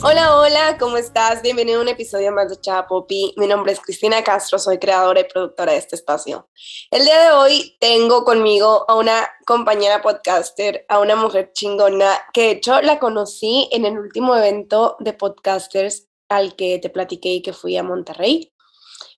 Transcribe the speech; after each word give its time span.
Hola, 0.00 0.36
hola, 0.36 0.76
¿cómo 0.78 0.96
estás? 0.96 1.42
Bienvenido 1.42 1.80
a 1.80 1.82
un 1.82 1.88
episodio 1.88 2.30
más 2.30 2.48
de 2.48 2.60
Chava 2.60 2.86
Popi. 2.86 3.34
Mi 3.36 3.48
nombre 3.48 3.72
es 3.72 3.80
Cristina 3.80 4.22
Castro, 4.22 4.56
soy 4.56 4.78
creadora 4.78 5.20
y 5.20 5.24
productora 5.24 5.72
de 5.72 5.78
este 5.78 5.96
espacio. 5.96 6.48
El 6.92 7.04
día 7.04 7.20
de 7.20 7.32
hoy 7.32 7.76
tengo 7.80 8.22
conmigo 8.22 8.84
a 8.86 8.94
una 8.94 9.28
compañera 9.44 10.00
podcaster, 10.00 10.86
a 10.88 11.00
una 11.00 11.16
mujer 11.16 11.50
chingona, 11.52 12.16
que 12.32 12.42
de 12.42 12.50
hecho 12.52 12.80
la 12.80 13.00
conocí 13.00 13.68
en 13.72 13.86
el 13.86 13.98
último 13.98 14.36
evento 14.36 14.96
de 15.00 15.14
podcasters 15.14 16.06
al 16.28 16.54
que 16.54 16.78
te 16.78 16.90
platiqué 16.90 17.30
y 17.30 17.42
que 17.42 17.52
fui 17.52 17.76
a 17.76 17.82
Monterrey. 17.82 18.52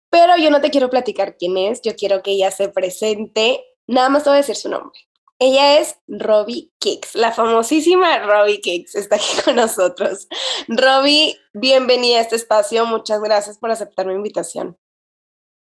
Pero 0.09 0.39
yo 0.39 0.51
no 0.51 0.63
te 0.63 0.71
quiero 0.71 0.89
platicar 0.89 1.37
quién 1.37 1.59
es, 1.59 1.83
yo 1.83 1.95
quiero 1.95 2.23
que 2.23 2.31
ella 2.31 2.51
se 2.51 2.71
presente. 2.71 3.67
Nada 3.87 4.09
más 4.09 4.25
te 4.25 4.31
voy 4.31 4.39
a 4.39 4.41
decir 4.41 4.57
su 4.57 4.71
nombre. 4.71 4.99
Ella 5.43 5.79
es 5.79 5.99
Robbie 6.07 6.71
Kicks, 6.79 7.15
la 7.15 7.33
famosísima 7.33 8.19
Robbie 8.19 8.61
Kicks, 8.61 8.95
está 8.95 9.17
aquí 9.17 9.41
con 9.43 9.57
nosotros. 9.57 10.29
Robbie, 10.69 11.35
bienvenida 11.55 12.19
a 12.19 12.21
este 12.21 12.37
espacio, 12.37 12.85
muchas 12.85 13.23
gracias 13.23 13.57
por 13.57 13.71
aceptar 13.71 14.07
mi 14.07 14.13
invitación. 14.13 14.77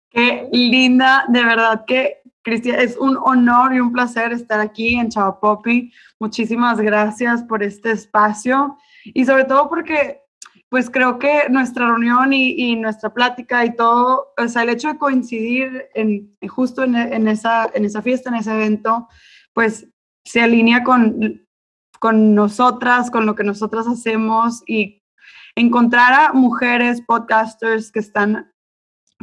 Qué 0.09 0.49
linda, 0.51 1.25
de 1.27 1.45
verdad 1.45 1.85
que, 1.85 2.23
Cristian, 2.41 2.79
es 2.79 2.97
un 2.97 3.19
honor 3.23 3.75
y 3.75 3.79
un 3.79 3.93
placer 3.93 4.31
estar 4.31 4.59
aquí 4.59 4.95
en 4.95 5.09
Chava 5.09 5.39
Poppy. 5.39 5.93
Muchísimas 6.19 6.79
gracias 6.81 7.43
por 7.43 7.61
este 7.61 7.91
espacio 7.91 8.75
y 9.05 9.25
sobre 9.25 9.45
todo 9.45 9.69
porque 9.69 10.21
pues 10.69 10.89
creo 10.89 11.19
que 11.19 11.49
nuestra 11.49 11.85
reunión 11.85 12.33
y, 12.33 12.75
nuestra 12.77 13.13
plática 13.13 13.63
y 13.63 13.75
todo, 13.75 14.33
o 14.37 14.47
sea, 14.47 14.63
el 14.63 14.69
hecho 14.69 14.87
de 14.87 14.97
coincidir 14.97 15.89
en, 15.93 16.35
justo 16.47 16.83
en, 16.83 17.27
esa, 17.27 17.69
en 17.73 17.85
esa 17.85 18.01
fiesta, 18.01 18.29
en 18.29 18.37
ese 18.37 18.51
evento, 18.51 19.07
pues 19.53 19.87
se 20.25 20.41
alinea 20.41 20.83
con, 20.83 21.45
con 21.99 22.35
nosotras, 22.35 23.11
con 23.11 23.25
lo 23.25 23.35
que 23.35 23.43
nosotras 23.43 23.87
hacemos 23.87 24.63
y 24.67 25.01
encontrar 25.55 26.13
a 26.13 26.33
mujeres 26.33 27.01
podcasters 27.01 27.91
que 27.91 27.99
están 27.99 28.51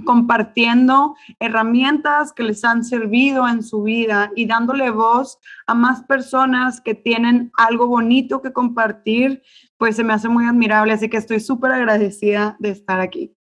compartiendo 0.04 1.16
herramientas 1.40 2.32
que 2.32 2.42
les 2.42 2.64
han 2.64 2.84
servido 2.84 3.48
en 3.48 3.62
su 3.62 3.82
vida 3.82 4.30
y 4.36 4.46
dándole 4.46 4.90
voz 4.90 5.38
a 5.66 5.74
más 5.74 6.04
personas 6.04 6.80
que 6.80 6.94
tienen 6.94 7.50
algo 7.56 7.86
bonito 7.86 8.40
que 8.40 8.52
compartir, 8.52 9.42
pues 9.76 9.96
se 9.96 10.04
me 10.04 10.12
hace 10.12 10.28
muy 10.28 10.44
admirable, 10.44 10.92
así 10.92 11.08
que 11.08 11.16
estoy 11.16 11.40
súper 11.40 11.72
agradecida 11.72 12.56
de 12.60 12.70
estar 12.70 13.00
aquí. 13.00 13.34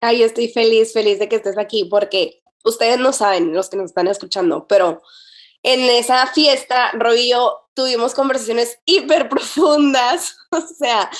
Ay, 0.00 0.22
estoy 0.22 0.48
feliz, 0.48 0.92
feliz 0.92 1.18
de 1.18 1.28
que 1.28 1.36
estés 1.36 1.58
aquí, 1.58 1.86
porque 1.90 2.40
ustedes 2.64 2.98
no 2.98 3.12
saben, 3.12 3.52
los 3.52 3.68
que 3.68 3.76
nos 3.76 3.86
están 3.86 4.06
escuchando, 4.06 4.66
pero 4.68 5.02
en 5.62 5.80
esa 5.80 6.26
fiesta, 6.28 6.90
Roy 6.92 7.20
y 7.20 7.30
yo 7.30 7.68
tuvimos 7.74 8.14
conversaciones 8.14 8.78
hiper 8.84 9.28
profundas. 9.28 10.34
O 10.50 10.62
sea, 10.62 11.10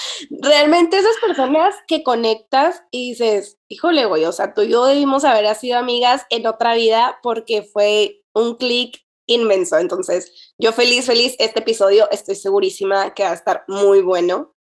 realmente 0.41 0.97
esas 0.97 1.17
personas 1.21 1.75
que 1.87 2.03
conectas 2.03 2.83
y 2.91 3.11
dices, 3.11 3.59
híjole, 3.69 4.07
güey, 4.07 4.25
o 4.25 4.33
sea, 4.33 4.55
tú 4.55 4.63
y 4.63 4.71
yo 4.71 4.87
debimos 4.87 5.23
haber 5.25 5.55
sido 5.55 5.79
amigas 5.79 6.25
en 6.31 6.47
otra 6.47 6.75
vida 6.75 7.19
porque 7.23 7.63
fue 7.63 8.23
un 8.33 8.57
clic 8.57 9.05
inmenso. 9.27 9.77
Entonces, 9.77 10.55
yo 10.57 10.73
feliz, 10.73 11.05
feliz. 11.05 11.37
Este 11.39 11.61
episodio 11.61 12.11
estoy 12.11 12.37
segurísima 12.37 13.13
que 13.13 13.23
va 13.23 13.33
a 13.33 13.35
estar 13.35 13.65
muy 13.69 14.01
bueno. 14.01 14.55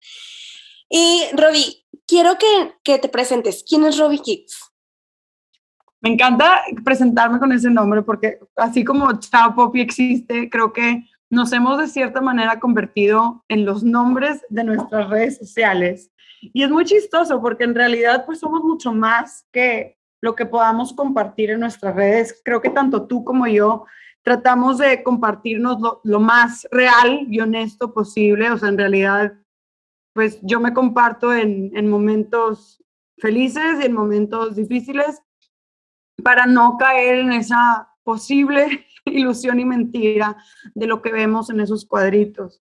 Y 0.89 1.21
Robbie, 1.33 1.85
quiero 2.07 2.39
que, 2.39 2.73
que 2.83 2.97
te 2.97 3.07
presentes. 3.07 3.63
¿Quién 3.67 3.85
es 3.85 3.99
Robbie 3.99 4.23
Kicks? 4.23 4.74
Me 6.05 6.11
encanta 6.11 6.61
presentarme 6.83 7.39
con 7.39 7.51
ese 7.51 7.71
nombre 7.71 8.03
porque 8.03 8.37
así 8.57 8.83
como 8.83 9.11
Chao 9.19 9.55
Poppy 9.55 9.81
existe, 9.81 10.51
creo 10.51 10.71
que 10.71 11.03
nos 11.31 11.51
hemos 11.51 11.79
de 11.79 11.87
cierta 11.87 12.21
manera 12.21 12.59
convertido 12.59 13.43
en 13.47 13.65
los 13.65 13.83
nombres 13.83 14.45
de 14.49 14.65
nuestras 14.65 15.09
redes 15.09 15.39
sociales. 15.39 16.11
Y 16.41 16.61
es 16.61 16.69
muy 16.69 16.85
chistoso 16.85 17.41
porque 17.41 17.63
en 17.63 17.73
realidad 17.73 18.23
pues 18.23 18.37
somos 18.37 18.63
mucho 18.63 18.93
más 18.93 19.47
que 19.51 19.97
lo 20.21 20.35
que 20.35 20.45
podamos 20.45 20.93
compartir 20.93 21.49
en 21.49 21.61
nuestras 21.61 21.95
redes. 21.95 22.39
Creo 22.45 22.61
que 22.61 22.69
tanto 22.69 23.07
tú 23.07 23.23
como 23.23 23.47
yo 23.47 23.87
tratamos 24.21 24.77
de 24.77 25.01
compartirnos 25.01 25.79
lo, 26.03 26.19
más 26.19 26.67
real 26.69 27.25
y 27.31 27.39
honesto 27.39 27.95
posible. 27.95 28.51
O 28.51 28.59
sea, 28.59 28.69
en 28.69 28.77
realidad, 28.77 29.33
pues 30.13 30.37
yo 30.43 30.59
me 30.59 30.71
comparto 30.71 31.33
en, 31.33 31.75
en 31.75 31.89
momentos 31.89 32.83
felices 33.17 33.79
y 33.81 33.85
en 33.85 33.93
momentos 33.93 34.55
difíciles 34.55 35.24
para 36.23 36.45
no 36.45 36.77
caer 36.77 37.19
en 37.19 37.31
esa 37.31 37.89
posible 38.03 38.85
ilusión 39.05 39.59
y 39.59 39.65
mentira 39.65 40.37
de 40.73 40.87
lo 40.87 41.01
que 41.01 41.11
vemos 41.11 41.49
en 41.49 41.59
esos 41.59 41.85
cuadritos. 41.85 42.61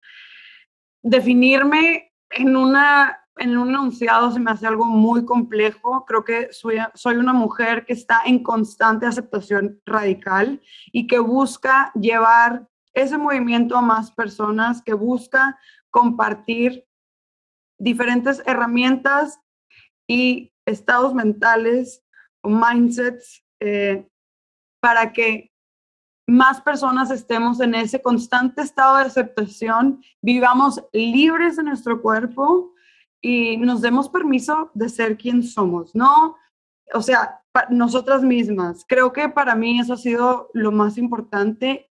Definirme 1.01 2.13
en, 2.31 2.55
una, 2.55 3.19
en 3.37 3.57
un 3.57 3.69
enunciado 3.69 4.31
se 4.31 4.39
me 4.39 4.51
hace 4.51 4.65
algo 4.65 4.85
muy 4.85 5.25
complejo. 5.25 6.05
Creo 6.05 6.23
que 6.23 6.49
soy, 6.51 6.77
soy 6.95 7.17
una 7.17 7.33
mujer 7.33 7.85
que 7.85 7.93
está 7.93 8.21
en 8.25 8.41
constante 8.41 9.05
aceptación 9.05 9.79
radical 9.85 10.61
y 10.91 11.07
que 11.07 11.19
busca 11.19 11.91
llevar 11.93 12.67
ese 12.93 13.17
movimiento 13.17 13.77
a 13.77 13.81
más 13.81 14.11
personas, 14.11 14.81
que 14.81 14.93
busca 14.93 15.59
compartir 15.91 16.85
diferentes 17.77 18.41
herramientas 18.45 19.39
y 20.07 20.53
estados 20.65 21.13
mentales 21.13 22.04
mindsets 22.45 23.43
eh, 23.59 24.07
para 24.79 25.13
que 25.13 25.51
más 26.27 26.61
personas 26.61 27.11
estemos 27.11 27.59
en 27.59 27.75
ese 27.75 28.01
constante 28.01 28.61
estado 28.61 28.97
de 28.97 29.03
aceptación, 29.03 30.01
vivamos 30.21 30.83
libres 30.91 31.55
de 31.57 31.63
nuestro 31.63 32.01
cuerpo 32.01 32.73
y 33.21 33.57
nos 33.57 33.81
demos 33.81 34.09
permiso 34.09 34.71
de 34.73 34.89
ser 34.89 35.17
quien 35.17 35.43
somos, 35.43 35.93
¿no? 35.95 36.35
O 36.93 37.01
sea, 37.01 37.41
nosotras 37.69 38.23
mismas. 38.23 38.85
Creo 38.87 39.13
que 39.13 39.29
para 39.29 39.55
mí 39.55 39.79
eso 39.79 39.93
ha 39.93 39.97
sido 39.97 40.49
lo 40.53 40.71
más 40.71 40.97
importante 40.97 41.89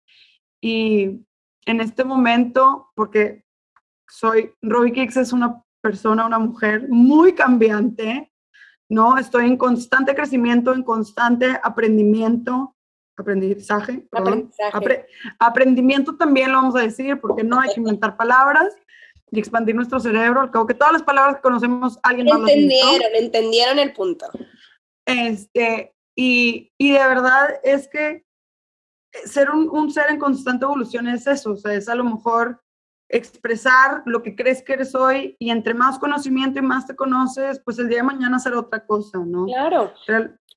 y 0.61 1.25
en 1.65 1.81
este 1.81 2.03
momento, 2.03 2.91
porque 2.95 3.43
soy, 4.07 4.51
Robbie 4.61 4.93
Kicks 4.93 5.17
es 5.17 5.33
una 5.33 5.63
persona, 5.81 6.25
una 6.25 6.39
mujer 6.39 6.87
muy 6.89 7.33
cambiante, 7.33 8.30
¿no? 8.91 9.17
Estoy 9.17 9.45
en 9.45 9.55
constante 9.55 10.13
crecimiento, 10.13 10.73
en 10.73 10.83
constante 10.83 11.57
aprendimiento, 11.63 12.75
aprendizaje, 13.15 14.05
aprendimiento 15.39 16.17
también 16.17 16.51
lo 16.51 16.57
vamos 16.57 16.75
a 16.75 16.81
decir, 16.81 17.17
porque 17.21 17.41
no 17.41 17.57
hay 17.57 17.69
que 17.73 17.79
inventar 17.79 18.17
palabras 18.17 18.75
y 19.31 19.39
expandir 19.39 19.75
nuestro 19.75 20.01
cerebro. 20.01 20.41
Al 20.41 20.51
cabo 20.51 20.67
que 20.67 20.73
todas 20.73 20.91
las 20.91 21.03
palabras 21.03 21.37
que 21.37 21.41
conocemos, 21.41 21.99
alguien 22.03 22.27
más 22.27 22.41
Entendieron, 22.41 23.15
entendieron 23.15 23.79
el 23.79 23.93
punto. 23.93 24.25
Este, 25.05 25.95
y, 26.13 26.73
y, 26.77 26.91
de 26.91 26.99
verdad 26.99 27.61
es 27.63 27.87
que 27.87 28.25
ser 29.23 29.51
un, 29.51 29.69
un, 29.69 29.89
ser 29.89 30.09
en 30.09 30.19
constante 30.19 30.65
evolución 30.65 31.07
es 31.07 31.25
eso, 31.27 31.51
o 31.51 31.55
sea, 31.55 31.73
es 31.73 31.87
a 31.87 31.95
lo 31.95 32.03
mejor 32.03 32.61
expresar 33.11 34.01
lo 34.05 34.23
que 34.23 34.35
crees 34.35 34.63
que 34.63 34.73
eres 34.73 34.95
hoy 34.95 35.35
y 35.37 35.51
entre 35.51 35.73
más 35.73 35.99
conocimiento 35.99 36.59
y 36.59 36.61
más 36.61 36.87
te 36.87 36.95
conoces, 36.95 37.61
pues 37.63 37.77
el 37.79 37.89
día 37.89 37.97
de 37.97 38.03
mañana 38.03 38.39
será 38.39 38.59
otra 38.59 38.85
cosa, 38.85 39.19
¿no? 39.19 39.45
Claro. 39.45 39.93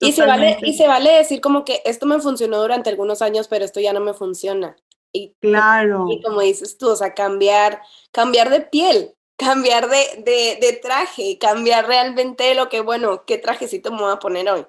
y 0.01 0.13
se, 0.13 0.25
vale, 0.25 0.59
y 0.63 0.75
se 0.75 0.87
vale 0.87 1.13
decir 1.13 1.41
como 1.41 1.65
que 1.65 1.83
esto 1.85 2.07
me 2.07 2.21
funcionó 2.21 2.61
durante 2.61 2.91
algunos 2.91 3.23
años, 3.23 3.49
pero 3.49 3.65
esto 3.65 3.81
ya 3.81 3.93
no 3.93 4.01
me 4.01 4.15
funciona. 4.15 4.77
Y, 5.13 5.35
claro. 5.41 6.07
Y 6.11 6.23
como 6.23 6.41
dices 6.41 6.79
tú, 6.79 6.89
o 6.89 6.97
sea, 6.97 7.15
cambiar, 7.15 7.81
cambiar 8.11 8.51
de 8.51 8.61
piel, 8.63 9.15
cambiar 9.37 9.89
de, 9.89 10.23
de, 10.25 10.59
de 10.61 10.81
traje, 10.83 11.39
cambiar 11.39 11.87
realmente 11.87 12.55
lo 12.55 12.69
que, 12.69 12.81
bueno, 12.81 13.25
qué 13.27 13.39
trajecito 13.39 13.91
me 13.91 14.03
voy 14.03 14.13
a 14.13 14.19
poner 14.19 14.49
hoy 14.49 14.67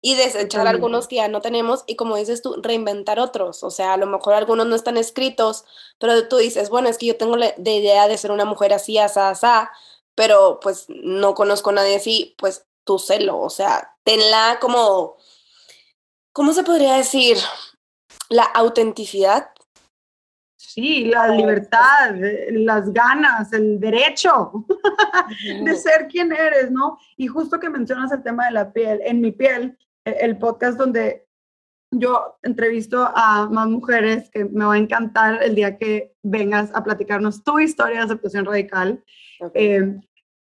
y 0.00 0.14
desechar 0.14 0.66
algunos 0.68 1.08
que 1.08 1.16
ya 1.16 1.28
no 1.28 1.40
tenemos 1.40 1.82
y 1.86 1.96
como 1.96 2.16
dices 2.16 2.40
tú, 2.42 2.60
reinventar 2.62 3.18
otros. 3.18 3.64
O 3.64 3.70
sea, 3.70 3.94
a 3.94 3.96
lo 3.96 4.06
mejor 4.06 4.34
algunos 4.34 4.66
no 4.66 4.76
están 4.76 4.96
escritos, 4.96 5.64
pero 5.98 6.28
tú 6.28 6.36
dices, 6.36 6.70
bueno, 6.70 6.88
es 6.88 6.98
que 6.98 7.06
yo 7.06 7.16
tengo 7.16 7.36
la 7.36 7.54
idea 7.58 8.06
de 8.06 8.18
ser 8.18 8.30
una 8.30 8.44
mujer 8.44 8.72
así, 8.72 8.98
asá, 8.98 9.30
asá, 9.30 9.70
pero 10.14 10.58
pues 10.60 10.86
no 10.88 11.34
conozco 11.34 11.70
a 11.70 11.74
nadie 11.74 11.96
así, 11.96 12.34
pues 12.38 12.66
tú 12.84 12.98
celo, 12.98 13.38
o 13.38 13.50
sea, 13.50 13.96
tenla 14.02 14.58
como, 14.60 15.16
¿cómo 16.32 16.52
se 16.52 16.64
podría 16.64 16.94
decir? 16.94 17.36
La 18.28 18.42
autenticidad. 18.42 19.50
Sí, 20.56 21.04
la 21.04 21.28
libertad, 21.28 22.14
las 22.50 22.92
ganas, 22.92 23.52
el 23.52 23.78
derecho 23.78 24.64
de 25.64 25.76
ser 25.76 26.08
quien 26.08 26.32
eres, 26.32 26.70
¿no? 26.70 26.98
Y 27.16 27.26
justo 27.26 27.60
que 27.60 27.68
mencionas 27.68 28.10
el 28.10 28.22
tema 28.22 28.46
de 28.46 28.52
la 28.52 28.72
piel, 28.72 29.00
en 29.04 29.20
mi 29.20 29.32
piel, 29.32 29.78
el 30.20 30.38
podcast 30.38 30.78
donde 30.78 31.28
yo 31.90 32.38
entrevisto 32.42 33.10
a 33.14 33.48
más 33.48 33.68
mujeres 33.68 34.30
que 34.30 34.44
me 34.44 34.64
va 34.64 34.74
a 34.74 34.78
encantar 34.78 35.42
el 35.42 35.54
día 35.54 35.78
que 35.78 36.14
vengas 36.22 36.70
a 36.74 36.84
platicarnos 36.84 37.42
tu 37.42 37.58
historia 37.58 37.98
de 37.98 38.04
aceptación 38.04 38.44
radical. 38.44 39.02
Eh, 39.54 39.98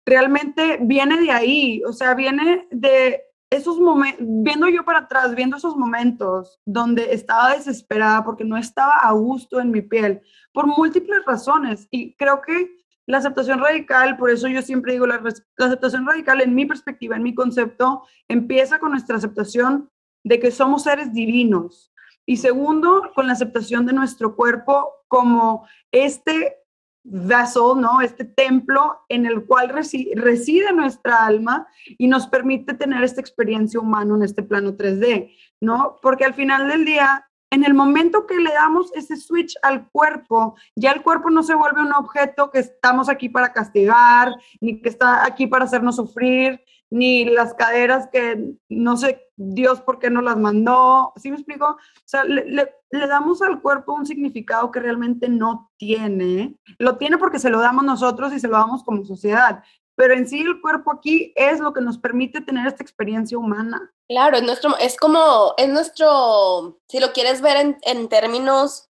realmente 0.05 0.79
viene 0.81 1.21
de 1.21 1.31
ahí, 1.31 1.83
o 1.85 1.93
sea, 1.93 2.15
viene 2.15 2.67
de 2.71 3.21
esos 3.51 3.79
momentos, 3.79 4.25
viendo 4.27 4.67
yo 4.67 4.83
para 4.83 4.99
atrás, 4.99 5.35
viendo 5.35 5.57
esos 5.57 5.75
momentos 5.75 6.59
donde 6.65 7.13
estaba 7.13 7.55
desesperada 7.55 8.23
porque 8.23 8.43
no 8.43 8.57
estaba 8.57 8.95
a 8.95 9.11
gusto 9.11 9.59
en 9.59 9.71
mi 9.71 9.81
piel, 9.81 10.21
por 10.51 10.65
múltiples 10.65 11.23
razones. 11.25 11.87
Y 11.91 12.15
creo 12.15 12.41
que 12.41 12.84
la 13.07 13.19
aceptación 13.19 13.59
radical, 13.59 14.17
por 14.17 14.29
eso 14.29 14.47
yo 14.47 14.61
siempre 14.61 14.93
digo, 14.93 15.05
la, 15.05 15.21
aceptación 15.57 16.05
radical 16.05 16.41
en 16.41 16.55
mi 16.55 16.65
perspectiva, 16.65 17.15
en 17.15 17.23
mi 17.23 17.35
concepto, 17.35 18.03
empieza 18.27 18.79
con 18.79 18.91
nuestra 18.91 19.17
aceptación 19.17 19.89
de 20.23 20.39
que 20.39 20.51
somos 20.51 20.83
seres 20.83 21.13
divinos. 21.13 21.93
Y 22.25 22.37
segundo, 22.37 23.11
con 23.13 23.27
la 23.27 23.33
aceptación 23.33 23.85
de 23.85 23.93
nuestro 23.93 24.35
cuerpo 24.35 24.91
como 25.07 25.67
este 25.91 26.57
vessel, 27.03 27.79
¿no? 27.79 28.01
Este 28.01 28.25
templo 28.25 29.01
en 29.09 29.27
el 29.27 29.45
cual 29.45 29.69
reside 29.69 30.73
nuestra 30.73 31.23
alma 31.23 31.67
y 31.99 32.07
nos 32.07 32.25
permite 32.25 32.73
tener 32.73 33.03
esta 33.03 33.21
experiencia 33.21 33.79
humana 33.79 34.15
en 34.15 34.23
este 34.23 34.41
plano 34.41 34.75
3D, 34.75 35.35
¿no? 35.61 35.99
Porque 36.01 36.25
al 36.25 36.33
final 36.33 36.67
del 36.67 36.83
día, 36.83 37.29
en 37.55 37.63
el 37.63 37.73
momento 37.73 38.27
que 38.27 38.35
le 38.35 38.51
damos 38.51 38.93
ese 38.93 39.15
switch 39.15 39.55
al 39.63 39.89
cuerpo, 39.89 40.55
ya 40.75 40.91
el 40.91 41.01
cuerpo 41.01 41.29
no 41.29 41.41
se 41.41 41.55
vuelve 41.55 41.81
un 41.81 41.93
objeto 41.93 42.51
que 42.51 42.59
estamos 42.59 43.07
aquí 43.07 43.29
para 43.29 43.53
castigar, 43.53 44.35
ni 44.59 44.81
que 44.81 44.89
está 44.89 45.25
aquí 45.25 45.47
para 45.47 45.63
hacernos 45.63 45.95
sufrir, 45.95 46.61
ni 46.89 47.23
las 47.23 47.53
caderas 47.53 48.09
que 48.11 48.55
no 48.67 48.97
sé 48.97 49.29
Dios 49.37 49.79
por 49.79 49.99
qué 49.99 50.09
no 50.09 50.21
las 50.21 50.37
mandó. 50.37 51.13
¿Sí 51.15 51.29
me 51.29 51.37
explico? 51.37 51.65
O 51.65 51.77
sea, 52.03 52.25
le, 52.25 52.45
le, 52.91 53.07
damos 53.07 53.41
al 53.41 53.61
cuerpo 53.61 53.93
un 53.93 54.05
significado 54.05 54.69
que 54.69 54.81
realmente 54.81 55.29
no 55.29 55.71
tiene. 55.77 56.57
Lo 56.77 56.97
tiene 56.97 57.17
porque 57.17 57.39
se 57.39 57.49
lo 57.49 57.59
damos 57.59 57.85
nosotros 57.85 58.33
y 58.33 58.39
se 58.41 58.49
lo 58.49 58.57
damos 58.57 58.83
como 58.83 59.05
sociedad. 59.05 59.63
Pero 59.95 60.13
en 60.13 60.27
sí 60.27 60.41
el 60.41 60.59
cuerpo 60.59 60.91
aquí 60.91 61.31
es 61.37 61.61
lo 61.61 61.71
que 61.71 61.79
nos 61.79 61.97
permite 61.97 62.41
tener 62.41 62.67
esta 62.67 62.83
experiencia 62.83 63.37
humana. 63.37 63.93
Claro, 64.07 64.37
es 64.37 64.43
nuestro, 64.43 64.77
es 64.77 64.97
como, 64.97 65.53
es 65.57 65.67
nuestro, 65.69 66.79
si 66.87 66.99
lo 66.99 67.11
quieres 67.11 67.41
ver 67.41 67.57
en, 67.57 67.77
en 67.81 68.07
términos 68.07 68.89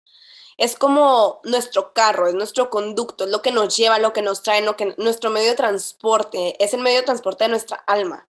es 0.56 0.76
como 0.76 1.40
nuestro 1.44 1.92
carro, 1.92 2.28
es 2.28 2.34
nuestro 2.34 2.70
conducto, 2.70 3.24
es 3.24 3.30
lo 3.30 3.42
que 3.42 3.52
nos 3.52 3.76
lleva, 3.76 3.98
lo 3.98 4.12
que 4.12 4.22
nos 4.22 4.42
trae, 4.42 4.64
lo 4.64 4.76
que, 4.76 4.94
nuestro 4.98 5.30
medio 5.30 5.50
de 5.50 5.56
transporte, 5.56 6.62
es 6.62 6.74
el 6.74 6.80
medio 6.80 6.98
de 6.98 7.06
transporte 7.06 7.44
de 7.44 7.50
nuestra 7.50 7.76
alma. 7.86 8.28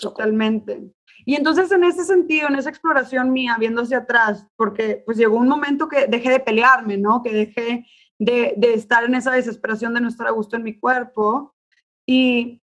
Totalmente. 0.00 0.92
Y 1.24 1.34
entonces 1.34 1.72
en 1.72 1.82
ese 1.84 2.04
sentido, 2.04 2.48
en 2.48 2.56
esa 2.56 2.70
exploración 2.70 3.32
mía, 3.32 3.56
viendo 3.58 3.82
hacia 3.82 3.98
atrás, 3.98 4.46
porque 4.56 5.02
pues 5.04 5.16
llegó 5.16 5.36
un 5.36 5.48
momento 5.48 5.88
que 5.88 6.06
dejé 6.06 6.30
de 6.30 6.40
pelearme, 6.40 6.96
¿no? 6.96 7.22
Que 7.22 7.32
dejé 7.32 7.86
de, 8.18 8.54
de 8.56 8.74
estar 8.74 9.04
en 9.04 9.14
esa 9.14 9.32
desesperación 9.32 9.94
de 9.94 10.00
no 10.00 10.08
estar 10.08 10.26
a 10.26 10.32
gusto 10.32 10.56
en 10.56 10.62
mi 10.62 10.78
cuerpo. 10.78 11.54
Y, 12.06 12.62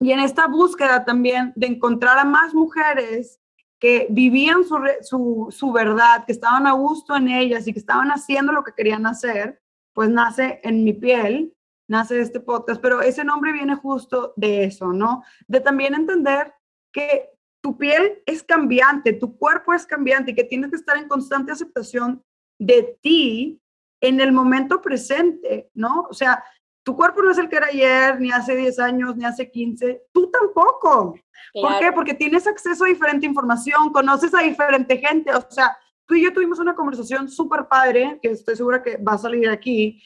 y 0.00 0.12
en 0.12 0.20
esta 0.20 0.46
búsqueda 0.46 1.04
también 1.04 1.52
de 1.56 1.66
encontrar 1.66 2.18
a 2.18 2.24
más 2.24 2.54
mujeres 2.54 3.40
que 3.80 4.06
vivían 4.10 4.64
su, 4.64 5.48
su, 5.50 5.72
verdad, 5.72 6.24
que 6.24 6.32
estaban 6.32 6.66
a 6.66 6.72
gusto 6.72 7.16
en 7.16 7.28
ellas 7.28 7.66
y 7.66 7.72
que 7.72 7.78
estaban 7.78 8.08
haciendo 8.08 8.52
lo 8.52 8.64
que 8.64 8.72
querían 8.72 9.06
hacer, 9.06 9.60
pues 9.92 10.08
nace 10.10 10.60
en 10.64 10.84
mi 10.84 10.92
piel, 10.92 11.54
nace 11.88 12.20
este 12.20 12.40
podcast, 12.40 12.80
pero 12.80 13.00
ese 13.00 13.24
nombre 13.24 13.52
viene 13.52 13.76
justo 13.76 14.32
de 14.36 14.64
eso, 14.64 14.92
¿no? 14.92 15.22
De 15.46 15.60
también 15.60 15.94
entender 15.94 16.54
que 16.92 17.30
tu 17.60 17.76
piel 17.76 18.22
es 18.26 18.42
cambiante, 18.42 19.12
tu 19.12 19.36
cuerpo 19.36 19.72
es 19.72 19.86
cambiante 19.86 20.32
y 20.32 20.34
que 20.34 20.44
tienes 20.44 20.70
que 20.70 20.76
estar 20.76 20.96
en 20.96 21.08
constante 21.08 21.52
aceptación 21.52 22.22
de 22.58 22.98
ti 23.00 23.60
en 24.00 24.20
el 24.20 24.32
momento 24.32 24.80
presente, 24.80 25.70
¿no? 25.74 26.06
O 26.10 26.14
sea, 26.14 26.42
tu 26.82 26.96
cuerpo 26.96 27.22
no 27.22 27.30
es 27.30 27.38
el 27.38 27.48
que 27.48 27.56
era 27.56 27.66
ayer, 27.66 28.20
ni 28.20 28.30
hace 28.30 28.56
10 28.56 28.78
años, 28.78 29.16
ni 29.16 29.24
hace 29.24 29.50
15, 29.50 30.06
tú 30.12 30.30
tampoco. 30.30 31.18
¿Por 31.52 31.78
qué? 31.78 31.92
Porque 31.92 32.14
tienes 32.14 32.46
acceso 32.46 32.84
a 32.84 32.88
diferente 32.88 33.26
información, 33.26 33.92
conoces 33.92 34.34
a 34.34 34.40
diferente 34.40 34.98
gente, 34.98 35.34
o 35.34 35.50
sea, 35.50 35.76
tú 36.06 36.14
y 36.14 36.24
yo 36.24 36.32
tuvimos 36.32 36.58
una 36.58 36.74
conversación 36.74 37.28
súper 37.28 37.68
padre, 37.68 38.18
que 38.22 38.30
estoy 38.30 38.56
segura 38.56 38.82
que 38.82 38.96
va 38.96 39.12
a 39.12 39.18
salir 39.18 39.48
aquí, 39.48 40.02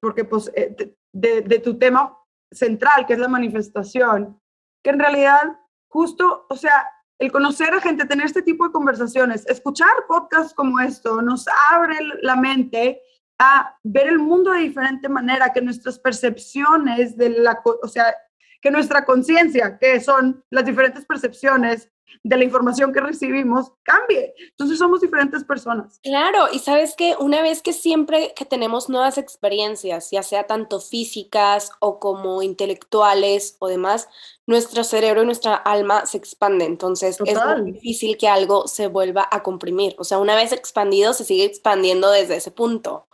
porque 0.00 0.24
pues 0.24 0.50
eh, 0.54 0.94
de, 1.12 1.42
de, 1.42 1.58
tu 1.58 1.78
tema 1.78 2.16
central, 2.50 3.06
que 3.06 3.14
es 3.14 3.18
la 3.18 3.28
manifestación, 3.28 4.40
que 4.82 4.90
en 4.90 4.98
realidad 4.98 5.58
justo, 5.88 6.46
o 6.48 6.56
sea, 6.56 6.88
el 7.18 7.32
conocer 7.32 7.72
a 7.72 7.80
gente, 7.80 8.04
tener 8.04 8.26
este 8.26 8.42
tipo 8.42 8.66
de 8.66 8.72
conversaciones, 8.72 9.46
escuchar 9.46 9.88
podcasts 10.06 10.52
como 10.52 10.78
esto, 10.80 11.22
nos 11.22 11.46
abre 11.70 11.96
la 12.22 12.36
mente 12.36 13.00
a 13.38 13.76
ver 13.82 14.08
el 14.08 14.18
mundo 14.18 14.52
de 14.52 14.60
diferente 14.60 15.08
manera, 15.08 15.52
que 15.52 15.60
nuestras 15.60 15.98
percepciones 15.98 17.16
de 17.16 17.30
la, 17.30 17.60
o 17.82 17.88
sea, 17.88 18.14
que 18.60 18.70
nuestra 18.70 19.04
conciencia, 19.04 19.78
que 19.78 20.00
son 20.00 20.42
las 20.50 20.64
diferentes 20.64 21.04
percepciones 21.04 21.90
de 22.22 22.36
la 22.36 22.44
información 22.44 22.92
que 22.92 23.00
recibimos, 23.00 23.72
cambie. 23.82 24.34
Entonces 24.50 24.78
somos 24.78 25.00
diferentes 25.00 25.44
personas. 25.44 26.00
Claro, 26.02 26.46
y 26.52 26.60
sabes 26.60 26.94
que 26.96 27.14
una 27.18 27.42
vez 27.42 27.62
que 27.62 27.72
siempre 27.72 28.32
que 28.34 28.44
tenemos 28.44 28.88
nuevas 28.88 29.18
experiencias, 29.18 30.10
ya 30.10 30.22
sea 30.22 30.44
tanto 30.44 30.80
físicas 30.80 31.70
o 31.80 31.98
como 31.98 32.42
intelectuales 32.42 33.56
o 33.58 33.68
demás, 33.68 34.08
nuestro 34.46 34.84
cerebro 34.84 35.22
y 35.22 35.26
nuestra 35.26 35.54
alma 35.54 36.06
se 36.06 36.18
expande. 36.18 36.64
Entonces 36.64 37.18
es 37.24 37.38
muy 37.44 37.72
difícil 37.72 38.16
que 38.16 38.28
algo 38.28 38.66
se 38.68 38.86
vuelva 38.86 39.28
a 39.30 39.42
comprimir. 39.42 39.94
O 39.98 40.04
sea, 40.04 40.18
una 40.18 40.36
vez 40.36 40.52
expandido, 40.52 41.12
se 41.12 41.24
sigue 41.24 41.44
expandiendo 41.44 42.10
desde 42.10 42.36
ese 42.36 42.50
punto. 42.50 43.06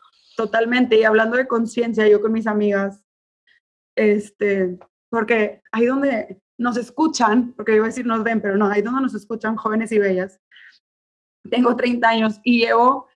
Totalmente. 0.43 0.99
Y 0.99 1.05
hablando 1.05 1.37
de 1.37 1.47
conciencia, 1.47 2.09
yo 2.09 2.21
con 2.21 2.33
mis 2.33 2.49
amigas, 2.49 3.05
este, 3.97 4.77
porque 5.09 5.62
ahí 5.71 5.87
donde 5.87 6.43
nos 6.59 6.77
escuchan, 6.77 7.53
porque 7.53 7.77
iba 7.77 7.85
a 7.85 7.91
decir 7.91 8.05
nos 8.06 8.25
ven, 8.25 8.41
pero 8.41 8.56
no, 8.56 8.67
ahí 8.67 8.83
donde 8.83 9.03
nos 9.03 9.15
escuchan 9.15 9.55
jóvenes 9.55 9.93
y 9.93 10.00
bellas. 10.00 10.41
Tengo 11.49 11.77
30 11.77 12.09
años 12.09 12.41
y 12.43 12.59
llevo 12.59 13.06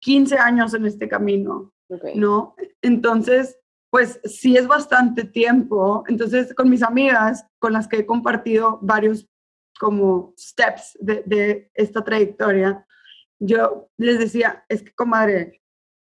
15 0.00 0.38
años 0.38 0.72
en 0.72 0.86
este 0.86 1.06
camino, 1.06 1.70
¿no? 2.14 2.54
Entonces, 2.80 3.58
pues 3.90 4.18
sí 4.24 4.56
es 4.56 4.66
bastante 4.66 5.24
tiempo. 5.24 6.04
Entonces, 6.08 6.54
con 6.54 6.70
mis 6.70 6.82
amigas, 6.82 7.46
con 7.58 7.74
las 7.74 7.88
que 7.88 7.98
he 7.98 8.06
compartido 8.06 8.78
varios 8.80 9.28
como 9.78 10.32
steps 10.38 10.96
de, 10.98 11.24
de 11.26 11.70
esta 11.74 12.02
trayectoria, 12.02 12.86
yo 13.38 13.90
les 13.98 14.18
decía, 14.18 14.64
es 14.70 14.82
que, 14.82 14.94
comadre, 14.94 15.59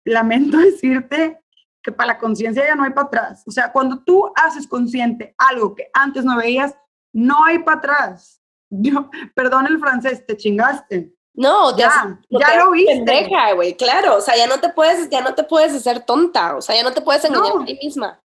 lamento 0.09 0.57
decirte 0.57 1.39
que 1.81 1.91
para 1.91 2.13
la 2.13 2.17
conciencia 2.17 2.65
ya 2.65 2.75
no 2.75 2.83
hay 2.83 2.91
para 2.91 3.07
atrás. 3.07 3.43
O 3.47 3.51
sea, 3.51 3.71
cuando 3.71 4.03
tú 4.03 4.31
haces 4.35 4.67
consciente 4.67 5.33
algo 5.37 5.75
que 5.75 5.89
antes 5.93 6.25
no 6.25 6.37
veías, 6.37 6.75
no 7.13 7.43
hay 7.45 7.59
para 7.59 7.77
atrás. 7.77 8.41
Yo, 8.69 9.09
perdón 9.33 9.67
el 9.67 9.79
francés, 9.79 10.25
te 10.25 10.37
chingaste. 10.37 11.13
No, 11.33 11.77
ya, 11.77 12.19
ya 12.29 12.57
lo 12.57 12.71
viste. 12.71 12.95
Pendeja, 12.95 13.53
güey, 13.53 13.77
claro, 13.77 14.17
o 14.17 14.21
sea, 14.21 14.35
ya 14.35 14.45
no 14.45 14.59
te 14.59 14.69
puedes, 14.69 15.09
ya 15.09 15.21
no 15.21 15.35
te 15.35 15.43
puedes 15.43 15.73
hacer 15.73 16.01
tonta, 16.01 16.57
o 16.57 16.61
sea, 16.61 16.75
ya 16.75 16.83
no 16.83 16.91
te 16.91 16.99
puedes 16.99 17.23
engañar 17.23 17.61
a 17.61 17.65
ti 17.65 17.79
misma. 17.81 18.21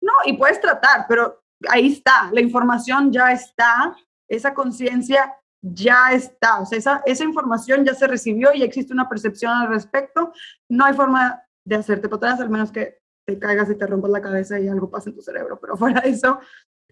No, 0.00 0.12
y 0.24 0.32
puedes 0.32 0.58
tratar, 0.60 1.04
pero 1.06 1.42
ahí 1.68 1.92
está, 1.92 2.30
la 2.32 2.40
información 2.40 3.12
ya 3.12 3.32
está, 3.32 3.94
esa 4.28 4.54
conciencia 4.54 5.36
ya 5.72 6.12
está, 6.12 6.60
o 6.60 6.66
sea, 6.66 6.76
esa, 6.78 7.02
esa 7.06 7.24
información 7.24 7.86
ya 7.86 7.94
se 7.94 8.06
recibió 8.06 8.52
y 8.52 8.62
existe 8.62 8.92
una 8.92 9.08
percepción 9.08 9.50
al 9.52 9.68
respecto, 9.68 10.32
no 10.68 10.84
hay 10.84 10.92
forma 10.92 11.42
de 11.64 11.76
hacerte 11.76 12.08
para 12.08 12.16
atrás, 12.16 12.40
al 12.40 12.50
menos 12.50 12.70
que 12.70 12.98
te 13.26 13.38
caigas 13.38 13.70
y 13.70 13.74
te 13.74 13.86
rompas 13.86 14.10
la 14.10 14.20
cabeza 14.20 14.60
y 14.60 14.68
algo 14.68 14.90
pasa 14.90 15.08
en 15.08 15.16
tu 15.16 15.22
cerebro, 15.22 15.58
pero 15.58 15.76
fuera 15.78 16.02
de 16.02 16.10
eso, 16.10 16.38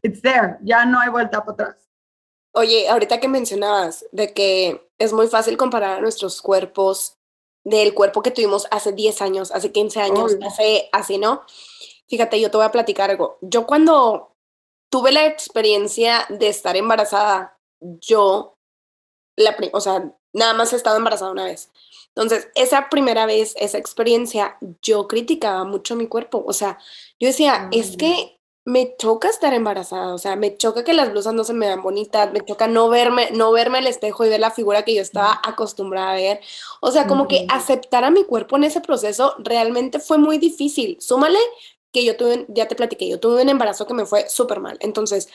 it's 0.03 0.23
there, 0.23 0.57
ya 0.63 0.87
no 0.87 1.01
hay 1.01 1.11
vuelta 1.11 1.45
para 1.45 1.53
atrás. 1.53 1.89
Oye, 2.55 2.89
ahorita 2.89 3.21
que 3.21 3.29
mencionabas 3.29 4.07
de 4.11 4.33
que 4.33 4.91
es 4.99 5.13
muy 5.13 5.27
fácil 5.27 5.57
comparar 5.59 6.01
nuestros 6.01 6.41
cuerpos 6.41 7.19
del 7.65 7.95
cuerpo 7.95 8.23
que 8.23 8.31
tuvimos 8.31 8.67
hace 8.71 8.93
10 8.93 9.23
años, 9.23 9.53
hace 9.53 9.71
15 9.71 10.01
años, 10.01 10.37
hace 10.45 10.89
así, 10.93 11.19
¿no? 11.19 11.43
Fíjate, 12.09 12.41
yo 12.41 12.51
te 12.51 12.57
voy 12.57 12.67
a 12.67 12.73
platicar 12.73 13.11
algo. 13.11 13.39
Yo 13.41 13.67
cuando 13.67 14.35
tuve 14.91 15.13
la 15.13 15.27
experiencia 15.27 16.27
de 16.29 16.49
estar 16.49 16.77
embarazada, 16.77 17.59
yo 17.81 18.59
la, 19.37 19.57
o 19.73 19.81
sea, 19.81 20.13
nada 20.33 20.55
más 20.55 20.73
he 20.73 20.77
estado 20.77 20.97
embarazada 20.97 21.31
una 21.31 21.45
vez. 21.45 21.71
Entonces, 22.15 22.49
esa 22.55 22.89
primera 22.91 23.27
vez, 23.27 23.55
esa 23.57 23.79
experiencia, 23.79 24.59
yo 24.83 25.09
criticaba 25.09 25.65
mucho 25.65 25.97
mi 25.97 26.07
cuerpo. 26.07 26.45
O 26.47 26.53
sea, 26.53 26.79
yo 27.19 27.29
decía, 27.29 27.69
es 27.73 27.97
que 27.97 28.39
me 28.65 28.95
choca 28.97 29.29
estar 29.29 29.53
embarazada, 29.55 30.15
o 30.15 30.19
sea, 30.19 30.37
me 30.37 30.57
choca 30.57 30.85
que 30.85 30.93
las 30.93 31.11
blusas 31.11 31.35
no 31.35 31.43
se 31.43 31.53
me 31.53 31.67
vean 31.67 31.83
bonitas, 31.83 32.33
me 32.33 32.45
choca 32.45 32.69
no 32.69 32.89
verme, 32.89 33.31
no 33.33 33.51
verme 33.51 33.79
al 33.79 33.89
espejo 33.89 34.25
y 34.25 34.29
ver 34.29 34.39
la 34.39 34.53
figura 34.53 34.85
que 34.85 34.95
yo 34.95 35.03
estaba 35.03 35.41
acostumbrada 35.45 36.13
a 36.13 36.17
ver. 36.17 36.41
O 36.81 36.93
sea, 36.93 37.07
como 37.07 37.27
que 37.27 37.47
aceptar 37.49 38.05
a 38.05 38.11
mi 38.11 38.25
cuerpo 38.25 38.57
en 38.57 38.65
ese 38.65 38.81
proceso 38.81 39.35
realmente 39.39 39.99
fue 39.99 40.19
muy 40.19 40.39
difícil. 40.39 40.99
Súmale 41.01 41.39
que 41.93 42.05
yo 42.05 42.17
tuve, 42.17 42.47
ya 42.49 42.69
te 42.69 42.77
platiqué, 42.77 43.09
yo 43.09 43.19
tuve 43.19 43.43
un 43.43 43.49
embarazo 43.49 43.87
que 43.87 43.95
me 43.95 44.07
fue 44.07 44.29
súper 44.29 44.61
mal. 44.61 44.77
Entonces, 44.81 45.29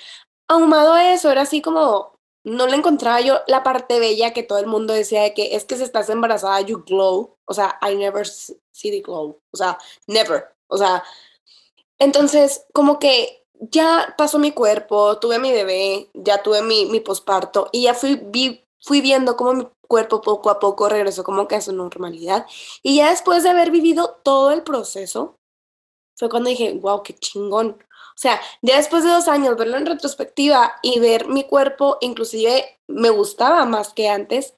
ahumado 0.48 0.94
a 0.94 1.14
eso, 1.14 1.30
era 1.30 1.42
así 1.42 1.62
como, 1.62 2.17
no 2.48 2.66
le 2.66 2.78
encontraba 2.78 3.20
yo 3.20 3.42
la 3.48 3.62
parte 3.62 4.00
bella 4.00 4.32
que 4.32 4.42
todo 4.42 4.58
el 4.60 4.68
mundo 4.68 4.94
decía 4.94 5.22
de 5.24 5.34
que 5.34 5.56
es 5.56 5.66
que 5.66 5.76
si 5.76 5.84
estás 5.84 6.10
embarazada, 6.10 6.62
you 6.62 6.84
glow. 6.86 7.36
O 7.46 7.54
sea, 7.54 7.78
I 7.82 7.96
never 7.96 8.26
see 8.26 8.92
the 8.92 9.02
glow. 9.02 9.42
O 9.52 9.58
sea, 9.58 9.78
never. 10.08 10.56
O 10.68 10.78
sea, 10.78 11.04
entonces, 12.00 12.66
como 12.74 13.00
que 13.00 13.44
ya 13.60 14.16
pasó 14.18 14.40
mi 14.40 14.54
cuerpo, 14.54 15.20
tuve 15.20 15.40
mi 15.40 15.52
bebé, 15.52 16.10
ya 16.14 16.42
tuve 16.42 16.62
mi, 16.62 16.86
mi 16.86 17.02
posparto 17.02 17.70
y 17.74 17.84
ya 17.84 17.94
fui, 17.94 18.16
vi, 18.16 18.64
fui 18.82 19.02
viendo 19.02 19.36
cómo 19.36 19.54
mi 19.54 19.68
cuerpo 19.88 20.22
poco 20.22 20.50
a 20.50 20.60
poco 20.60 20.88
regresó 20.88 21.24
como 21.26 21.48
que 21.50 21.56
a 21.56 21.62
su 21.62 21.74
normalidad. 21.74 22.46
Y 22.82 22.98
ya 22.98 23.10
después 23.10 23.44
de 23.44 23.50
haber 23.50 23.72
vivido 23.72 24.20
todo 24.24 24.52
el 24.52 24.64
proceso, 24.64 25.36
fue 26.18 26.30
cuando 26.30 26.50
dije, 26.50 26.74
wow, 26.74 27.04
qué 27.04 27.14
chingón. 27.14 27.78
O 28.18 28.20
sea, 28.20 28.42
ya 28.64 28.78
después 28.78 29.04
de 29.04 29.12
dos 29.12 29.28
años, 29.28 29.56
verlo 29.58 29.78
en 29.78 29.86
retrospectiva 29.86 30.74
y 30.82 31.00
ver 31.00 31.28
mi 31.28 31.44
cuerpo, 31.44 32.00
inclusive 32.02 32.80
me 32.88 33.12
gustaba 33.12 33.64
más 33.66 33.94
que 33.94 34.10
antes, 34.10 34.56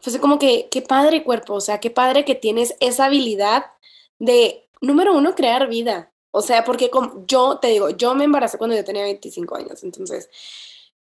fue 0.00 0.18
como 0.18 0.40
que, 0.40 0.68
qué 0.68 0.82
padre 0.82 1.22
cuerpo, 1.22 1.54
o 1.54 1.60
sea, 1.60 1.78
qué 1.78 1.90
padre 1.90 2.24
que 2.24 2.34
tienes 2.34 2.74
esa 2.80 3.04
habilidad 3.04 3.66
de, 4.18 4.68
número 4.80 5.14
uno, 5.14 5.36
crear 5.36 5.68
vida. 5.68 6.12
O 6.32 6.42
sea, 6.42 6.64
porque 6.64 6.90
como, 6.90 7.24
yo 7.24 7.58
te 7.58 7.68
digo, 7.68 7.90
yo 7.90 8.16
me 8.16 8.24
embaracé 8.24 8.58
cuando 8.58 8.74
yo 8.74 8.84
tenía 8.84 9.04
25 9.04 9.54
años, 9.54 9.84
entonces 9.84 10.28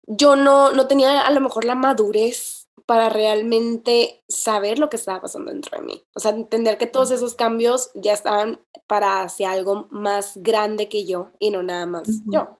yo 0.06 0.34
no, 0.34 0.72
no 0.72 0.86
tenía 0.86 1.20
a 1.20 1.30
lo 1.30 1.42
mejor 1.42 1.66
la 1.66 1.74
madurez 1.74 2.61
para 2.86 3.08
realmente 3.08 4.22
saber 4.28 4.78
lo 4.78 4.88
que 4.88 4.96
estaba 4.96 5.20
pasando 5.20 5.50
dentro 5.50 5.78
de 5.78 5.84
mí. 5.84 6.04
O 6.14 6.20
sea, 6.20 6.32
entender 6.32 6.78
que 6.78 6.86
todos 6.86 7.10
esos 7.10 7.34
cambios 7.34 7.90
ya 7.94 8.12
estaban 8.12 8.60
para 8.86 9.22
hacia 9.22 9.50
algo 9.52 9.86
más 9.90 10.32
grande 10.36 10.88
que 10.88 11.04
yo 11.04 11.30
y 11.38 11.50
no 11.50 11.62
nada 11.62 11.86
más 11.86 12.08
yo. 12.26 12.58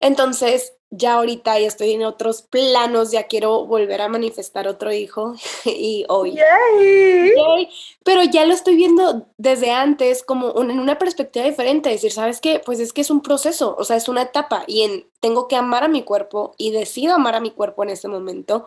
Entonces, 0.00 0.74
ya 0.90 1.14
ahorita 1.14 1.58
ya 1.58 1.66
estoy 1.66 1.92
en 1.92 2.04
otros 2.04 2.42
planos, 2.42 3.10
ya 3.10 3.24
quiero 3.24 3.66
volver 3.66 4.00
a 4.00 4.08
manifestar 4.08 4.66
otro 4.66 4.92
hijo 4.92 5.34
y 5.64 6.04
hoy. 6.08 6.38
Pero 8.04 8.22
ya 8.24 8.46
lo 8.46 8.54
estoy 8.54 8.76
viendo 8.76 9.28
desde 9.36 9.70
antes 9.70 10.22
como 10.22 10.60
en 10.62 10.78
una 10.78 10.98
perspectiva 10.98 11.44
diferente, 11.44 11.90
decir, 11.90 12.12
¿sabes 12.12 12.40
qué? 12.40 12.60
Pues 12.64 12.80
es 12.80 12.92
que 12.92 13.02
es 13.02 13.10
un 13.10 13.20
proceso, 13.20 13.76
o 13.78 13.84
sea, 13.84 13.96
es 13.96 14.08
una 14.08 14.22
etapa 14.22 14.64
y 14.66 14.82
en, 14.82 15.06
tengo 15.20 15.46
que 15.46 15.56
amar 15.56 15.84
a 15.84 15.88
mi 15.88 16.02
cuerpo 16.02 16.54
y 16.56 16.70
decido 16.70 17.14
amar 17.14 17.34
a 17.34 17.40
mi 17.40 17.50
cuerpo 17.50 17.82
en 17.82 17.90
este 17.90 18.08
momento. 18.08 18.66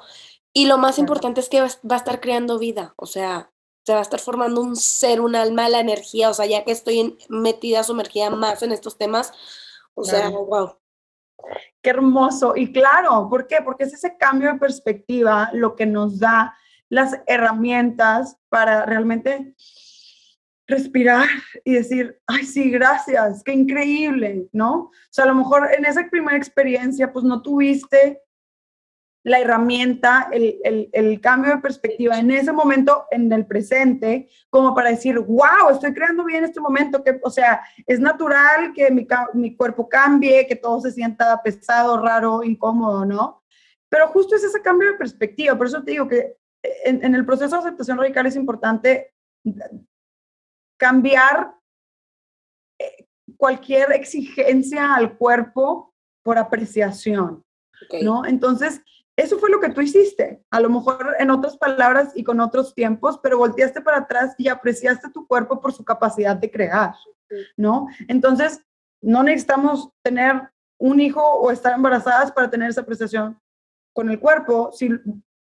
Y 0.54 0.66
lo 0.66 0.78
más 0.78 1.00
importante 1.00 1.40
es 1.40 1.50
que 1.50 1.62
va, 1.62 1.68
a 1.68 1.96
estar 1.96 2.20
creando 2.20 2.60
vida, 2.60 2.94
o 2.98 3.06
sea, 3.06 3.52
se 3.86 3.94
va 3.94 4.00
a 4.00 4.04
estar 4.04 4.20
formando 4.20 4.62
un 4.62 4.76
ser, 4.76 5.22
un 5.22 5.36
alma, 5.36 5.70
la 5.70 5.80
energía, 5.80 6.30
o 6.30 6.34
sea, 6.34 6.46
ya 6.46 6.64
que 6.66 6.72
estoy 6.72 7.18
metida, 7.30 7.84
sumergida 7.84 8.30
más 8.30 8.62
en 8.62 8.72
estos 8.72 8.98
temas, 8.98 9.32
o 9.94 10.04
sea, 10.04 10.30
wow. 10.30 10.78
Qué 11.82 11.90
hermoso. 11.90 12.56
Y 12.56 12.72
claro, 12.72 13.28
¿por 13.30 13.48
qué? 13.48 13.58
Porque 13.64 13.86
es 13.86 13.94
ese 13.94 14.16
cambio 14.18 14.54
de 14.54 14.60
perspectiva 14.60 15.50
lo 15.54 15.76
que 15.76 15.86
nos 15.86 16.20
da 16.20 16.56
las 16.90 17.20
herramientas 17.26 18.38
para 18.50 18.86
realmente 18.86 19.56
respirar 20.68 21.28
y 21.64 21.74
decir, 21.74 22.20
ay, 22.28 22.46
sí, 22.46 22.70
gracias, 22.70 23.44
qué 23.44 23.54
increíble, 23.54 24.48
¿no? 24.52 24.74
O 24.74 24.92
sea, 25.10 25.26
a 25.26 25.28
lo 25.28 25.36
mejor 25.36 25.70
en 25.74 25.86
esa 25.86 26.08
primera 26.10 26.38
experiencia, 26.38 27.12
pues 27.12 27.26
no 27.26 27.42
tuviste 27.42 28.22
la 29.24 29.40
herramienta, 29.40 30.30
el, 30.32 30.90
el, 30.92 31.22
cambio 31.22 31.52
de 31.52 31.62
perspectiva 31.62 32.18
en 32.18 32.32
ese 32.32 32.52
momento, 32.52 33.06
en 33.12 33.32
el 33.32 33.46
presente, 33.46 34.30
como 34.50 34.74
para 34.74 34.90
decir, 34.90 35.20
wow, 35.20 35.70
estoy 35.72 35.94
creando 35.94 36.26
bien 36.26 36.44
este 36.44 36.60
momento, 36.60 37.04
que, 37.04 37.20
o 37.22 37.30
sea, 37.30 37.62
es 37.86 38.00
natural 38.00 38.74
que 38.74 38.90
mi, 38.90 39.08
mi 39.34 39.56
cuerpo 39.56 39.88
cambie, 39.88 40.48
que 40.48 40.56
todo 40.56 40.82
se 40.82 40.92
sienta 40.92 41.40
pesado, 41.44 42.02
raro, 42.02 42.44
incómodo, 42.44 43.06
¿no? 43.06 43.44
Pero 43.90 44.08
justo 44.08 44.36
es 44.36 44.44
ese 44.44 44.62
cambio 44.62 44.92
de 44.92 44.98
perspectiva, 44.98 45.56
por 45.56 45.68
eso 45.68 45.84
te 45.84 45.92
digo 45.92 46.08
que 46.08 46.38
en, 46.84 47.04
en 47.04 47.14
el 47.14 47.26
proceso 47.26 47.56
de 47.56 47.62
aceptación 47.62 47.98
radical 47.98 48.26
es 48.26 48.36
importante 48.36 49.14
cambiar 50.78 51.54
eh, 52.80 53.08
cualquier 53.38 53.92
exigencia 53.92 54.96
al 54.96 55.18
cuerpo 55.18 55.94
por 56.24 56.38
apreciación, 56.38 57.44
¿no? 58.02 58.26
Entonces, 58.26 58.82
eso 59.22 59.38
fue 59.38 59.50
lo 59.50 59.60
que 59.60 59.70
tú 59.70 59.82
hiciste, 59.82 60.44
a 60.50 60.60
lo 60.60 60.70
mejor 60.70 61.16
en 61.20 61.30
otras 61.30 61.56
palabras 61.58 62.12
y 62.16 62.24
con 62.24 62.40
otros 62.40 62.74
tiempos, 62.74 63.20
pero 63.22 63.38
volteaste 63.38 63.82
para 63.82 64.00
atrás 64.00 64.34
y 64.38 64.48
apreciaste 64.48 65.10
tu 65.12 65.28
cuerpo 65.28 65.62
por 65.62 65.74
su 65.74 65.84
capacidad 65.86 66.36
de 66.36 66.50
crear, 66.50 66.96
¿no? 67.56 67.88
Entonces, 68.08 68.62
no 69.02 69.24
necesitamos 69.24 69.90
tener 70.02 70.50
un 70.80 71.00
hijo 71.00 71.22
o 71.22 71.52
estar 71.52 71.74
embarazadas 71.74 72.32
para 72.32 72.50
tener 72.50 72.70
esa 72.70 72.82
apreciación 72.82 73.40
con 73.94 74.10
el 74.10 74.20
cuerpo, 74.20 74.72
si 74.72 74.90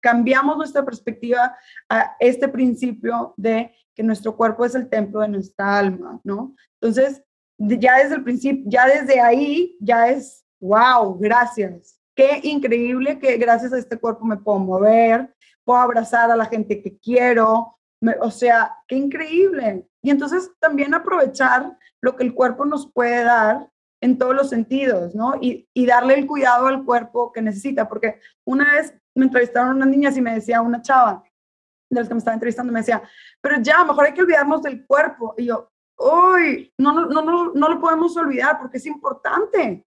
cambiamos 0.00 0.56
nuestra 0.56 0.84
perspectiva 0.84 1.56
a 1.88 2.16
este 2.18 2.48
principio 2.48 3.34
de 3.36 3.74
que 3.94 4.02
nuestro 4.02 4.36
cuerpo 4.36 4.64
es 4.64 4.74
el 4.74 4.88
templo 4.88 5.20
de 5.20 5.28
nuestra 5.28 5.78
alma, 5.78 6.20
¿no? 6.24 6.54
Entonces, 6.80 7.22
ya 7.58 7.98
desde 7.98 8.16
el 8.16 8.24
principio, 8.24 8.64
ya 8.66 8.86
desde 8.86 9.20
ahí, 9.20 9.76
ya 9.80 10.08
es, 10.08 10.44
wow, 10.60 11.18
gracias, 11.18 11.97
Qué 12.18 12.40
increíble 12.42 13.20
que 13.20 13.36
gracias 13.36 13.72
a 13.72 13.78
este 13.78 13.96
cuerpo 13.96 14.24
me 14.24 14.38
puedo 14.38 14.58
mover, 14.58 15.32
puedo 15.62 15.78
abrazar 15.78 16.28
a 16.32 16.36
la 16.36 16.46
gente 16.46 16.82
que 16.82 16.98
quiero, 16.98 17.78
o 18.20 18.30
sea, 18.32 18.76
qué 18.88 18.96
increíble. 18.96 19.86
Y 20.02 20.10
entonces 20.10 20.50
también 20.58 20.94
aprovechar 20.94 21.78
lo 22.02 22.16
que 22.16 22.24
el 22.24 22.34
cuerpo 22.34 22.64
nos 22.64 22.90
puede 22.90 23.22
dar 23.22 23.70
en 24.02 24.18
todos 24.18 24.34
los 24.34 24.50
sentidos, 24.50 25.14
¿no? 25.14 25.36
Y, 25.40 25.68
y 25.72 25.86
darle 25.86 26.14
el 26.14 26.26
cuidado 26.26 26.66
al 26.66 26.84
cuerpo 26.84 27.30
que 27.30 27.40
necesita, 27.40 27.88
porque 27.88 28.18
una 28.44 28.64
vez 28.74 28.92
me 29.14 29.26
entrevistaron 29.26 29.76
unas 29.76 29.88
niñas 29.88 30.16
y 30.16 30.20
me 30.20 30.34
decía 30.34 30.60
una 30.60 30.82
chava, 30.82 31.22
de 31.88 32.00
las 32.00 32.08
que 32.08 32.14
me 32.14 32.18
estaba 32.18 32.34
entrevistando, 32.34 32.72
me 32.72 32.80
decía, 32.80 33.00
pero 33.40 33.60
ya, 33.60 33.84
mejor 33.84 34.06
hay 34.06 34.12
que 34.14 34.22
olvidarnos 34.22 34.62
del 34.62 34.84
cuerpo. 34.84 35.36
Y 35.38 35.44
yo, 35.44 35.70
uy, 35.96 36.74
no, 36.78 36.92
no, 36.92 37.22
no, 37.22 37.52
no 37.52 37.68
lo 37.68 37.80
podemos 37.80 38.16
olvidar 38.16 38.58
porque 38.58 38.78
es 38.78 38.86
importante. 38.86 39.86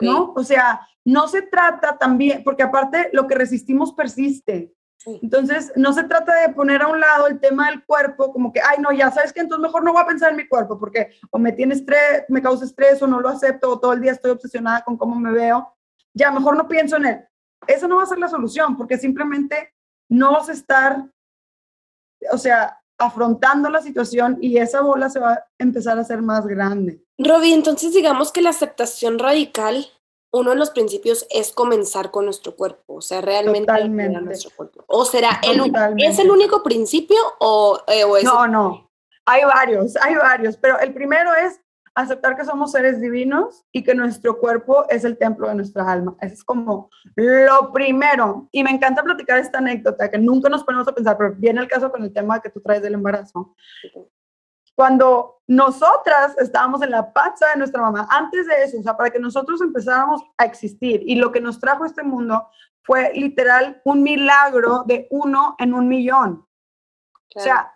¿No? 0.00 0.32
O 0.36 0.44
sea, 0.44 0.80
no 1.04 1.28
se 1.28 1.42
trata 1.42 1.96
también, 1.98 2.42
porque 2.44 2.62
aparte 2.62 3.10
lo 3.12 3.26
que 3.26 3.34
resistimos 3.34 3.92
persiste. 3.92 4.74
Entonces, 5.06 5.70
no 5.76 5.92
se 5.92 6.04
trata 6.04 6.34
de 6.34 6.54
poner 6.54 6.80
a 6.80 6.88
un 6.88 6.98
lado 6.98 7.26
el 7.26 7.38
tema 7.38 7.68
del 7.68 7.84
cuerpo, 7.84 8.32
como 8.32 8.52
que, 8.52 8.60
ay, 8.60 8.78
no, 8.80 8.90
ya 8.90 9.10
sabes 9.10 9.32
que 9.32 9.40
entonces 9.40 9.62
mejor 9.62 9.84
no 9.84 9.92
voy 9.92 10.02
a 10.02 10.06
pensar 10.06 10.30
en 10.30 10.36
mi 10.36 10.48
cuerpo, 10.48 10.78
porque 10.78 11.10
o 11.30 11.38
me 11.38 11.52
tiene 11.52 11.74
estrés, 11.74 12.24
me 12.28 12.40
causa 12.40 12.64
estrés, 12.64 13.02
o 13.02 13.06
no 13.06 13.20
lo 13.20 13.28
acepto, 13.28 13.70
o 13.70 13.78
todo 13.78 13.92
el 13.92 14.00
día 14.00 14.12
estoy 14.12 14.30
obsesionada 14.30 14.82
con 14.82 14.96
cómo 14.96 15.14
me 15.16 15.30
veo. 15.30 15.76
Ya, 16.14 16.30
mejor 16.30 16.56
no 16.56 16.66
pienso 16.66 16.96
en 16.96 17.06
él. 17.06 17.28
Eso 17.66 17.86
no 17.86 17.96
va 17.96 18.04
a 18.04 18.06
ser 18.06 18.18
la 18.18 18.28
solución, 18.28 18.76
porque 18.76 18.96
simplemente 18.96 19.74
no 20.08 20.32
vas 20.32 20.48
a 20.48 20.52
estar, 20.52 21.04
o 22.32 22.38
sea, 22.38 22.80
afrontando 22.98 23.70
la 23.70 23.82
situación 23.82 24.38
y 24.40 24.58
esa 24.58 24.80
bola 24.80 25.10
se 25.10 25.20
va 25.20 25.32
a 25.32 25.46
empezar 25.58 25.98
a 25.98 26.02
hacer 26.02 26.22
más 26.22 26.46
grande. 26.46 27.02
Robbie, 27.18 27.54
entonces 27.54 27.92
digamos 27.92 28.32
que 28.32 28.42
la 28.42 28.50
aceptación 28.50 29.18
radical, 29.18 29.86
uno 30.32 30.50
de 30.50 30.56
los 30.56 30.70
principios 30.70 31.26
es 31.30 31.52
comenzar 31.52 32.10
con 32.10 32.24
nuestro 32.24 32.56
cuerpo, 32.56 32.94
o 32.94 33.00
sea, 33.00 33.20
realmente 33.20 33.72
nuestro 33.88 34.50
cuerpo. 34.56 34.84
¿O 34.86 35.04
será 35.04 35.40
el, 35.42 35.72
es 35.98 36.18
el 36.18 36.30
único 36.30 36.62
principio 36.62 37.18
o, 37.38 37.80
eh, 37.86 38.04
o 38.04 38.16
es 38.16 38.24
No, 38.24 38.46
no, 38.48 38.90
hay 39.26 39.44
varios, 39.44 39.96
hay 39.96 40.16
varios, 40.16 40.56
pero 40.56 40.78
el 40.80 40.92
primero 40.92 41.34
es 41.34 41.60
aceptar 41.94 42.36
que 42.36 42.44
somos 42.44 42.72
seres 42.72 43.00
divinos 43.00 43.64
y 43.72 43.84
que 43.84 43.94
nuestro 43.94 44.38
cuerpo 44.38 44.84
es 44.88 45.04
el 45.04 45.16
templo 45.16 45.48
de 45.48 45.54
nuestra 45.54 45.90
alma. 45.90 46.16
Eso 46.20 46.34
es 46.34 46.44
como 46.44 46.90
lo 47.16 47.72
primero. 47.72 48.48
Y 48.50 48.64
me 48.64 48.70
encanta 48.70 49.02
platicar 49.02 49.38
esta 49.38 49.58
anécdota 49.58 50.10
que 50.10 50.18
nunca 50.18 50.48
nos 50.48 50.64
ponemos 50.64 50.88
a 50.88 50.94
pensar, 50.94 51.16
pero 51.16 51.34
viene 51.36 51.60
el 51.60 51.68
caso 51.68 51.90
con 51.90 52.02
el 52.02 52.12
tema 52.12 52.40
que 52.40 52.50
tú 52.50 52.60
traes 52.60 52.82
del 52.82 52.94
embarazo. 52.94 53.54
Cuando 54.74 55.40
nosotras 55.46 56.36
estábamos 56.38 56.82
en 56.82 56.90
la 56.90 57.12
panza 57.12 57.48
de 57.50 57.58
nuestra 57.58 57.80
mamá, 57.80 58.08
antes 58.10 58.46
de 58.46 58.64
eso, 58.64 58.80
o 58.80 58.82
sea, 58.82 58.96
para 58.96 59.10
que 59.10 59.20
nosotros 59.20 59.60
empezáramos 59.60 60.22
a 60.36 60.44
existir 60.44 61.02
y 61.06 61.14
lo 61.14 61.30
que 61.30 61.40
nos 61.40 61.60
trajo 61.60 61.84
este 61.84 62.02
mundo 62.02 62.48
fue 62.82 63.12
literal 63.14 63.80
un 63.84 64.02
milagro 64.02 64.82
de 64.84 65.06
uno 65.10 65.54
en 65.58 65.74
un 65.74 65.86
millón. 65.86 66.46
O 67.36 67.40
sea, 67.40 67.72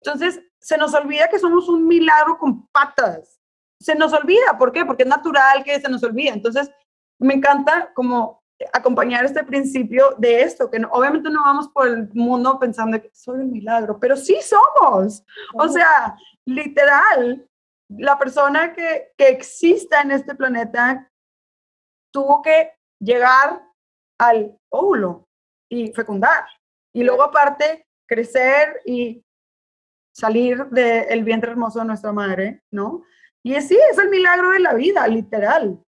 entonces 0.00 0.40
se 0.62 0.78
nos 0.78 0.94
olvida 0.94 1.28
que 1.28 1.40
somos 1.40 1.68
un 1.68 1.86
milagro 1.86 2.38
con 2.38 2.66
patas. 2.68 3.40
Se 3.80 3.96
nos 3.96 4.12
olvida, 4.12 4.56
¿por 4.56 4.72
qué? 4.72 4.86
Porque 4.86 5.02
es 5.02 5.08
natural 5.08 5.64
que 5.64 5.80
se 5.80 5.88
nos 5.88 6.02
olvide. 6.04 6.30
Entonces, 6.30 6.70
me 7.18 7.34
encanta 7.34 7.92
como 7.94 8.42
acompañar 8.72 9.24
este 9.24 9.42
principio 9.42 10.14
de 10.18 10.42
esto, 10.42 10.70
que 10.70 10.80
obviamente 10.90 11.28
no 11.30 11.42
vamos 11.42 11.68
por 11.68 11.88
el 11.88 12.08
mundo 12.14 12.60
pensando 12.60 13.02
que 13.02 13.10
soy 13.12 13.40
un 13.40 13.50
milagro, 13.50 13.98
pero 13.98 14.16
sí 14.16 14.38
somos. 14.40 15.24
O 15.54 15.68
sea, 15.68 16.16
literal, 16.46 17.44
la 17.88 18.16
persona 18.16 18.72
que, 18.72 19.12
que 19.16 19.28
exista 19.28 20.00
en 20.00 20.12
este 20.12 20.36
planeta 20.36 21.10
tuvo 22.12 22.40
que 22.40 22.70
llegar 23.00 23.62
al 24.20 24.56
óvulo 24.70 25.26
y 25.68 25.92
fecundar. 25.92 26.46
Y 26.94 27.02
luego 27.02 27.24
aparte, 27.24 27.84
crecer 28.06 28.80
y 28.84 29.24
salir 30.12 30.66
del 30.66 31.24
vientre 31.24 31.50
hermoso 31.50 31.80
de 31.80 31.86
nuestra 31.86 32.12
madre, 32.12 32.62
¿no? 32.70 33.04
Y 33.42 33.54
es, 33.54 33.68
sí, 33.68 33.78
es 33.90 33.98
el 33.98 34.08
milagro 34.08 34.50
de 34.50 34.60
la 34.60 34.74
vida, 34.74 35.06
literal. 35.08 35.82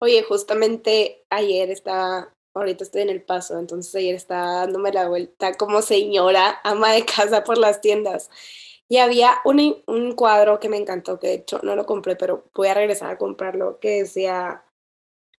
Oye, 0.00 0.22
justamente 0.22 1.24
ayer 1.28 1.70
estaba, 1.70 2.32
ahorita 2.54 2.84
estoy 2.84 3.02
en 3.02 3.10
el 3.10 3.22
paso, 3.22 3.58
entonces 3.58 3.94
ayer 3.96 4.14
estaba 4.14 4.60
dándome 4.60 4.92
la 4.92 5.08
vuelta 5.08 5.54
como 5.54 5.82
señora, 5.82 6.60
ama 6.64 6.92
de 6.92 7.04
casa 7.04 7.44
por 7.44 7.58
las 7.58 7.80
tiendas. 7.80 8.30
Y 8.88 8.98
había 8.98 9.34
un, 9.44 9.82
un 9.86 10.12
cuadro 10.14 10.58
que 10.60 10.70
me 10.70 10.78
encantó, 10.78 11.18
que 11.18 11.26
de 11.26 11.34
hecho 11.34 11.60
no 11.62 11.76
lo 11.76 11.84
compré, 11.84 12.16
pero 12.16 12.44
voy 12.54 12.68
a 12.68 12.74
regresar 12.74 13.10
a 13.10 13.18
comprarlo, 13.18 13.78
que 13.80 14.02
decía, 14.02 14.64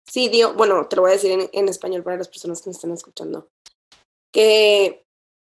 sí, 0.06 0.28
Dios, 0.28 0.54
bueno, 0.54 0.86
te 0.86 0.96
lo 0.96 1.02
voy 1.02 1.12
a 1.12 1.14
decir 1.14 1.30
en, 1.32 1.48
en 1.52 1.68
español 1.68 2.02
para 2.02 2.18
las 2.18 2.28
personas 2.28 2.60
que 2.60 2.68
me 2.68 2.74
están 2.74 2.92
escuchando, 2.92 3.48
que 4.34 5.07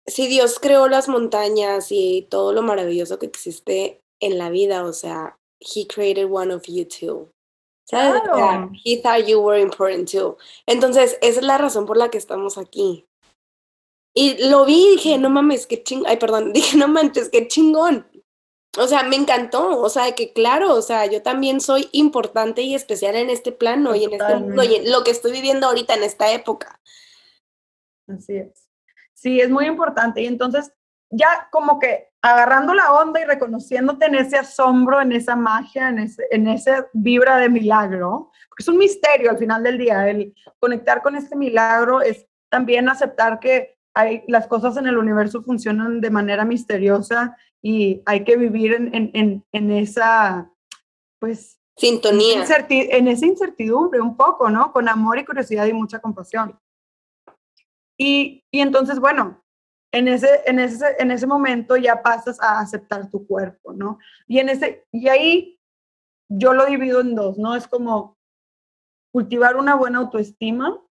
si 0.05 0.27
Dios 0.27 0.59
creó 0.59 0.87
las 0.87 1.07
montañas 1.07 1.87
y 1.91 2.27
todo 2.29 2.53
lo 2.53 2.61
maravilloso 2.61 3.19
que 3.19 3.25
existe 3.25 4.01
en 4.19 4.37
la 4.37 4.49
vida, 4.49 4.83
o 4.85 4.93
sea, 4.93 5.37
he 5.59 5.87
created 5.87 6.27
one 6.29 6.53
of 6.53 6.63
you 6.67 6.85
too. 6.85 7.31
Claro. 7.89 8.71
He 8.85 9.01
thought 9.01 9.27
you 9.27 9.41
were 9.41 9.59
important 9.59 10.09
too. 10.09 10.37
Entonces, 10.65 11.17
esa 11.21 11.39
es 11.39 11.45
la 11.45 11.57
razón 11.57 11.85
por 11.85 11.97
la 11.97 12.09
que 12.09 12.17
estamos 12.17 12.57
aquí. 12.57 13.05
Y 14.13 14.47
lo 14.49 14.65
vi 14.65 14.85
y 14.85 14.91
dije, 14.91 15.17
no 15.17 15.29
mames, 15.29 15.67
qué 15.67 15.83
chingón. 15.83 16.09
Ay, 16.09 16.17
perdón, 16.17 16.53
dije, 16.53 16.77
no 16.77 16.87
manches, 16.87 17.29
qué 17.29 17.47
chingón. 17.47 18.07
O 18.77 18.87
sea, 18.87 19.03
me 19.03 19.17
encantó. 19.17 19.81
O 19.81 19.89
sea, 19.89 20.15
que 20.15 20.31
claro, 20.31 20.73
o 20.73 20.81
sea, 20.81 21.05
yo 21.05 21.21
también 21.21 21.59
soy 21.59 21.89
importante 21.91 22.61
y 22.61 22.75
especial 22.75 23.15
en 23.15 23.29
este 23.29 23.51
plano 23.51 23.95
y 23.95 24.05
en 24.05 24.13
este 24.13 24.35
mundo 24.35 24.63
y 24.63 24.75
en 24.75 24.91
lo 24.91 25.03
que 25.03 25.11
estoy 25.11 25.33
viviendo 25.33 25.67
ahorita 25.67 25.93
en 25.93 26.03
esta 26.03 26.31
época. 26.31 26.79
Así 28.07 28.37
es. 28.37 28.60
Sí, 29.21 29.39
es 29.39 29.51
muy 29.51 29.67
importante. 29.67 30.19
Y 30.23 30.25
entonces, 30.25 30.73
ya 31.11 31.47
como 31.51 31.77
que 31.77 32.09
agarrando 32.23 32.73
la 32.73 32.91
onda 32.91 33.21
y 33.21 33.25
reconociéndote 33.25 34.07
en 34.07 34.15
ese 34.15 34.37
asombro, 34.37 34.99
en 34.99 35.11
esa 35.11 35.35
magia, 35.35 35.89
en 35.89 35.99
ese, 35.99 36.23
en 36.31 36.47
esa 36.47 36.87
vibra 36.93 37.37
de 37.37 37.47
milagro, 37.47 38.31
porque 38.49 38.63
es 38.63 38.67
un 38.67 38.79
misterio 38.79 39.29
al 39.29 39.37
final 39.37 39.61
del 39.61 39.77
día, 39.77 40.09
el 40.09 40.33
conectar 40.59 41.03
con 41.03 41.15
este 41.15 41.35
milagro 41.35 42.01
es 42.01 42.25
también 42.49 42.89
aceptar 42.89 43.39
que 43.39 43.77
hay, 43.93 44.23
las 44.27 44.47
cosas 44.47 44.75
en 44.77 44.87
el 44.87 44.97
universo 44.97 45.43
funcionan 45.43 46.01
de 46.01 46.09
manera 46.09 46.43
misteriosa 46.43 47.37
y 47.61 48.01
hay 48.07 48.23
que 48.23 48.37
vivir 48.37 48.73
en, 48.73 49.11
en, 49.13 49.45
en, 49.51 49.71
esa, 49.71 50.51
pues... 51.19 51.59
Sintonía. 51.77 52.43
En 52.69 53.07
esa 53.07 53.25
incertidumbre 53.27 54.01
un 54.01 54.17
poco, 54.17 54.49
¿no? 54.49 54.71
Con 54.71 54.89
amor 54.89 55.19
y 55.19 55.25
curiosidad 55.25 55.67
y 55.67 55.73
mucha 55.73 55.99
compasión. 55.99 56.59
Y, 58.03 58.43
y 58.51 58.61
entonces, 58.61 58.99
bueno, 58.99 59.43
en 59.93 60.07
ese, 60.07 60.41
en 60.47 60.57
ese, 60.57 60.95
en 60.97 61.11
ese 61.11 61.27
momento 61.27 61.77
ya 61.77 62.01
pasas 62.01 62.41
a 62.41 62.59
aceptar 62.59 63.11
tu 63.11 63.27
cuerpo, 63.27 63.73
¿no? 63.73 63.99
Y, 64.27 64.39
en 64.39 64.49
ese, 64.49 64.87
y 64.91 65.07
ahí 65.07 65.59
yo 66.27 66.53
lo 66.53 66.65
divido 66.65 67.01
en 67.01 67.13
dos, 67.13 67.37
¿no? 67.37 67.55
Es 67.55 67.67
como 67.67 68.17
cultivar 69.13 69.55
una 69.55 69.75
buena 69.75 69.99
autoestima. 69.99 70.81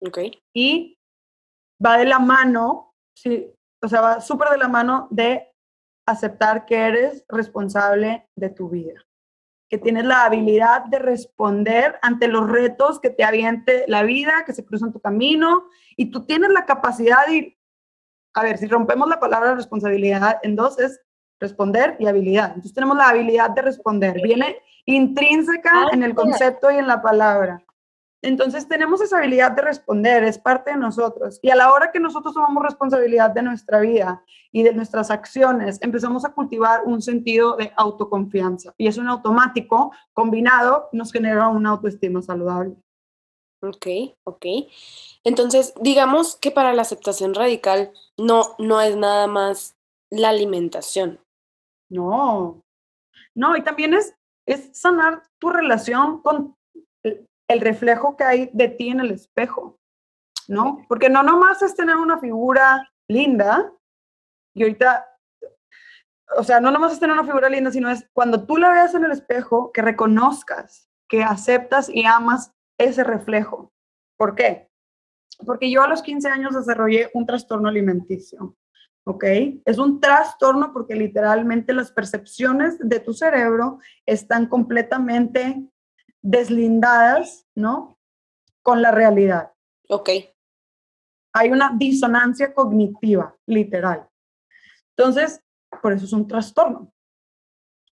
Ok. 0.00 0.18
Y 0.54 0.96
va 1.84 1.98
de 1.98 2.04
la 2.04 2.20
mano, 2.20 2.94
sí, 3.16 3.52
o 3.82 3.88
sea, 3.88 4.00
va 4.00 4.20
súper 4.20 4.50
de 4.50 4.58
la 4.58 4.68
mano 4.68 5.08
de 5.10 5.50
aceptar 6.06 6.66
que 6.66 6.76
eres 6.76 7.24
responsable 7.28 8.28
de 8.36 8.50
tu 8.50 8.68
vida, 8.68 8.94
que 9.68 9.78
tienes 9.78 10.04
la 10.04 10.24
habilidad 10.24 10.84
de 10.86 10.98
responder 10.98 11.98
ante 12.02 12.28
los 12.28 12.48
retos 12.48 13.00
que 13.00 13.10
te 13.10 13.24
aviente 13.24 13.84
la 13.86 14.02
vida, 14.02 14.44
que 14.46 14.54
se 14.54 14.64
cruzan 14.64 14.92
tu 14.92 15.00
camino, 15.00 15.64
y 15.96 16.10
tú 16.10 16.24
tienes 16.24 16.50
la 16.50 16.64
capacidad 16.64 17.26
de 17.26 17.58
a 18.38 18.42
ver, 18.42 18.58
si 18.58 18.66
rompemos 18.66 19.08
la 19.08 19.18
palabra 19.18 19.54
responsabilidad 19.54 20.38
en 20.42 20.54
dos 20.54 20.78
es 20.78 21.00
responder 21.40 21.96
y 21.98 22.06
habilidad. 22.06 22.48
Entonces 22.48 22.74
tenemos 22.74 22.96
la 22.96 23.08
habilidad 23.08 23.50
de 23.50 23.62
responder, 23.62 24.20
viene 24.22 24.56
intrínseca 24.84 25.70
ah, 25.72 25.88
en 25.92 26.02
el 26.02 26.14
concepto 26.14 26.70
y 26.70 26.76
en 26.76 26.86
la 26.86 27.02
palabra. 27.02 27.62
Entonces 28.22 28.66
tenemos 28.66 29.00
esa 29.00 29.18
habilidad 29.18 29.52
de 29.52 29.62
responder, 29.62 30.24
es 30.24 30.38
parte 30.38 30.72
de 30.72 30.76
nosotros. 30.76 31.38
Y 31.40 31.50
a 31.50 31.56
la 31.56 31.72
hora 31.72 31.92
que 31.92 32.00
nosotros 32.00 32.34
tomamos 32.34 32.64
responsabilidad 32.64 33.30
de 33.30 33.42
nuestra 33.42 33.80
vida 33.80 34.24
y 34.50 34.64
de 34.64 34.72
nuestras 34.72 35.10
acciones, 35.10 35.78
empezamos 35.82 36.24
a 36.24 36.32
cultivar 36.32 36.82
un 36.84 37.00
sentido 37.00 37.56
de 37.56 37.72
autoconfianza. 37.76 38.74
Y 38.76 38.88
eso 38.88 39.00
en 39.00 39.08
automático, 39.08 39.92
combinado, 40.12 40.88
nos 40.92 41.12
genera 41.12 41.48
una 41.48 41.70
autoestima 41.70 42.20
saludable. 42.20 42.74
Ok, 43.60 43.86
ok. 44.24 44.46
Entonces, 45.24 45.74
digamos 45.80 46.36
que 46.36 46.50
para 46.50 46.72
la 46.72 46.82
aceptación 46.82 47.34
radical 47.34 47.92
no, 48.16 48.54
no 48.58 48.80
es 48.80 48.96
nada 48.96 49.26
más 49.26 49.76
la 50.10 50.30
alimentación. 50.30 51.20
No, 51.90 52.62
no, 53.34 53.56
y 53.56 53.62
también 53.62 53.94
es, 53.94 54.14
es 54.46 54.76
sanar 54.78 55.22
tu 55.38 55.50
relación 55.50 56.20
con 56.22 56.54
el 57.48 57.60
reflejo 57.60 58.16
que 58.16 58.24
hay 58.24 58.50
de 58.52 58.68
ti 58.68 58.90
en 58.90 59.00
el 59.00 59.10
espejo, 59.10 59.78
¿no? 60.46 60.84
Porque 60.88 61.08
no 61.08 61.22
nomás 61.22 61.62
es 61.62 61.74
tener 61.74 61.96
una 61.96 62.18
figura 62.18 62.90
linda, 63.08 63.72
y 64.54 64.62
ahorita, 64.62 65.06
o 66.36 66.44
sea, 66.44 66.60
no 66.60 66.70
nomás 66.70 66.92
es 66.92 67.00
tener 67.00 67.14
una 67.14 67.24
figura 67.24 67.48
linda, 67.48 67.70
sino 67.70 67.90
es 67.90 68.08
cuando 68.12 68.44
tú 68.44 68.56
la 68.56 68.70
veas 68.70 68.94
en 68.94 69.04
el 69.04 69.12
espejo, 69.12 69.72
que 69.72 69.82
reconozcas, 69.82 70.90
que 71.08 71.22
aceptas 71.22 71.88
y 71.88 72.04
amas 72.04 72.52
ese 72.78 73.02
reflejo. 73.02 73.72
¿Por 74.16 74.34
qué? 74.34 74.68
Porque 75.46 75.70
yo 75.70 75.82
a 75.82 75.88
los 75.88 76.02
15 76.02 76.28
años 76.28 76.54
desarrollé 76.54 77.10
un 77.14 77.24
trastorno 77.24 77.68
alimenticio. 77.68 78.56
¿ok? 79.08 79.24
Es 79.64 79.78
un 79.78 80.00
trastorno 80.00 80.70
porque 80.72 80.94
literalmente 80.94 81.72
las 81.72 81.90
percepciones 81.90 82.78
de 82.78 83.00
tu 83.00 83.14
cerebro 83.14 83.78
están 84.04 84.46
completamente 84.46 85.66
deslindadas, 86.22 87.46
¿no? 87.54 87.98
Con 88.62 88.82
la 88.82 88.90
realidad. 88.90 89.52
Ok. 89.88 90.10
Hay 91.32 91.50
una 91.50 91.72
disonancia 91.76 92.52
cognitiva, 92.52 93.36
literal. 93.46 94.08
Entonces, 94.96 95.42
por 95.82 95.92
eso 95.92 96.04
es 96.04 96.12
un 96.12 96.26
trastorno. 96.26 96.92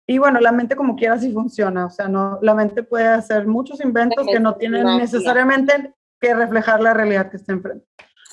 Y 0.07 0.17
bueno, 0.19 0.39
la 0.39 0.51
mente 0.51 0.75
como 0.75 0.95
quiera 0.95 1.17
sí 1.17 1.31
funciona, 1.31 1.88
o 1.88 1.89
sea, 1.89 2.07
no, 2.07 2.38
la 2.41 2.53
mente 2.53 2.83
puede 2.83 3.07
hacer 3.07 3.47
muchos 3.47 3.81
inventos 3.81 4.25
que 4.27 4.39
no 4.39 4.55
tienen 4.55 4.85
necesariamente 4.97 5.93
que 6.19 6.33
reflejar 6.35 6.79
la 6.79 6.93
realidad 6.93 7.29
que 7.31 7.38
está 7.38 7.53
enfrente. 7.53 7.88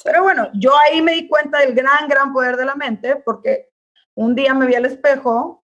Pero 0.05 0.23
bueno, 0.23 0.49
yo 0.55 0.73
ahí 0.77 1.01
me 1.01 1.13
di 1.13 1.29
cuenta 1.29 1.61
del 1.61 1.75
gran, 1.75 2.09
gran 2.09 2.33
poder 2.33 2.57
de 2.57 2.67
la 2.67 2.75
mente 2.75 3.17
porque 3.17 3.71
un 4.15 4.35
día 4.35 4.53
me 4.53 4.67
vi 4.67 4.75
al 4.75 4.85
espejo 4.85 5.65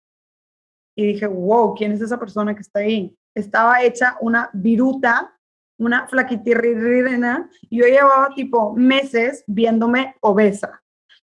y 0.96 1.06
dije, 1.06 1.28
wow, 1.28 1.76
¿quién 1.76 1.92
es 1.92 2.02
esa 2.02 2.20
persona 2.20 2.56
que 2.56 2.62
está 2.62 2.80
ahí? 2.80 3.16
Estaba 3.36 3.82
hecha 3.84 4.18
una 4.22 4.50
viruta, 4.54 5.38
una 5.78 6.08
flaquitirrirena, 6.08 7.50
y 7.70 7.80
yo 7.80 7.86
llevaba 7.86 8.34
tipo 8.36 8.74
meses 8.76 9.44
viéndome 9.48 10.16
obesa. 10.22 10.82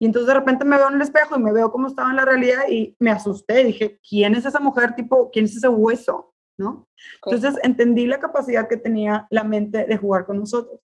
Y 0.03 0.05
entonces 0.05 0.27
de 0.27 0.33
repente 0.33 0.65
me 0.65 0.75
veo 0.75 0.89
en 0.89 0.95
el 0.95 1.01
espejo 1.01 1.37
y 1.37 1.41
me 1.41 1.53
veo 1.53 1.71
cómo 1.71 1.87
estaba 1.87 2.09
en 2.09 2.17
la 2.17 2.25
realidad 2.25 2.63
y 2.69 2.93
me 2.99 3.09
asusté. 3.09 3.63
Dije, 3.63 4.01
¿quién 4.07 4.35
es 4.35 4.45
esa 4.45 4.59
mujer? 4.59 4.95
Tipo, 4.95 5.31
¿quién 5.31 5.45
es 5.45 5.55
ese 5.55 5.69
hueso? 5.69 6.33
¿No? 6.57 6.89
Entonces 7.25 7.55
entendí 7.63 8.05
la 8.05 8.19
capacidad 8.19 8.67
que 8.67 8.75
tenía 8.75 9.27
la 9.29 9.45
mente 9.45 9.85
de 9.85 9.97
jugar 9.97 10.25
con 10.25 10.39
nosotros. 10.39 10.81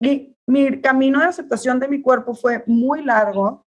Y 0.00 0.34
mi 0.46 0.80
camino 0.80 1.20
de 1.20 1.26
aceptación 1.26 1.78
de 1.78 1.88
mi 1.88 2.00
cuerpo 2.00 2.34
fue 2.34 2.64
muy 2.66 3.02
largo. 3.02 3.65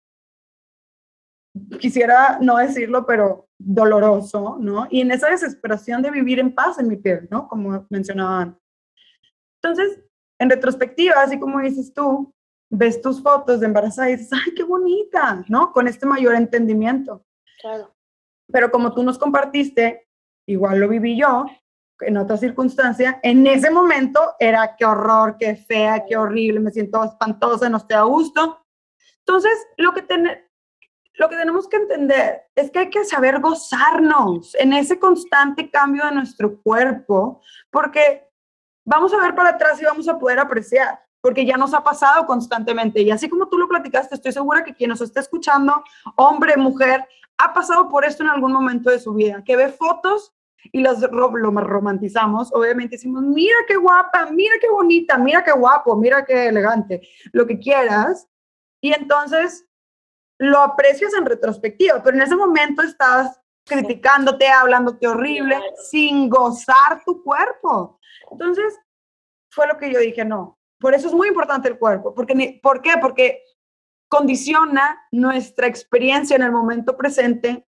Quisiera 1.80 2.38
no 2.42 2.58
decirlo, 2.58 3.06
pero 3.06 3.48
doloroso, 3.58 4.58
¿no? 4.60 4.88
Y 4.90 5.02
en 5.02 5.12
esa 5.12 5.30
desesperación 5.30 6.02
de 6.02 6.12
vivir 6.12 6.40
en 6.40 6.54
paz 6.54 6.80
en 6.80 6.88
mi 6.88 6.98
piel, 6.98 7.28
¿no? 7.32 7.48
Como 7.48 7.86
mencionaban. 7.90 8.60
Entonces, 9.62 10.02
en 10.40 10.50
retrospectiva, 10.50 11.22
así 11.22 11.40
como 11.40 11.60
dices 11.60 11.94
tú, 11.94 12.34
ves 12.70 13.02
tus 13.02 13.22
fotos 13.22 13.60
de 13.60 13.68
embarazada 13.68 14.10
y 14.10 14.18
dices, 14.18 14.34
ay, 14.34 14.54
qué 14.54 14.64
bonita, 14.64 15.44
¿no? 15.48 15.72
Con 15.72 15.88
este 15.88 16.06
mayor 16.06 16.36
entendimiento. 16.36 17.26
Claro. 17.62 17.96
Pero 18.52 18.70
como 18.70 18.94
tú 18.94 19.04
nos 19.04 19.18
compartiste, 19.18 20.08
igual 20.48 20.80
lo 20.80 20.90
viví 20.90 21.18
yo, 21.18 21.46
en 22.02 22.18
otra 22.18 22.38
circunstancia, 22.38 23.20
en 23.24 23.48
ese 23.48 23.72
momento 23.72 24.20
era 24.40 24.76
qué 24.76 24.86
horror, 24.86 25.38
qué 25.40 25.56
fea, 25.56 26.04
qué 26.06 26.18
horrible, 26.18 26.60
me 26.60 26.72
siento 26.72 27.04
espantosa, 27.04 27.70
no 27.70 27.78
estoy 27.78 27.98
a 27.98 28.02
gusto. 28.04 28.66
Entonces, 29.20 29.54
lo 29.78 29.94
que, 29.94 30.06
lo 31.18 31.30
que 31.30 31.36
tenemos 31.36 31.68
que 31.68 31.78
entender 31.78 32.44
es 32.56 32.72
que 32.72 32.80
hay 32.80 32.90
que 32.90 33.06
saber 33.06 33.40
gozarnos 33.40 34.56
en 34.56 34.74
ese 34.74 35.00
constante 35.00 35.70
cambio 35.70 36.06
de 36.06 36.12
nuestro 36.12 36.62
cuerpo, 36.62 37.42
porque 37.70 38.28
vamos 38.84 39.14
a 39.14 39.22
ver 39.22 39.36
para 39.36 39.50
atrás 39.50 39.82
y 39.82 39.86
vamos 39.86 40.08
a 40.08 40.18
poder 40.20 40.40
apreciar 40.40 41.06
porque 41.26 41.44
ya 41.44 41.58
nos 41.58 41.74
ha 41.74 41.84
pasado 41.84 42.28
constantemente. 42.28 43.02
Y 43.02 43.10
así 43.10 43.28
como 43.28 43.48
tú 43.48 43.58
lo 43.58 43.68
platicaste, 43.68 44.14
estoy 44.14 44.32
segura 44.32 44.64
que 44.64 44.76
quien 44.76 44.92
nos 44.92 45.02
está 45.02 45.22
escuchando, 45.22 45.84
hombre, 46.18 46.56
mujer, 46.56 47.04
ha 47.40 47.52
pasado 47.52 47.90
por 47.90 48.06
esto 48.06 48.22
en 48.22 48.30
algún 48.30 48.54
momento 48.54 48.92
de 48.92 49.00
su 49.00 49.12
vida, 49.12 49.44
que 49.44 49.56
ve 49.56 49.70
fotos 49.70 50.36
y 50.72 50.84
las 50.84 51.02
lo 51.02 51.30
romantizamos. 51.30 52.54
Obviamente 52.54 52.98
decimos, 52.98 53.24
mira 53.24 53.56
qué 53.68 53.76
guapa, 53.76 54.28
mira 54.32 54.54
qué 54.62 54.70
bonita, 54.70 55.18
mira 55.18 55.44
qué 55.44 55.52
guapo, 55.52 55.96
mira 55.96 56.24
qué 56.24 56.46
elegante, 56.50 57.02
lo 57.32 57.48
que 57.48 57.58
quieras. 57.58 58.28
Y 58.80 58.94
entonces 58.94 59.66
lo 60.40 60.60
aprecias 60.60 61.14
en 61.14 61.26
retrospectiva, 61.26 62.04
pero 62.04 62.18
en 62.18 62.24
ese 62.24 62.36
momento 62.36 62.82
estás 62.82 63.40
criticándote, 63.66 64.48
hablándote 64.48 65.08
horrible, 65.08 65.60
sin 65.90 66.30
gozar 66.30 67.04
tu 67.06 67.24
cuerpo. 67.24 68.00
Entonces, 68.32 68.80
fue 69.52 69.68
lo 69.68 69.78
que 69.78 69.92
yo 69.92 70.00
dije, 70.00 70.24
no, 70.24 70.60
por 70.80 70.94
eso 70.94 71.08
es 71.08 71.14
muy 71.14 71.30
importante 71.30 71.68
el 71.68 71.80
cuerpo. 71.80 72.14
Porque, 72.14 72.60
¿Por 72.62 72.82
qué? 72.82 72.92
Porque 73.02 73.42
condiciona 74.08 75.02
nuestra 75.12 75.68
experiencia 75.68 76.36
en 76.36 76.44
el 76.44 76.52
momento 76.52 76.96
presente 76.98 77.66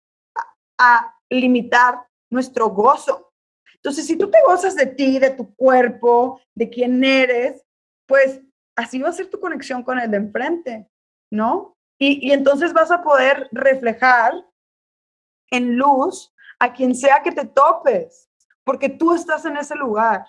a, 0.78 1.12
limitar 1.28 2.06
nuestro 2.30 2.68
gozo. 2.68 3.32
Entonces, 3.74 4.06
si 4.06 4.16
tú 4.16 4.30
te 4.30 4.38
gozas 4.46 4.76
de 4.76 4.86
ti, 4.86 5.18
de 5.18 5.30
tu 5.30 5.52
cuerpo, 5.56 6.40
de 6.54 6.70
quién 6.70 7.02
eres, 7.02 7.64
pues 8.06 8.42
así 8.76 9.00
va 9.00 9.08
a 9.08 9.12
ser 9.12 9.28
tu 9.28 9.40
conexión 9.40 9.82
con 9.82 9.98
el 9.98 10.08
de 10.08 10.18
enfrente, 10.18 10.88
¿no? 11.32 11.75
Y, 11.98 12.28
y 12.28 12.32
entonces 12.32 12.72
vas 12.72 12.90
a 12.90 13.02
poder 13.02 13.48
reflejar 13.52 14.32
en 15.50 15.76
luz 15.76 16.34
a 16.58 16.72
quien 16.72 16.94
sea 16.94 17.22
que 17.22 17.32
te 17.32 17.46
topes, 17.46 18.30
porque 18.64 18.88
tú 18.88 19.14
estás 19.14 19.44
en 19.44 19.56
ese 19.56 19.74
lugar. 19.76 20.26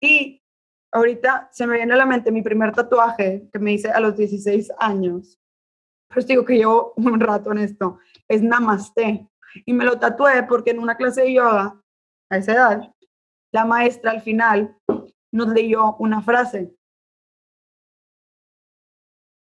Y 0.00 0.42
ahorita 0.92 1.48
se 1.52 1.66
me 1.66 1.76
viene 1.76 1.94
a 1.94 1.98
la 1.98 2.06
mente 2.06 2.32
mi 2.32 2.42
primer 2.42 2.72
tatuaje 2.72 3.48
que 3.52 3.58
me 3.58 3.72
hice 3.72 3.90
a 3.90 4.00
los 4.00 4.16
16 4.16 4.72
años. 4.78 5.38
Pues 6.08 6.26
digo 6.26 6.44
que 6.44 6.56
llevo 6.56 6.92
un 6.96 7.20
rato 7.20 7.52
en 7.52 7.58
esto. 7.58 7.98
Es 8.28 8.42
Namaste. 8.42 9.28
Y 9.64 9.72
me 9.72 9.84
lo 9.84 9.98
tatué 9.98 10.42
porque 10.44 10.70
en 10.70 10.78
una 10.78 10.96
clase 10.96 11.22
de 11.22 11.34
yoga, 11.34 11.80
a 12.30 12.36
esa 12.36 12.52
edad, 12.52 12.94
la 13.52 13.64
maestra 13.64 14.12
al 14.12 14.22
final 14.22 14.76
nos 15.32 15.48
leyó 15.48 15.96
una 15.96 16.22
frase. 16.22 16.74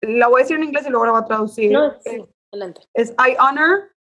La 0.06 0.28
voy 0.28 0.40
a 0.40 0.44
decir 0.44 0.56
en 0.56 0.64
inglés 0.64 0.86
y 0.86 0.90
luego 0.90 1.06
la 1.06 1.12
voy 1.12 1.22
a 1.22 1.26
traducir. 1.26 1.72
No, 1.72 1.92
sí, 2.00 2.24
adelante. 2.52 2.82
Es 2.94 3.10
I 3.18 3.36
honor 3.38 3.94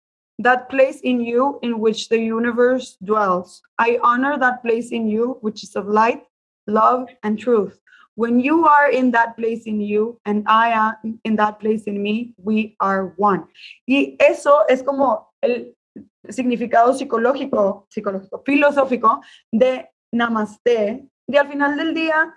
that 0.43 0.69
place 0.69 1.01
in 1.03 1.21
you 1.21 1.59
in 1.63 1.75
which 1.75 2.09
the 2.09 2.19
universe 2.19 2.97
dwells. 3.01 3.63
I 3.79 3.99
honor 4.03 4.39
that 4.39 4.63
place 4.63 4.91
in 4.93 5.09
you 5.09 5.39
which 5.43 5.63
is 5.63 5.77
of 5.77 5.87
light, 5.87 6.23
love, 6.67 7.07
and 7.23 7.39
truth. 7.39 7.79
When 8.15 8.41
you 8.41 8.67
are 8.67 8.91
in 8.91 9.11
that 9.13 9.37
place 9.37 9.63
in 9.67 9.81
you 9.81 10.21
and 10.27 10.45
I 10.47 10.71
am 10.71 11.21
in 11.25 11.37
that 11.37 11.61
place 11.61 11.85
in 11.85 12.03
me, 12.03 12.35
we 12.37 12.77
are 12.79 13.15
one. 13.17 13.45
Y 13.87 14.17
eso 14.19 14.65
es 14.69 14.83
como 14.83 15.33
el 15.43 15.75
significado 16.29 16.93
psicológico, 16.93 17.87
psicológico, 17.89 18.43
filosófico 18.45 19.21
de 19.51 19.89
namaste. 20.13 21.09
Y 21.27 21.37
al 21.37 21.49
final 21.49 21.77
del 21.77 21.95
día, 21.95 22.35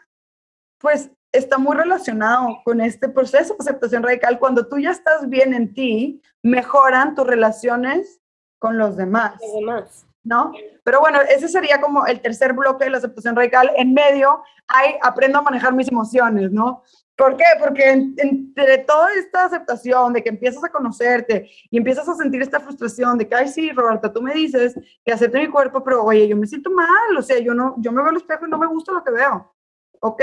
pues 0.80 1.12
está 1.38 1.58
muy 1.58 1.76
relacionado 1.76 2.62
con 2.64 2.82
este 2.82 3.10
proceso 3.10 3.54
de 3.54 3.60
aceptación 3.60 4.04
radical. 4.04 4.40
Cuando 4.40 4.68
tú 4.68 4.78
ya 4.78 4.92
estás 4.92 5.30
bien 5.30 5.54
en 5.54 5.74
ti, 5.74 6.22
mejoran 6.42 7.16
tus 7.16 7.28
relaciones 7.28 8.20
con 8.60 8.78
los 8.78 8.98
demás. 8.98 9.34
Los 9.42 9.54
demás. 9.54 10.06
¿No? 10.24 10.54
Pero 10.84 11.00
bueno, 11.02 11.20
ese 11.22 11.48
sería 11.48 11.80
como 11.80 12.08
el 12.08 12.20
tercer 12.20 12.54
bloque 12.54 12.86
de 12.86 12.90
la 12.90 12.98
aceptación 12.98 13.36
radical. 13.36 13.72
En 13.76 13.94
medio 13.94 14.42
hay 14.68 14.96
aprendo 15.04 15.38
a 15.38 15.44
manejar 15.44 15.74
mis 15.74 15.88
emociones, 15.88 16.52
¿no? 16.52 16.84
¿Por 17.16 17.38
qué? 17.38 17.46
Porque 17.60 17.92
entre 17.92 18.80
toda 18.80 19.14
esta 19.14 19.46
aceptación 19.46 20.14
de 20.14 20.24
que 20.24 20.30
empiezas 20.30 20.64
a 20.64 20.70
conocerte 20.70 21.50
y 21.70 21.78
empiezas 21.78 22.10
a 22.10 22.16
sentir 22.16 22.42
esta 22.42 22.60
frustración 22.60 23.18
de 23.18 23.28
que, 23.28 23.36
ay, 23.36 23.48
sí, 23.48 23.72
Roberta, 23.72 24.12
tú 24.12 24.22
me 24.22 24.34
dices 24.34 24.76
que 25.04 25.14
acepto 25.14 25.38
mi 25.38 25.48
cuerpo, 25.48 25.82
pero 25.82 26.04
oye, 26.04 26.28
yo 26.28 26.36
me 26.36 26.48
siento 26.48 26.70
mal, 26.72 27.18
o 27.18 27.22
sea, 27.22 27.40
yo, 27.40 27.54
no, 27.54 27.76
yo 27.78 27.92
me 27.92 28.02
veo 28.02 28.10
al 28.10 28.18
espejo 28.18 28.46
y 28.46 28.50
no 28.50 28.58
me 28.58 28.68
gusta 28.68 28.92
lo 28.92 29.04
que 29.04 29.12
veo. 29.12 29.54
Ok, 30.02 30.22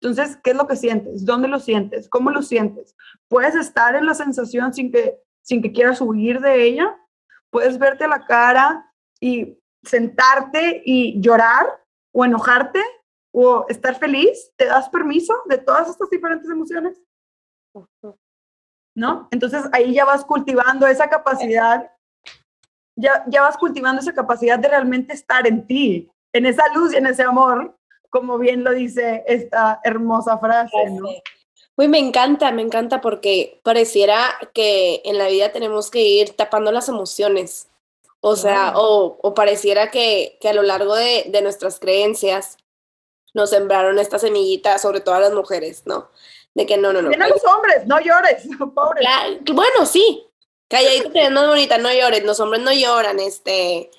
entonces, 0.00 0.38
¿qué 0.42 0.50
es 0.50 0.56
lo 0.56 0.66
que 0.66 0.76
sientes? 0.76 1.24
¿Dónde 1.24 1.48
lo 1.48 1.58
sientes? 1.58 2.08
¿Cómo 2.08 2.30
lo 2.30 2.42
sientes? 2.42 2.94
Puedes 3.28 3.54
estar 3.54 3.94
en 3.96 4.06
la 4.06 4.14
sensación 4.14 4.72
sin 4.74 4.92
que, 4.92 5.18
sin 5.42 5.62
que 5.62 5.72
quieras 5.72 6.00
huir 6.00 6.40
de 6.40 6.64
ella. 6.64 6.96
Puedes 7.50 7.78
verte 7.78 8.04
a 8.04 8.08
la 8.08 8.26
cara 8.26 8.92
y 9.20 9.58
sentarte 9.82 10.82
y 10.84 11.20
llorar 11.20 11.66
o 12.12 12.24
enojarte 12.24 12.82
o 13.32 13.66
estar 13.68 13.94
feliz, 13.98 14.50
¿te 14.56 14.64
das 14.64 14.88
permiso 14.88 15.34
de 15.46 15.58
todas 15.58 15.88
estas 15.90 16.08
diferentes 16.08 16.48
emociones? 16.48 16.98
¿No? 18.94 19.28
Entonces 19.30 19.64
ahí 19.72 19.92
ya 19.92 20.06
vas 20.06 20.24
cultivando 20.24 20.86
esa 20.86 21.08
capacidad, 21.10 21.90
ya, 22.98 23.24
ya 23.28 23.42
vas 23.42 23.58
cultivando 23.58 24.00
esa 24.00 24.14
capacidad 24.14 24.58
de 24.58 24.68
realmente 24.68 25.12
estar 25.12 25.46
en 25.46 25.66
ti, 25.66 26.10
en 26.32 26.46
esa 26.46 26.66
luz 26.74 26.94
y 26.94 26.96
en 26.96 27.06
ese 27.06 27.24
amor, 27.24 27.78
como 28.16 28.38
bien 28.38 28.64
lo 28.64 28.72
dice 28.72 29.24
esta 29.26 29.80
hermosa 29.84 30.38
frase, 30.38 30.90
¿no? 30.90 31.08
Uy, 31.76 31.88
me 31.88 31.98
encanta, 31.98 32.50
me 32.52 32.62
encanta 32.62 33.02
porque 33.02 33.60
pareciera 33.62 34.16
que 34.54 35.02
en 35.04 35.18
la 35.18 35.28
vida 35.28 35.52
tenemos 35.52 35.90
que 35.90 36.00
ir 36.00 36.34
tapando 36.34 36.72
las 36.72 36.88
emociones. 36.88 37.68
O 38.20 38.34
sea, 38.34 38.72
o, 38.76 39.18
o, 39.20 39.34
pareciera 39.34 39.90
que, 39.90 40.38
que, 40.40 40.48
a 40.48 40.54
lo 40.54 40.62
largo 40.62 40.94
de, 40.94 41.26
de 41.28 41.42
nuestras 41.42 41.78
creencias 41.78 42.56
nos 43.34 43.50
sembraron 43.50 43.98
esta 43.98 44.18
semillita, 44.18 44.78
sobre 44.78 45.00
todo 45.00 45.16
a 45.16 45.20
las 45.20 45.34
mujeres, 45.34 45.82
¿no? 45.84 46.08
De 46.54 46.64
que 46.64 46.78
no, 46.78 46.94
no, 46.94 47.02
no. 47.02 47.10
Tienen 47.10 47.28
los 47.28 47.44
hombres, 47.44 47.86
no 47.86 48.00
llores, 48.00 48.48
pobre. 48.74 49.06
bueno, 49.52 49.84
sí. 49.84 50.26
Calladito 50.68 51.12
te 51.12 51.20
ves 51.20 51.30
más 51.30 51.46
bonita, 51.46 51.76
no 51.76 51.92
llores, 51.92 52.24
los 52.24 52.40
hombres 52.40 52.62
no 52.62 52.72
lloran, 52.72 53.20
este, 53.20 53.90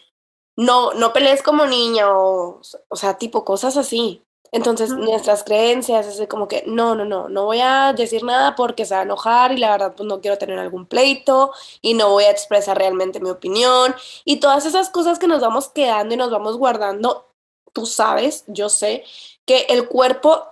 no, 0.57 0.93
no 0.93 1.13
pelees 1.13 1.41
como 1.41 1.65
niña, 1.65 2.11
o, 2.11 2.59
o 2.89 2.95
sea, 2.95 3.17
tipo 3.17 3.45
cosas 3.45 3.77
así. 3.77 4.21
Entonces, 4.51 4.91
nuestras 4.91 5.43
creencias 5.43 6.07
es 6.07 6.27
como 6.27 6.47
que, 6.47 6.63
no, 6.67 6.95
no, 6.95 7.05
no, 7.05 7.29
no 7.29 7.45
voy 7.45 7.59
a 7.61 7.93
decir 7.93 8.23
nada 8.23 8.55
porque 8.55 8.85
se 8.85 8.95
va 8.95 9.01
a 9.01 9.03
enojar 9.03 9.51
y 9.51 9.57
la 9.57 9.71
verdad, 9.71 9.93
pues 9.95 10.07
no 10.07 10.21
quiero 10.21 10.37
tener 10.37 10.57
algún 10.57 10.85
pleito 10.85 11.51
y 11.81 11.93
no 11.93 12.09
voy 12.09 12.25
a 12.25 12.31
expresar 12.31 12.77
realmente 12.77 13.19
mi 13.19 13.29
opinión. 13.29 13.95
Y 14.25 14.39
todas 14.39 14.65
esas 14.65 14.89
cosas 14.89 15.19
que 15.19 15.27
nos 15.27 15.41
vamos 15.41 15.69
quedando 15.69 16.13
y 16.13 16.17
nos 16.17 16.31
vamos 16.31 16.57
guardando 16.57 17.27
tú 17.77 17.85
sabes, 17.85 18.43
yo 18.47 18.69
sé, 18.69 19.03
que 19.45 19.67
el 19.69 19.87
cuerpo 19.87 20.47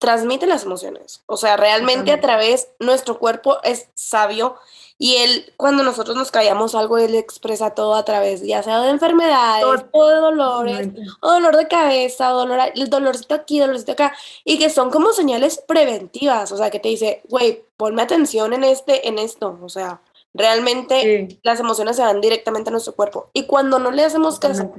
transmite 0.00 0.48
las 0.48 0.64
emociones. 0.64 1.22
O 1.26 1.36
sea, 1.36 1.56
realmente 1.56 2.10
a 2.10 2.20
través, 2.20 2.70
nuestro 2.80 3.20
cuerpo 3.20 3.58
es 3.62 3.88
sabio 3.94 4.56
y 4.98 5.16
él, 5.16 5.52
cuando 5.56 5.82
nosotros 5.82 6.16
nos 6.16 6.30
callamos 6.30 6.74
algo, 6.74 6.96
él 6.96 7.14
expresa 7.14 7.70
todo 7.70 7.94
a 7.94 8.04
través, 8.04 8.42
ya 8.42 8.62
sea 8.62 8.80
de 8.80 8.90
enfermedades, 8.90 9.64
o 9.92 10.06
de 10.06 10.16
dolores, 10.16 10.88
o 11.20 11.32
dolor 11.32 11.56
de 11.56 11.68
cabeza, 11.68 12.34
o 12.34 12.38
dolor, 12.38 12.60
el 12.74 12.88
dolorcito 12.88 13.34
aquí, 13.34 13.58
dolorcito 13.58 13.92
acá, 13.92 14.16
y 14.44 14.58
que 14.58 14.70
son 14.70 14.90
como 14.90 15.12
señales 15.12 15.62
preventivas, 15.66 16.50
o 16.50 16.56
sea, 16.56 16.70
que 16.70 16.80
te 16.80 16.88
dice, 16.88 17.20
güey, 17.28 17.64
ponme 17.76 18.00
atención 18.00 18.54
en 18.54 18.64
este, 18.64 19.06
en 19.06 19.18
esto, 19.18 19.58
o 19.62 19.68
sea, 19.68 20.00
realmente 20.32 21.40
las 21.42 21.60
emociones 21.60 21.96
se 21.96 22.02
van 22.02 22.20
directamente 22.20 22.70
a 22.70 22.72
nuestro 22.72 22.94
cuerpo. 22.94 23.30
Y 23.32 23.44
cuando 23.44 23.78
no 23.78 23.90
le 23.90 24.04
hacemos 24.04 24.38
caso 24.38 24.72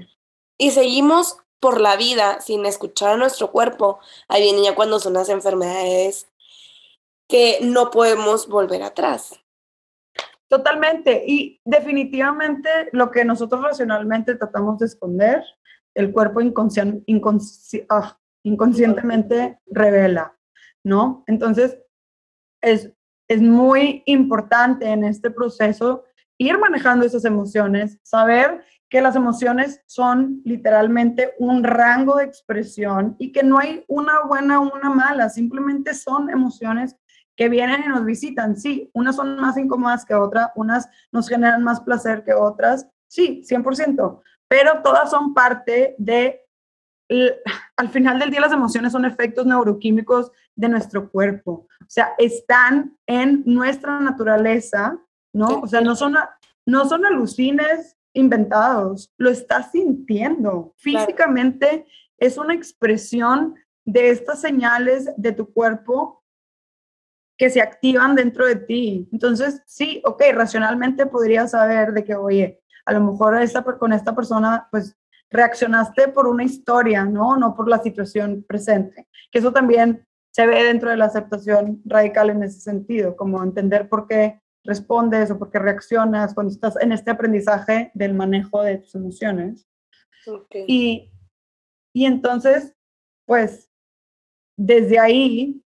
y 0.58 0.72
seguimos 0.72 1.38
por 1.60 1.82
la 1.82 1.96
vida 1.96 2.42
sin 2.42 2.66
escuchar 2.66 3.12
a 3.12 3.18
nuestro 3.18 3.52
cuerpo, 3.52 4.00
ahí 4.28 4.42
viene 4.42 4.64
ya 4.64 4.76
cuando 4.76 5.00
son 5.00 5.14
las 5.14 5.30
enfermedades 5.30 6.28
que 7.28 7.60
no 7.62 7.92
podemos 7.92 8.48
volver 8.48 8.84
atrás. 8.84 9.40
Totalmente. 10.50 11.24
Y 11.28 11.60
definitivamente 11.66 12.70
lo 12.92 13.12
que 13.12 13.26
nosotros 13.26 13.62
racionalmente 13.64 14.36
tratamos 14.36 14.80
de 14.80 14.86
esconder, 14.86 15.44
el 15.94 16.12
cuerpo 16.12 16.40
ah, 17.90 18.18
inconscientemente 18.44 19.60
revela, 19.66 20.38
¿no? 20.84 21.24
Entonces, 21.28 21.80
es, 22.62 22.94
es 23.28 23.42
muy 23.42 24.04
importante 24.06 24.88
en 24.88 25.04
este 25.04 25.32
proceso 25.32 26.06
ir 26.38 26.58
manejando 26.60 27.06
esas 27.06 27.26
emociones, 27.26 28.00
saber 28.04 28.64
que 28.90 29.02
las 29.02 29.16
emociones 29.16 29.82
son 29.86 30.42
literalmente 30.46 31.34
un 31.40 31.64
rango 31.64 32.18
de 32.18 32.26
expresión 32.26 33.16
y 33.20 33.32
que 33.32 33.44
no 33.44 33.58
hay 33.58 33.84
una 33.88 34.22
buena 34.22 34.62
o 34.62 34.72
una 34.74 34.90
mala, 34.90 35.30
simplemente 35.30 35.94
son 35.94 36.30
emociones 36.30 36.96
que 37.38 37.48
vienen 37.48 37.84
y 37.86 37.88
nos 37.88 38.04
visitan. 38.04 38.58
Sí, 38.58 38.90
unas 38.94 39.16
son 39.16 39.40
más 39.40 39.58
incómodas 39.58 40.04
que 40.04 40.16
otras, 40.16 40.50
unas 40.56 40.90
nos 41.12 41.30
generan 41.30 41.64
más 41.64 41.80
placer 41.80 42.24
que 42.24 42.34
otras, 42.34 42.90
sí, 43.08 43.44
100%, 43.48 44.22
pero 44.50 44.82
todas 44.82 45.10
son 45.12 45.34
parte 45.34 45.96
de, 46.00 46.44
al 47.78 47.90
final 47.90 48.20
del 48.20 48.32
día 48.32 48.42
las 48.42 48.52
emociones 48.52 48.92
son 48.92 49.06
efectos 49.06 49.46
neuroquímicos 49.46 50.32
de 50.56 50.68
nuestro 50.68 51.10
cuerpo, 51.10 51.68
o 51.80 51.90
sea, 51.90 52.14
están 52.18 52.98
en 53.06 53.44
nuestra 53.46 54.00
naturaleza, 54.00 55.00
¿no? 55.32 55.60
O 55.62 55.68
sea, 55.68 55.82
no 55.82 55.96
son, 55.96 56.16
no 56.66 56.90
son 56.90 57.06
alucines 57.06 57.96
inventados, 58.14 59.14
lo 59.18 59.30
estás 59.30 59.72
sintiendo. 59.72 60.74
Físicamente 60.78 61.86
es 62.18 62.40
una 62.40 62.56
expresión 62.56 63.56
de 63.86 64.10
estas 64.10 64.42
señales 64.42 65.10
de 65.18 65.32
tu 65.34 65.54
cuerpo 65.54 66.17
que 67.38 67.50
se 67.50 67.62
activan 67.62 68.16
dentro 68.16 68.46
de 68.46 68.56
ti. 68.56 69.08
Entonces, 69.12 69.62
sí, 69.66 70.02
ok, 70.06 70.24
racionalmente 70.34 71.06
podrías 71.06 71.52
saber 71.52 71.94
de 71.94 72.04
que, 72.04 72.16
oye, 72.16 72.62
a 72.86 72.94
lo 72.94 73.02
mejor 73.02 73.40
esta, 73.42 73.64
con 73.64 73.94
esta 73.94 74.16
persona, 74.16 74.68
pues 74.72 74.98
reaccionaste 75.30 76.08
por 76.08 76.26
una 76.28 76.44
historia, 76.44 77.06
¿no? 77.06 77.38
No 77.38 77.54
por 77.54 77.70
la 77.70 77.80
situación 77.80 78.44
presente. 78.48 79.08
Que 79.32 79.40
eso 79.40 79.52
también 79.52 80.06
se 80.32 80.48
ve 80.48 80.64
dentro 80.64 80.90
de 80.90 80.98
la 80.98 81.06
aceptación 81.06 81.82
radical 81.86 82.30
en 82.30 82.44
ese 82.44 82.60
sentido, 82.60 83.16
como 83.16 83.44
entender 83.44 83.90
por 83.90 84.08
qué 84.08 84.42
respondes 84.64 85.32
o 85.32 85.38
porque 85.38 85.60
reaccionas 85.60 86.34
cuando 86.34 86.54
estás 86.54 86.76
en 86.82 86.92
este 86.92 87.12
aprendizaje 87.12 87.92
del 87.94 88.14
manejo 88.14 88.64
de 88.64 88.80
tus 88.80 88.96
emociones. 88.96 89.68
Y, 90.68 91.12
y 91.94 92.06
entonces, 92.06 92.76
pues, 93.26 93.70
desde 94.58 95.00
ahí, 95.00 95.64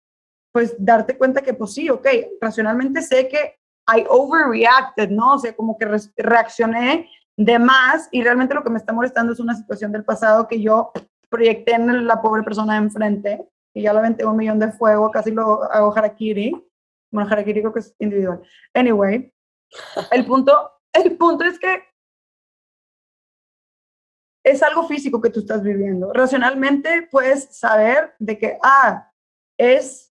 pues 0.56 0.74
darte 0.78 1.18
cuenta 1.18 1.42
que, 1.42 1.52
pues 1.52 1.74
sí, 1.74 1.90
ok, 1.90 2.06
racionalmente 2.40 3.02
sé 3.02 3.28
que 3.28 3.58
I 3.94 4.06
overreacted, 4.08 5.10
¿no? 5.10 5.34
O 5.34 5.38
sea, 5.38 5.54
como 5.54 5.76
que 5.76 5.86
reaccioné 6.16 7.10
de 7.36 7.58
más 7.58 8.08
y 8.10 8.22
realmente 8.22 8.54
lo 8.54 8.64
que 8.64 8.70
me 8.70 8.78
está 8.78 8.94
molestando 8.94 9.34
es 9.34 9.38
una 9.38 9.54
situación 9.54 9.92
del 9.92 10.02
pasado 10.02 10.48
que 10.48 10.62
yo 10.62 10.92
proyecté 11.28 11.74
en 11.74 12.06
la 12.06 12.22
pobre 12.22 12.42
persona 12.42 12.72
de 12.72 12.86
enfrente 12.86 13.46
y 13.74 13.82
ya 13.82 13.92
la 13.92 13.98
aventé 13.98 14.24
un 14.24 14.38
millón 14.38 14.58
de 14.58 14.72
fuego, 14.72 15.10
casi 15.10 15.30
lo 15.30 15.62
hago 15.64 15.94
harakiri 15.94 16.54
bueno, 17.12 17.28
harakiri 17.30 17.60
creo 17.60 17.72
que 17.74 17.80
es 17.80 17.94
individual. 17.98 18.40
Anyway, 18.72 19.30
el 20.10 20.24
punto, 20.24 20.72
el 20.94 21.18
punto 21.18 21.44
es 21.44 21.58
que 21.58 21.84
es 24.42 24.62
algo 24.62 24.88
físico 24.88 25.20
que 25.20 25.28
tú 25.28 25.40
estás 25.40 25.62
viviendo. 25.62 26.14
Racionalmente 26.14 27.06
puedes 27.10 27.54
saber 27.54 28.14
de 28.18 28.38
que, 28.38 28.58
ah, 28.62 29.12
es, 29.58 30.15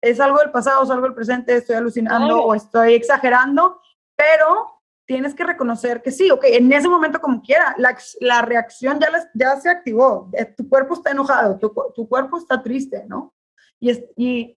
es 0.00 0.20
algo 0.20 0.38
del 0.38 0.50
pasado, 0.50 0.82
es 0.82 0.90
algo 0.90 1.04
del 1.06 1.14
presente, 1.14 1.56
estoy 1.56 1.76
alucinando 1.76 2.42
o 2.42 2.54
estoy 2.54 2.94
exagerando, 2.94 3.80
pero 4.16 4.80
tienes 5.06 5.34
que 5.34 5.44
reconocer 5.44 6.02
que 6.02 6.10
sí, 6.10 6.30
ok, 6.30 6.44
en 6.44 6.72
ese 6.72 6.88
momento 6.88 7.20
como 7.20 7.42
quiera, 7.42 7.74
la, 7.78 7.96
la 8.20 8.42
reacción 8.42 9.00
ya, 9.00 9.08
ya 9.34 9.60
se 9.60 9.68
activó, 9.68 10.30
eh, 10.32 10.44
tu 10.44 10.68
cuerpo 10.68 10.94
está 10.94 11.10
enojado, 11.10 11.58
tu, 11.58 11.74
tu 11.94 12.08
cuerpo 12.08 12.38
está 12.38 12.62
triste, 12.62 13.04
¿no? 13.08 13.34
Y, 13.80 13.90
es, 13.90 14.04
y, 14.16 14.56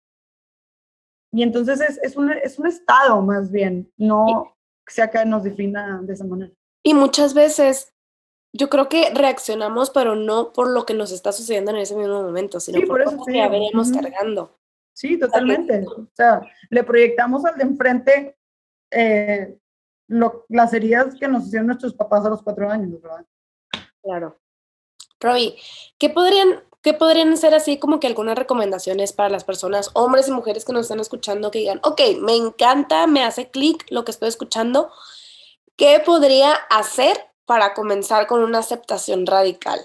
y 1.32 1.44
entonces 1.44 1.82
es, 1.82 2.00
es, 2.04 2.16
un, 2.16 2.32
es 2.32 2.60
un 2.60 2.68
estado 2.68 3.22
más 3.22 3.52
bien, 3.52 3.92
no 3.98 4.56
sea 4.86 5.10
que 5.10 5.26
nos 5.26 5.44
defina 5.44 6.02
de 6.04 6.14
esa 6.14 6.26
manera. 6.26 6.52
Y 6.84 6.94
muchas 6.94 7.34
veces 7.34 7.94
yo 8.54 8.70
creo 8.70 8.88
que 8.90 9.10
reaccionamos, 9.14 9.90
pero 9.90 10.16
no 10.16 10.54
por 10.54 10.70
lo 10.70 10.86
que 10.86 10.94
nos 10.94 11.12
está 11.12 11.32
sucediendo 11.32 11.72
en 11.72 11.78
ese 11.78 11.96
mismo 11.96 12.22
momento, 12.22 12.60
sino 12.60 12.86
por, 12.88 13.02
eso 13.02 13.18
cómo 13.18 13.34
ya 13.34 13.48
venimos 13.50 13.92
cargando. 13.92 14.60
Sí, 14.94 15.18
totalmente. 15.20 15.86
O 15.88 16.08
sea, 16.14 16.42
le 16.70 16.84
proyectamos 16.84 17.44
al 17.46 17.58
de 17.58 17.64
enfrente 17.64 18.38
eh, 18.92 19.58
lo, 20.08 20.46
las 20.50 20.74
heridas 20.74 21.16
que 21.20 21.28
nos 21.28 21.48
hicieron 21.48 21.68
nuestros 21.68 21.94
papás 21.94 22.26
a 22.26 22.30
los 22.30 22.44
cuatro 22.44 22.70
años, 22.70 23.02
¿verdad? 23.02 23.26
Claro. 24.02 24.40
Robbie, 25.20 25.56
¿qué 25.98 26.10
podrían, 26.10 26.64
¿qué 26.82 26.94
podrían 26.94 27.36
ser 27.38 27.56
así 27.56 27.80
como 27.80 28.00
que 28.00 28.08
algunas 28.08 28.38
recomendaciones 28.38 29.14
para 29.14 29.30
las 29.30 29.44
personas, 29.44 29.90
hombres 29.94 30.28
y 30.28 30.32
mujeres 30.32 30.66
que 30.66 30.74
nos 30.74 30.84
están 30.84 31.00
escuchando, 31.00 31.50
que 31.50 31.60
digan, 31.60 31.80
ok, 31.84 32.02
me 32.22 32.36
encanta, 32.36 33.08
me 33.08 33.24
hace 33.24 33.50
clic 33.50 33.86
lo 33.90 34.04
que 34.04 34.12
estoy 34.12 34.30
escuchando, 34.30 34.92
¿qué 35.78 36.02
podría 36.06 36.54
hacer 36.70 37.18
para 37.46 37.74
comenzar 37.74 38.28
con 38.28 38.44
una 38.44 38.60
aceptación 38.60 39.26
radical? 39.26 39.80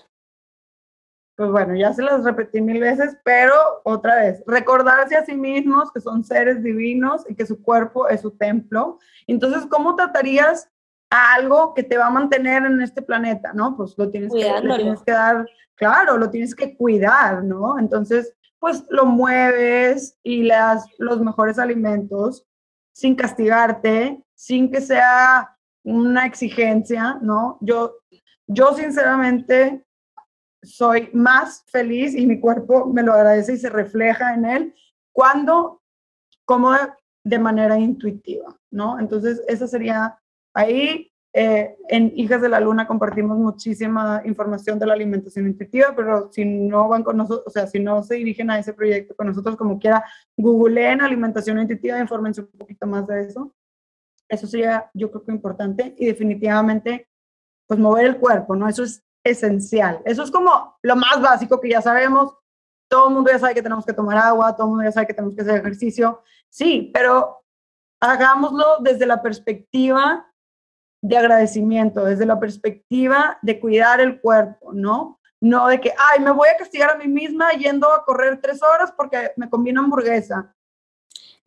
Pues 1.39 1.53
bueno, 1.53 1.77
ya 1.77 1.93
se 1.93 2.03
las 2.03 2.25
repetí 2.25 2.61
mil 2.61 2.81
veces, 2.81 3.17
pero 3.23 3.55
otra 3.85 4.17
vez, 4.17 4.43
recordarse 4.45 5.15
a 5.15 5.25
sí 5.25 5.37
mismos 5.37 5.93
que 5.93 6.01
son 6.01 6.25
seres 6.25 6.65
divinos 6.65 7.25
y 7.29 7.37
que 7.37 7.47
su 7.47 7.63
cuerpo 7.63 8.09
es 8.09 8.23
su 8.23 8.33
templo. 8.33 8.99
Entonces, 9.29 9.65
¿cómo 9.71 9.95
tratarías 9.95 10.69
a 11.11 11.35
algo 11.35 11.75
que 11.75 11.85
te 11.85 11.97
va 11.97 12.07
a 12.07 12.11
mantener 12.11 12.65
en 12.65 12.83
este 12.83 13.03
planeta, 13.03 13.53
¿no? 13.53 13.77
Pues 13.77 13.95
lo 13.97 14.11
tienes, 14.11 14.33
que, 14.33 14.53
lo 14.65 14.75
tienes 14.75 15.01
que 15.05 15.13
dar, 15.13 15.49
claro, 15.77 16.19
lo 16.19 16.29
tienes 16.29 16.57
que 16.57 16.77
cuidar, 16.77 17.45
¿no? 17.45 17.79
Entonces, 17.79 18.35
pues 18.59 18.85
lo 18.91 19.07
mueves 19.07 20.19
y 20.25 20.43
le 20.43 20.55
das 20.55 20.87
los 20.99 21.21
mejores 21.21 21.61
alimentos 21.61 22.49
sin 22.93 23.15
castigarte, 23.15 24.25
sin 24.35 24.73
que 24.73 24.81
sea 24.81 25.57
una 25.85 26.27
exigencia, 26.27 27.17
¿no? 27.23 27.59
Yo, 27.61 27.95
yo 28.49 28.75
sinceramente 28.75 29.85
soy 30.63 31.11
más 31.13 31.65
feliz 31.67 32.15
y 32.15 32.27
mi 32.27 32.41
cuerpo 32.41 32.87
me 32.87 33.03
lo 33.03 33.13
agradece 33.13 33.55
y 33.55 33.59
se 33.59 33.71
refleja 33.71 34.35
en 34.35 34.45
él 34.45 34.75
cuando 35.13 35.83
como 36.45 36.73
de 37.25 37.39
manera 37.39 37.79
intuitiva, 37.79 38.57
¿no? 38.71 38.99
Entonces, 38.99 39.43
esa 39.49 39.67
sería 39.67 40.19
ahí. 40.55 41.13
Eh, 41.35 41.77
en 41.89 42.11
Hijas 42.17 42.41
de 42.41 42.49
la 42.49 42.59
Luna 42.59 42.87
compartimos 42.87 43.37
muchísima 43.37 44.23
información 44.25 44.79
de 44.79 44.87
la 44.87 44.95
alimentación 44.95 45.47
intuitiva, 45.47 45.95
pero 45.95 46.33
si 46.33 46.45
no 46.45 46.89
van 46.89 47.05
con 47.05 47.19
nosotros, 47.19 47.47
o 47.47 47.51
sea, 47.51 47.67
si 47.67 47.79
no 47.79 48.03
se 48.03 48.15
dirigen 48.15 48.51
a 48.51 48.59
ese 48.59 48.73
proyecto 48.73 49.15
con 49.15 49.27
nosotros 49.27 49.57
como 49.57 49.79
quiera, 49.79 50.03
googleen 50.37 51.03
alimentación 51.03 51.61
intuitiva, 51.61 52.01
infórmense 52.01 52.41
un 52.41 52.49
poquito 52.49 52.87
más 52.87 53.07
de 53.07 53.27
eso. 53.27 53.55
Eso 54.27 54.47
sería, 54.47 54.91
yo 54.95 55.11
creo 55.11 55.25
que 55.25 55.33
importante 55.33 55.95
y 55.99 56.07
definitivamente, 56.07 57.09
pues 57.67 57.79
mover 57.79 58.07
el 58.07 58.17
cuerpo, 58.17 58.57
¿no? 58.57 58.67
Eso 58.67 58.85
es 58.85 59.05
esencial. 59.31 60.01
Eso 60.05 60.23
es 60.23 60.31
como 60.31 60.79
lo 60.83 60.97
más 60.97 61.21
básico 61.21 61.61
que 61.61 61.71
ya 61.71 61.83
sabemos. 61.83 62.35
Todo 62.91 63.09
el 63.09 63.15
mundo 63.15 63.31
ya 63.31 63.39
sabe 63.39 63.55
que 63.55 63.63
tenemos 63.63 63.85
que 63.85 63.93
tomar 63.93 64.17
agua, 64.17 64.55
todo 64.57 64.67
el 64.67 64.71
mundo 64.71 64.85
ya 64.85 64.93
sabe 64.93 65.07
que 65.07 65.15
tenemos 65.15 65.35
que 65.35 65.43
hacer 65.43 65.57
ejercicio. 65.57 66.23
Sí, 66.49 66.91
pero 66.93 67.45
hagámoslo 68.01 68.79
desde 68.81 69.07
la 69.07 69.23
perspectiva 69.23 70.27
de 71.03 71.17
agradecimiento, 71.17 72.05
desde 72.05 72.27
la 72.27 72.41
perspectiva 72.41 73.39
de 73.43 73.61
cuidar 73.61 74.01
el 74.01 74.21
cuerpo, 74.21 74.73
¿no? 74.73 75.21
No 75.41 75.69
de 75.69 75.81
que, 75.81 75.93
ay, 75.97 76.21
me 76.21 76.33
voy 76.33 76.49
a 76.49 76.57
castigar 76.57 76.91
a 76.91 76.97
mí 76.97 77.07
misma 77.07 77.53
yendo 77.53 77.93
a 77.93 78.05
correr 78.05 78.41
tres 78.41 78.63
horas 78.63 78.93
porque 78.97 79.33
me 79.37 79.49
conviene 79.49 79.79
hamburguesa. 79.79 80.55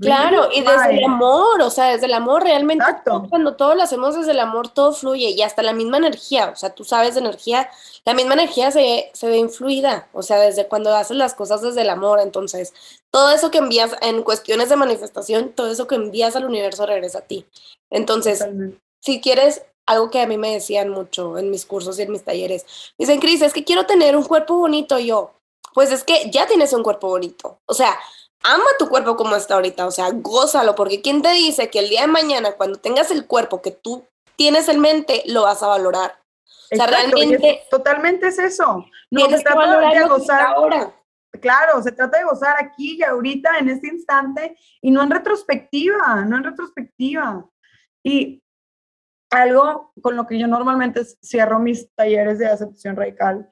Claro, 0.01 0.49
y 0.51 0.61
desde 0.61 0.97
el 0.97 1.03
amor, 1.03 1.61
o 1.61 1.69
sea, 1.69 1.91
desde 1.91 2.07
el 2.07 2.13
amor 2.13 2.43
realmente 2.43 2.83
cuando 3.29 3.55
todo 3.55 3.75
lo 3.75 3.83
hacemos 3.83 4.15
desde 4.15 4.31
el 4.31 4.39
amor, 4.39 4.67
todo 4.67 4.93
fluye 4.93 5.29
y 5.29 5.41
hasta 5.43 5.61
la 5.61 5.73
misma 5.73 5.97
energía, 5.97 6.49
o 6.49 6.55
sea, 6.55 6.71
tú 6.71 6.83
sabes 6.83 7.13
de 7.13 7.21
energía, 7.21 7.69
la 8.03 8.13
misma 8.13 8.33
energía 8.33 8.71
se, 8.71 9.11
se 9.13 9.27
ve 9.27 9.37
influida, 9.37 10.07
o 10.13 10.23
sea, 10.23 10.39
desde 10.39 10.67
cuando 10.67 10.95
haces 10.95 11.17
las 11.17 11.35
cosas 11.35 11.61
desde 11.61 11.81
el 11.81 11.89
amor, 11.89 12.19
entonces, 12.19 12.73
todo 13.11 13.31
eso 13.31 13.51
que 13.51 13.59
envías 13.59 13.95
en 14.01 14.23
cuestiones 14.23 14.69
de 14.69 14.75
manifestación, 14.75 15.49
todo 15.53 15.71
eso 15.71 15.87
que 15.87 15.95
envías 15.95 16.35
al 16.35 16.45
universo 16.45 16.85
regresa 16.85 17.19
a 17.19 17.21
ti. 17.21 17.45
Entonces, 17.91 18.45
si 19.01 19.21
quieres 19.21 19.63
algo 19.85 20.09
que 20.09 20.21
a 20.21 20.27
mí 20.27 20.37
me 20.37 20.53
decían 20.53 20.89
mucho 20.89 21.37
en 21.37 21.51
mis 21.51 21.65
cursos 21.65 21.99
y 21.99 22.03
en 22.03 22.11
mis 22.11 22.23
talleres, 22.23 22.65
dicen, 22.97 23.19
Cris, 23.19 23.41
es 23.41 23.53
que 23.53 23.63
quiero 23.63 23.85
tener 23.85 24.15
un 24.15 24.23
cuerpo 24.23 24.55
bonito 24.57 24.97
yo. 24.99 25.33
Pues 25.73 25.91
es 25.91 26.03
que 26.03 26.29
ya 26.31 26.47
tienes 26.47 26.73
un 26.73 26.83
cuerpo 26.83 27.07
bonito. 27.07 27.59
O 27.65 27.73
sea, 27.73 27.97
ama 28.43 28.65
tu 28.79 28.89
cuerpo 28.89 29.15
como 29.15 29.35
está 29.35 29.55
ahorita, 29.55 29.85
o 29.85 29.91
sea, 29.91 30.09
gózalo, 30.11 30.75
porque 30.75 31.01
¿quién 31.01 31.21
te 31.21 31.31
dice 31.31 31.69
que 31.69 31.79
el 31.79 31.89
día 31.89 32.01
de 32.01 32.07
mañana, 32.07 32.53
cuando 32.53 32.79
tengas 32.79 33.11
el 33.11 33.27
cuerpo 33.27 33.61
que 33.61 33.71
tú 33.71 34.05
tienes 34.35 34.67
en 34.69 34.79
mente, 34.79 35.23
lo 35.27 35.43
vas 35.43 35.61
a 35.63 35.67
valorar? 35.67 36.15
O 36.71 36.75
sea, 36.75 36.87
realmente... 36.87 37.63
totalmente 37.69 38.27
es 38.27 38.39
eso. 38.39 38.85
No, 39.09 39.25
se 39.29 39.41
trata 39.41 39.79
de 39.89 40.07
gozar 40.07 40.41
ahora. 40.41 40.95
Claro, 41.39 41.81
se 41.81 41.91
trata 41.91 42.17
de 42.17 42.23
gozar 42.23 42.55
aquí 42.59 42.97
y 42.97 43.03
ahorita, 43.03 43.57
en 43.57 43.69
este 43.69 43.87
instante, 43.87 44.57
y 44.81 44.91
no 44.91 45.01
en 45.03 45.11
retrospectiva, 45.11 46.23
no 46.25 46.37
en 46.37 46.43
retrospectiva. 46.43 47.45
Y 48.03 48.41
algo 49.29 49.93
con 50.01 50.15
lo 50.15 50.27
que 50.27 50.37
yo 50.37 50.47
normalmente 50.47 51.03
cierro 51.23 51.59
mis 51.59 51.93
talleres 51.95 52.39
de 52.39 52.47
aceptación 52.47 52.95
radical 52.95 53.47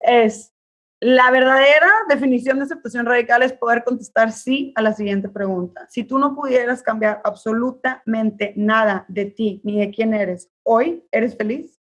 es 0.00 0.49
la 1.02 1.30
verdadera 1.30 1.90
definición 2.10 2.58
de 2.58 2.64
aceptación 2.64 3.06
radical 3.06 3.42
es 3.42 3.54
poder 3.54 3.84
contestar 3.84 4.32
sí 4.32 4.72
a 4.76 4.82
la 4.82 4.92
siguiente 4.92 5.30
pregunta. 5.30 5.86
Si 5.88 6.04
tú 6.04 6.18
no 6.18 6.34
pudieras 6.34 6.82
cambiar 6.82 7.22
absolutamente 7.24 8.52
nada 8.56 9.06
de 9.08 9.24
ti 9.24 9.62
ni 9.64 9.78
de 9.78 9.90
quién 9.90 10.12
eres, 10.12 10.50
hoy, 10.62 11.06
¿eres 11.10 11.36
feliz? 11.36 11.80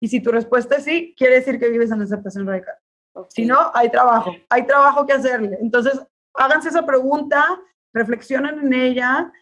Y 0.00 0.08
si 0.08 0.20
tu 0.20 0.30
respuesta 0.30 0.76
es 0.76 0.84
sí, 0.84 1.14
quiere 1.16 1.36
decir 1.36 1.58
que 1.58 1.70
vives 1.70 1.90
en 1.90 2.02
aceptación 2.02 2.46
radical. 2.46 2.74
Si 3.30 3.46
no, 3.46 3.70
hay 3.72 3.90
trabajo, 3.90 4.32
hay 4.50 4.66
trabajo 4.66 5.06
que 5.06 5.14
hacerle. 5.14 5.58
Entonces, 5.60 6.00
háganse 6.34 6.68
esa 6.68 6.84
pregunta, 6.84 7.44
reflexionen 7.94 8.60
en 8.60 8.72
ella 8.74 9.32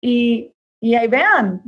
y, 0.00 0.52
y 0.80 0.96
ahí 0.96 1.06
vean, 1.06 1.62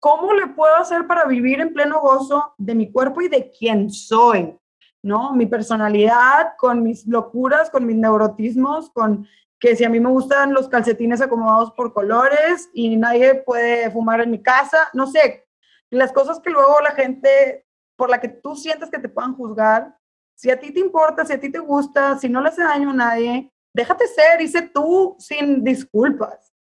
¿cómo 0.00 0.34
le 0.34 0.48
puedo 0.48 0.76
hacer 0.76 1.06
para 1.06 1.26
vivir 1.26 1.60
en 1.60 1.72
pleno 1.72 2.00
gozo 2.00 2.54
de 2.58 2.74
mi 2.74 2.90
cuerpo 2.90 3.22
y 3.22 3.28
de 3.28 3.50
quién 3.50 3.88
soy? 3.88 4.58
¿No? 5.02 5.32
Mi 5.32 5.46
personalidad, 5.46 6.56
con 6.58 6.82
mis 6.82 7.06
locuras, 7.06 7.70
con 7.70 7.86
mis 7.86 7.96
neurotismos, 7.96 8.90
con 8.90 9.26
que 9.58 9.76
si 9.76 9.84
a 9.84 9.90
mí 9.90 10.00
me 10.00 10.10
gustan 10.10 10.54
los 10.54 10.68
calcetines 10.68 11.20
acomodados 11.20 11.72
por 11.72 11.92
colores 11.92 12.70
y 12.72 12.96
nadie 12.96 13.34
puede 13.34 13.90
fumar 13.90 14.20
en 14.22 14.30
mi 14.30 14.42
casa, 14.42 14.88
no 14.94 15.06
sé, 15.06 15.46
las 15.90 16.12
cosas 16.12 16.40
que 16.40 16.50
luego 16.50 16.80
la 16.80 16.92
gente, 16.92 17.66
por 17.96 18.08
la 18.08 18.20
que 18.20 18.28
tú 18.28 18.56
sientes 18.56 18.90
que 18.90 18.98
te 18.98 19.08
puedan 19.08 19.34
juzgar, 19.34 19.96
si 20.34 20.50
a 20.50 20.58
ti 20.58 20.72
te 20.72 20.80
importa, 20.80 21.26
si 21.26 21.34
a 21.34 21.40
ti 21.40 21.52
te 21.52 21.58
gusta, 21.58 22.18
si 22.18 22.28
no 22.28 22.40
le 22.40 22.48
hace 22.48 22.62
daño 22.62 22.90
a 22.90 22.94
nadie, 22.94 23.52
déjate 23.74 24.06
ser 24.06 24.48
sé 24.48 24.62
tú 24.62 25.16
sin 25.18 25.62
disculpas. 25.62 26.52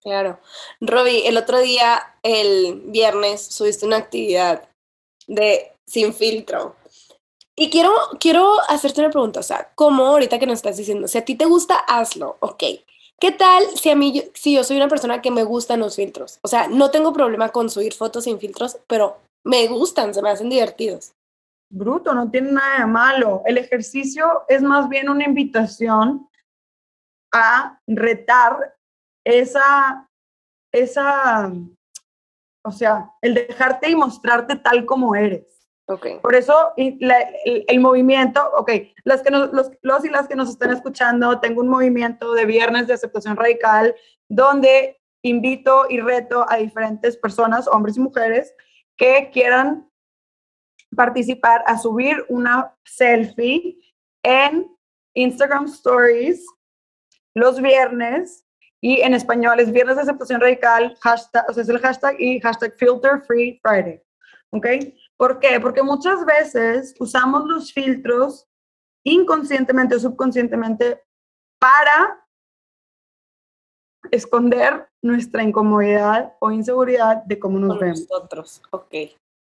Claro. 0.00 0.40
Robbie, 0.80 1.26
el 1.26 1.36
otro 1.36 1.58
día, 1.58 2.00
el 2.22 2.84
viernes, 2.86 3.42
subiste 3.42 3.84
una 3.84 3.96
actividad 3.96 4.68
de 5.26 5.72
sin 5.84 6.14
filtro. 6.14 6.76
Y 7.58 7.70
quiero, 7.70 7.90
quiero 8.20 8.60
hacerte 8.68 9.00
una 9.00 9.10
pregunta, 9.10 9.40
o 9.40 9.42
sea, 9.42 9.70
como 9.74 10.04
ahorita 10.04 10.38
que 10.38 10.46
nos 10.46 10.56
estás 10.56 10.76
diciendo, 10.76 11.08
si 11.08 11.16
a 11.16 11.24
ti 11.24 11.36
te 11.36 11.46
gusta, 11.46 11.78
hazlo, 11.78 12.36
ok. 12.40 12.62
¿Qué 13.18 13.32
tal 13.32 13.64
si 13.74 13.88
a 13.88 13.96
mí, 13.96 14.22
si 14.34 14.54
yo 14.54 14.62
soy 14.62 14.76
una 14.76 14.88
persona 14.88 15.22
que 15.22 15.30
me 15.30 15.42
gustan 15.42 15.80
los 15.80 15.96
filtros? 15.96 16.38
O 16.42 16.48
sea, 16.48 16.68
no 16.68 16.90
tengo 16.90 17.14
problema 17.14 17.48
con 17.48 17.70
subir 17.70 17.94
fotos 17.94 18.24
sin 18.24 18.38
filtros, 18.38 18.76
pero 18.86 19.16
me 19.42 19.66
gustan, 19.68 20.12
se 20.12 20.20
me 20.20 20.28
hacen 20.28 20.50
divertidos. 20.50 21.12
Bruto, 21.70 22.12
no 22.12 22.30
tiene 22.30 22.52
nada 22.52 22.80
de 22.80 22.86
malo. 22.86 23.42
El 23.46 23.56
ejercicio 23.56 24.44
es 24.48 24.60
más 24.60 24.88
bien 24.90 25.08
una 25.08 25.24
invitación 25.24 26.28
a 27.32 27.80
retar 27.86 28.76
esa, 29.24 30.06
esa, 30.72 31.52
o 32.62 32.70
sea, 32.70 33.10
el 33.22 33.32
dejarte 33.32 33.88
y 33.88 33.96
mostrarte 33.96 34.56
tal 34.56 34.84
como 34.84 35.16
eres. 35.16 35.55
Okay. 35.88 36.18
Por 36.18 36.34
eso 36.34 36.72
el, 36.76 37.78
movimiento, 37.80 38.42
ok, 38.56 38.72
las 39.04 39.22
que 39.22 39.30
nos, 39.30 39.52
los, 39.52 39.70
los, 39.82 40.04
y 40.04 40.08
las 40.08 40.26
que 40.26 40.34
nos 40.34 40.48
están 40.48 40.72
escuchando, 40.72 41.38
tengo 41.38 41.60
un 41.60 41.68
movimiento 41.68 42.32
de 42.32 42.44
viernes 42.44 42.88
de 42.88 42.94
aceptación 42.94 43.36
radical 43.36 43.94
donde 44.28 45.00
invito 45.22 45.86
y 45.88 46.00
reto 46.00 46.44
a 46.48 46.56
diferentes 46.56 47.16
personas, 47.16 47.68
hombres 47.68 47.96
y 47.96 48.00
mujeres, 48.00 48.52
que 48.96 49.30
quieran 49.32 49.88
participar 50.96 51.62
a 51.66 51.78
subir 51.78 52.24
una 52.28 52.74
selfie 52.84 53.78
en 54.24 54.66
Instagram 55.14 55.66
Stories 55.66 56.44
los 57.34 57.60
viernes 57.60 58.44
y 58.80 59.00
en 59.02 59.14
español 59.14 59.60
es 59.60 59.70
viernes 59.70 59.96
de 59.96 60.02
aceptación 60.02 60.40
radical, 60.40 60.96
hashtag, 61.00 61.44
o 61.48 61.52
sea, 61.52 61.62
es 61.62 61.68
el 61.68 61.78
hashtag 61.78 62.20
y 62.20 62.40
hashtag 62.40 62.74
filter 62.76 63.22
free 63.26 63.60
Friday. 63.62 64.02
¿Ok? 64.50 64.66
¿Por 65.16 65.38
qué? 65.38 65.58
Porque 65.60 65.82
muchas 65.82 66.24
veces 66.24 66.94
usamos 66.98 67.46
los 67.46 67.72
filtros 67.72 68.46
inconscientemente 69.04 69.94
o 69.94 69.98
subconscientemente 69.98 71.02
para 71.58 72.26
esconder 74.10 74.88
nuestra 75.02 75.42
incomodidad 75.42 76.34
o 76.40 76.50
inseguridad 76.50 77.22
de 77.24 77.38
cómo 77.38 77.58
nos 77.58 77.78
vemos. 77.78 78.00
Nosotros, 78.00 78.62
ok. 78.70 78.94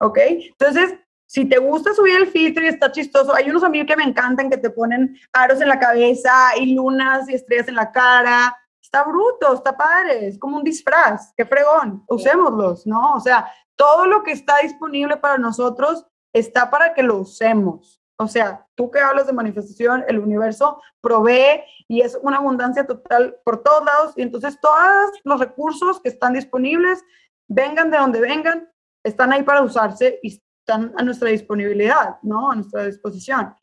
Ok, 0.00 0.18
entonces, 0.18 0.94
si 1.26 1.44
te 1.44 1.58
gusta 1.58 1.92
subir 1.92 2.16
el 2.16 2.28
filtro 2.28 2.64
y 2.64 2.68
está 2.68 2.90
chistoso, 2.90 3.34
hay 3.34 3.50
unos 3.50 3.64
amigos 3.64 3.88
que 3.88 3.96
me 3.96 4.04
encantan 4.04 4.48
que 4.48 4.56
te 4.56 4.70
ponen 4.70 5.18
aros 5.32 5.60
en 5.60 5.68
la 5.68 5.78
cabeza 5.78 6.56
y 6.58 6.74
lunas 6.74 7.28
y 7.28 7.34
estrellas 7.34 7.68
en 7.68 7.74
la 7.74 7.90
cara. 7.90 8.56
Está 8.88 9.04
bruto, 9.04 9.52
está 9.52 9.76
padre, 9.76 10.28
es 10.28 10.38
como 10.38 10.56
un 10.56 10.64
disfraz, 10.64 11.34
qué 11.36 11.44
fregón, 11.44 12.04
usémoslos, 12.08 12.86
¿no? 12.86 13.16
O 13.16 13.20
sea, 13.20 13.46
todo 13.76 14.06
lo 14.06 14.22
que 14.22 14.32
está 14.32 14.60
disponible 14.62 15.18
para 15.18 15.36
nosotros 15.36 16.06
está 16.32 16.70
para 16.70 16.94
que 16.94 17.02
lo 17.02 17.18
usemos. 17.18 18.00
O 18.18 18.26
sea, 18.26 18.66
tú 18.74 18.90
que 18.90 18.98
hablas 18.98 19.26
de 19.26 19.34
manifestación, 19.34 20.06
el 20.08 20.18
universo 20.18 20.80
provee 21.02 21.62
y 21.86 22.00
es 22.00 22.18
una 22.22 22.38
abundancia 22.38 22.86
total 22.86 23.36
por 23.44 23.62
todos 23.62 23.84
lados. 23.84 24.14
Y 24.16 24.22
entonces 24.22 24.58
todos 24.58 25.10
los 25.22 25.38
recursos 25.38 26.00
que 26.00 26.08
están 26.08 26.32
disponibles, 26.32 27.04
vengan 27.46 27.90
de 27.90 27.98
donde 27.98 28.22
vengan, 28.22 28.72
están 29.04 29.34
ahí 29.34 29.42
para 29.42 29.60
usarse 29.60 30.18
y 30.22 30.42
están 30.60 30.94
a 30.96 31.02
nuestra 31.02 31.28
disponibilidad, 31.28 32.16
¿no? 32.22 32.50
A 32.50 32.54
nuestra 32.54 32.86
disposición. 32.86 33.54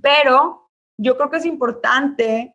Pero 0.00 0.70
yo 0.96 1.16
creo 1.16 1.30
que 1.30 1.38
es 1.38 1.46
importante 1.46 2.54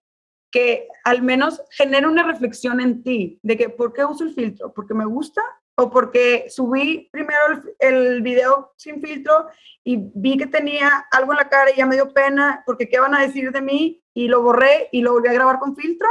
que 0.51 0.87
al 1.03 1.21
menos 1.21 1.61
genere 1.71 2.07
una 2.07 2.23
reflexión 2.23 2.79
en 2.79 3.03
ti 3.03 3.39
de 3.43 3.57
que, 3.57 3.69
¿por 3.69 3.93
qué 3.93 4.05
uso 4.05 4.23
el 4.23 4.33
filtro? 4.33 4.73
¿Porque 4.73 4.93
me 4.93 5.05
gusta? 5.05 5.41
o 5.79 5.89
porque 5.89 6.47
subí 6.49 7.07
primero 7.09 7.39
el, 7.79 7.95
el, 7.95 8.21
video 8.21 8.73
sin 8.75 9.01
filtro 9.01 9.47
y 9.83 9.97
vi 10.13 10.37
que 10.37 10.45
tenía 10.45 11.07
algo 11.09 11.31
en 11.31 11.37
la 11.37 11.47
cara 11.47 11.71
y 11.71 11.77
ya 11.77 11.85
me 11.85 11.95
dio 11.95 12.13
pena 12.13 12.63
porque 12.65 12.89
qué 12.89 12.99
van 12.99 13.15
a 13.15 13.21
decir 13.21 13.51
de 13.51 13.61
mí 13.61 14.03
y 14.13 14.27
lo 14.27 14.41
borré 14.41 14.89
y 14.91 15.01
lo 15.01 15.13
volví 15.13 15.29
a 15.29 15.33
grabar 15.33 15.59
con 15.59 15.75
filtro. 15.75 16.09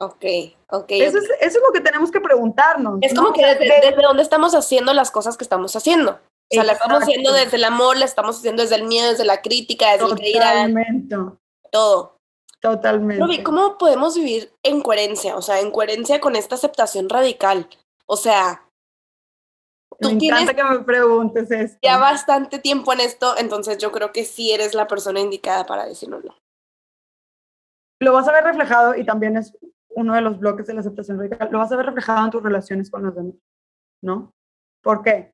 Ok, 0.00 0.24
ok. 0.70 0.86
Eso, 0.88 1.18
Es, 1.18 1.24
eso 1.24 1.58
es 1.58 1.62
lo 1.66 1.72
que 1.72 1.80
tenemos 1.80 2.10
que 2.10 2.20
preguntarnos. 2.20 2.98
Es 3.02 3.14
como 3.14 3.32
que 3.32 3.44
desde, 3.44 3.66
desde, 3.66 4.02
dónde 4.02 4.22
estamos 4.22 4.54
haciendo 4.54 4.94
las 4.94 5.10
cosas 5.10 5.36
que 5.36 5.44
estamos 5.44 5.76
haciendo. 5.76 6.12
O 6.12 6.54
sea, 6.54 6.64
la 6.64 6.72
estamos 6.72 7.02
haciendo 7.02 7.32
desde 7.32 7.56
el 7.56 7.64
amor, 7.64 7.96
la 7.98 8.04
estamos 8.06 8.38
haciendo 8.38 8.62
desde 8.62 8.76
el 8.76 8.84
miedo, 8.84 9.10
desde 9.10 9.24
la 9.24 9.42
crítica, 9.42 9.92
desde 9.92 10.06
Totalmente. 10.06 11.14
el 11.14 11.32
Todo. 11.70 12.18
Totalmente. 12.62 13.42
¿Cómo 13.42 13.76
podemos 13.76 14.14
vivir 14.14 14.52
en 14.62 14.82
coherencia? 14.82 15.36
O 15.36 15.42
sea, 15.42 15.58
en 15.58 15.72
coherencia 15.72 16.20
con 16.20 16.36
esta 16.36 16.54
aceptación 16.54 17.08
radical. 17.08 17.68
O 18.06 18.16
sea, 18.16 18.68
me 19.98 20.10
encanta 20.10 20.54
que 20.54 20.62
me 20.62 20.78
preguntes 20.80 21.50
esto. 21.50 21.78
Ya 21.82 21.98
bastante 21.98 22.60
tiempo 22.60 22.92
en 22.92 23.00
esto, 23.00 23.34
entonces 23.36 23.78
yo 23.78 23.90
creo 23.90 24.12
que 24.12 24.24
sí 24.24 24.52
eres 24.52 24.74
la 24.74 24.86
persona 24.86 25.18
indicada 25.18 25.66
para 25.66 25.86
decirlo. 25.86 26.22
Lo 28.00 28.12
vas 28.12 28.28
a 28.28 28.32
ver 28.32 28.44
reflejado 28.44 28.94
y 28.94 29.04
también 29.04 29.36
es 29.36 29.56
uno 29.90 30.14
de 30.14 30.20
los 30.20 30.38
bloques 30.38 30.66
de 30.68 30.74
la 30.74 30.80
aceptación 30.80 31.18
radical, 31.18 31.48
lo 31.50 31.58
vas 31.58 31.72
a 31.72 31.76
ver 31.76 31.86
reflejado 31.86 32.24
en 32.24 32.30
tus 32.30 32.42
relaciones 32.42 32.90
con 32.90 33.02
los 33.02 33.14
demás, 33.14 33.34
¿no? 34.02 34.32
¿Por 34.82 35.02
qué? 35.02 35.32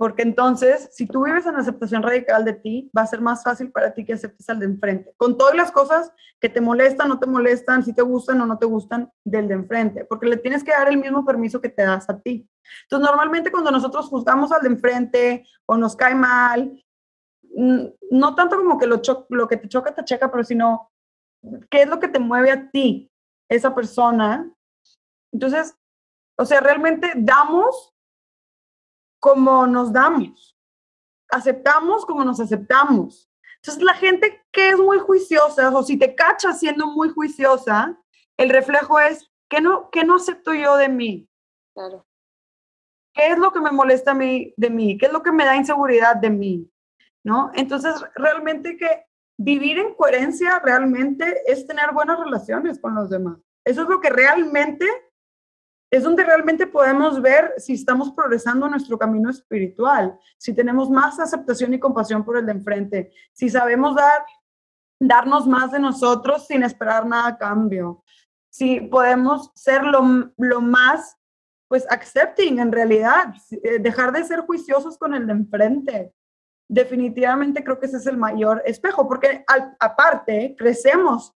Porque 0.00 0.22
entonces, 0.22 0.88
si 0.92 1.06
tú 1.06 1.26
vives 1.26 1.44
en 1.44 1.56
aceptación 1.56 2.02
radical 2.02 2.42
de 2.42 2.54
ti, 2.54 2.90
va 2.96 3.02
a 3.02 3.06
ser 3.06 3.20
más 3.20 3.44
fácil 3.44 3.70
para 3.70 3.92
ti 3.92 4.06
que 4.06 4.14
aceptes 4.14 4.48
al 4.48 4.58
de 4.58 4.64
enfrente, 4.64 5.12
con 5.18 5.36
todas 5.36 5.54
las 5.54 5.70
cosas 5.70 6.10
que 6.40 6.48
te 6.48 6.62
molestan, 6.62 7.10
no 7.10 7.18
te 7.18 7.26
molestan, 7.26 7.84
si 7.84 7.92
te 7.92 8.00
gustan 8.00 8.40
o 8.40 8.46
no 8.46 8.56
te 8.56 8.64
gustan 8.64 9.12
del 9.24 9.46
de 9.46 9.52
enfrente, 9.52 10.06
porque 10.06 10.26
le 10.26 10.38
tienes 10.38 10.64
que 10.64 10.70
dar 10.70 10.88
el 10.88 10.96
mismo 10.96 11.26
permiso 11.26 11.60
que 11.60 11.68
te 11.68 11.82
das 11.82 12.08
a 12.08 12.18
ti. 12.18 12.48
Entonces, 12.84 13.10
normalmente 13.10 13.52
cuando 13.52 13.70
nosotros 13.70 14.08
juzgamos 14.08 14.50
al 14.52 14.62
de 14.62 14.68
enfrente 14.68 15.44
o 15.66 15.76
nos 15.76 15.94
cae 15.94 16.14
mal, 16.14 16.82
no 18.10 18.34
tanto 18.34 18.56
como 18.56 18.78
que 18.78 18.86
lo, 18.86 19.02
lo 19.28 19.48
que 19.48 19.58
te 19.58 19.68
choca 19.68 19.94
te 19.94 20.02
checa, 20.02 20.30
pero 20.30 20.44
sino 20.44 20.90
qué 21.68 21.82
es 21.82 21.88
lo 21.90 22.00
que 22.00 22.08
te 22.08 22.20
mueve 22.20 22.50
a 22.50 22.70
ti, 22.70 23.12
esa 23.50 23.74
persona. 23.74 24.50
Entonces, 25.30 25.76
o 26.38 26.46
sea, 26.46 26.60
realmente 26.60 27.12
damos 27.16 27.92
como 29.20 29.66
nos 29.66 29.92
damos. 29.92 30.56
Aceptamos 31.30 32.04
como 32.04 32.24
nos 32.24 32.40
aceptamos. 32.40 33.30
Entonces, 33.56 33.84
la 33.84 33.94
gente 33.94 34.42
que 34.50 34.70
es 34.70 34.78
muy 34.78 34.98
juiciosa, 34.98 35.70
o 35.70 35.82
si 35.82 35.98
te 35.98 36.14
cachas 36.14 36.58
siendo 36.58 36.86
muy 36.86 37.10
juiciosa, 37.10 37.96
el 38.38 38.48
reflejo 38.48 38.98
es, 38.98 39.30
¿qué 39.48 39.60
no, 39.60 39.90
qué 39.90 40.02
no 40.02 40.16
acepto 40.16 40.54
yo 40.54 40.76
de 40.76 40.88
mí? 40.88 41.28
Claro. 41.74 42.06
¿Qué 43.12 43.28
es 43.28 43.38
lo 43.38 43.52
que 43.52 43.60
me 43.60 43.70
molesta 43.70 44.12
a 44.12 44.14
mí 44.14 44.54
de 44.56 44.70
mí? 44.70 44.96
¿Qué 44.96 45.06
es 45.06 45.12
lo 45.12 45.22
que 45.22 45.32
me 45.32 45.44
da 45.44 45.56
inseguridad 45.56 46.16
de 46.16 46.30
mí? 46.30 46.70
¿No? 47.22 47.50
Entonces, 47.54 47.94
realmente 48.14 48.78
que 48.78 49.04
vivir 49.36 49.78
en 49.78 49.94
coherencia 49.94 50.58
realmente 50.60 51.42
es 51.46 51.66
tener 51.66 51.92
buenas 51.92 52.18
relaciones 52.18 52.80
con 52.80 52.94
los 52.94 53.10
demás. 53.10 53.38
Eso 53.64 53.82
es 53.82 53.88
lo 53.88 54.00
que 54.00 54.10
realmente 54.10 54.86
es 55.90 56.04
donde 56.04 56.22
realmente 56.22 56.68
podemos 56.68 57.20
ver 57.20 57.52
si 57.56 57.74
estamos 57.74 58.12
progresando 58.12 58.66
en 58.66 58.72
nuestro 58.72 58.96
camino 58.96 59.28
espiritual, 59.28 60.16
si 60.38 60.54
tenemos 60.54 60.88
más 60.88 61.18
aceptación 61.18 61.74
y 61.74 61.80
compasión 61.80 62.24
por 62.24 62.36
el 62.36 62.46
de 62.46 62.52
enfrente, 62.52 63.12
si 63.32 63.50
sabemos 63.50 63.96
dar, 63.96 64.24
darnos 65.00 65.48
más 65.48 65.72
de 65.72 65.80
nosotros 65.80 66.46
sin 66.46 66.62
esperar 66.62 67.06
nada 67.06 67.28
a 67.28 67.38
cambio, 67.38 68.04
si 68.50 68.80
podemos 68.80 69.50
ser 69.54 69.84
lo, 69.84 70.32
lo 70.36 70.60
más, 70.60 71.16
pues, 71.68 71.86
accepting 71.90 72.60
en 72.60 72.70
realidad, 72.70 73.34
eh, 73.50 73.78
dejar 73.80 74.12
de 74.12 74.24
ser 74.24 74.40
juiciosos 74.40 74.96
con 74.96 75.14
el 75.14 75.26
de 75.26 75.32
enfrente. 75.32 76.12
Definitivamente 76.68 77.64
creo 77.64 77.80
que 77.80 77.86
ese 77.86 77.96
es 77.96 78.06
el 78.06 78.16
mayor 78.16 78.62
espejo, 78.64 79.08
porque 79.08 79.44
aparte 79.78 80.54
crecemos 80.56 81.34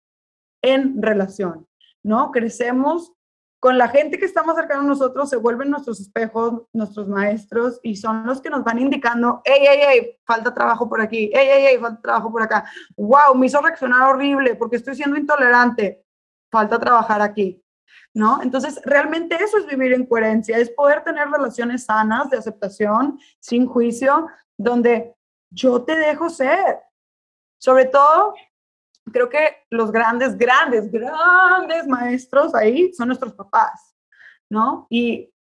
en 0.62 1.00
relación, 1.00 1.66
¿no? 2.02 2.30
Crecemos 2.30 3.14
con 3.62 3.78
la 3.78 3.86
gente 3.86 4.18
que 4.18 4.24
está 4.24 4.42
más 4.42 4.56
cercana 4.56 4.80
a 4.80 4.86
nosotros 4.86 5.30
se 5.30 5.36
vuelven 5.36 5.70
nuestros 5.70 6.00
espejos, 6.00 6.62
nuestros 6.72 7.06
maestros 7.06 7.78
y 7.84 7.94
son 7.94 8.26
los 8.26 8.40
que 8.40 8.50
nos 8.50 8.64
van 8.64 8.80
indicando, 8.80 9.40
hey, 9.44 9.60
hey, 9.60 9.78
hey, 9.80 10.18
falta 10.26 10.52
trabajo 10.52 10.88
por 10.88 11.00
aquí, 11.00 11.30
hey, 11.32 11.46
hey, 11.48 11.64
hey, 11.68 11.78
falta 11.80 12.00
trabajo 12.02 12.32
por 12.32 12.42
acá, 12.42 12.64
wow, 12.96 13.32
me 13.36 13.46
hizo 13.46 13.60
reaccionar 13.60 14.08
horrible 14.08 14.56
porque 14.56 14.74
estoy 14.74 14.96
siendo 14.96 15.16
intolerante, 15.16 16.04
falta 16.50 16.76
trabajar 16.76 17.22
aquí, 17.22 17.62
¿no? 18.12 18.42
Entonces, 18.42 18.80
realmente 18.84 19.36
eso 19.36 19.58
es 19.58 19.66
vivir 19.68 19.92
en 19.92 20.06
coherencia, 20.06 20.58
es 20.58 20.68
poder 20.70 21.04
tener 21.04 21.28
relaciones 21.28 21.84
sanas 21.84 22.30
de 22.30 22.38
aceptación, 22.38 23.20
sin 23.38 23.66
juicio, 23.66 24.26
donde 24.58 25.14
yo 25.50 25.84
te 25.84 25.94
dejo 25.94 26.30
ser. 26.30 26.80
Sobre 27.58 27.84
todo 27.84 28.34
creo 29.10 29.28
que 29.28 29.38
los 29.70 29.90
grandes, 29.90 30.36
grandes, 30.36 30.90
grandes 30.90 31.86
maestros 31.86 32.54
ahí 32.54 32.92
son 32.92 33.08
nuestros 33.08 33.34
papás, 33.34 33.96
¿no? 34.50 34.86
Y, 34.90 35.32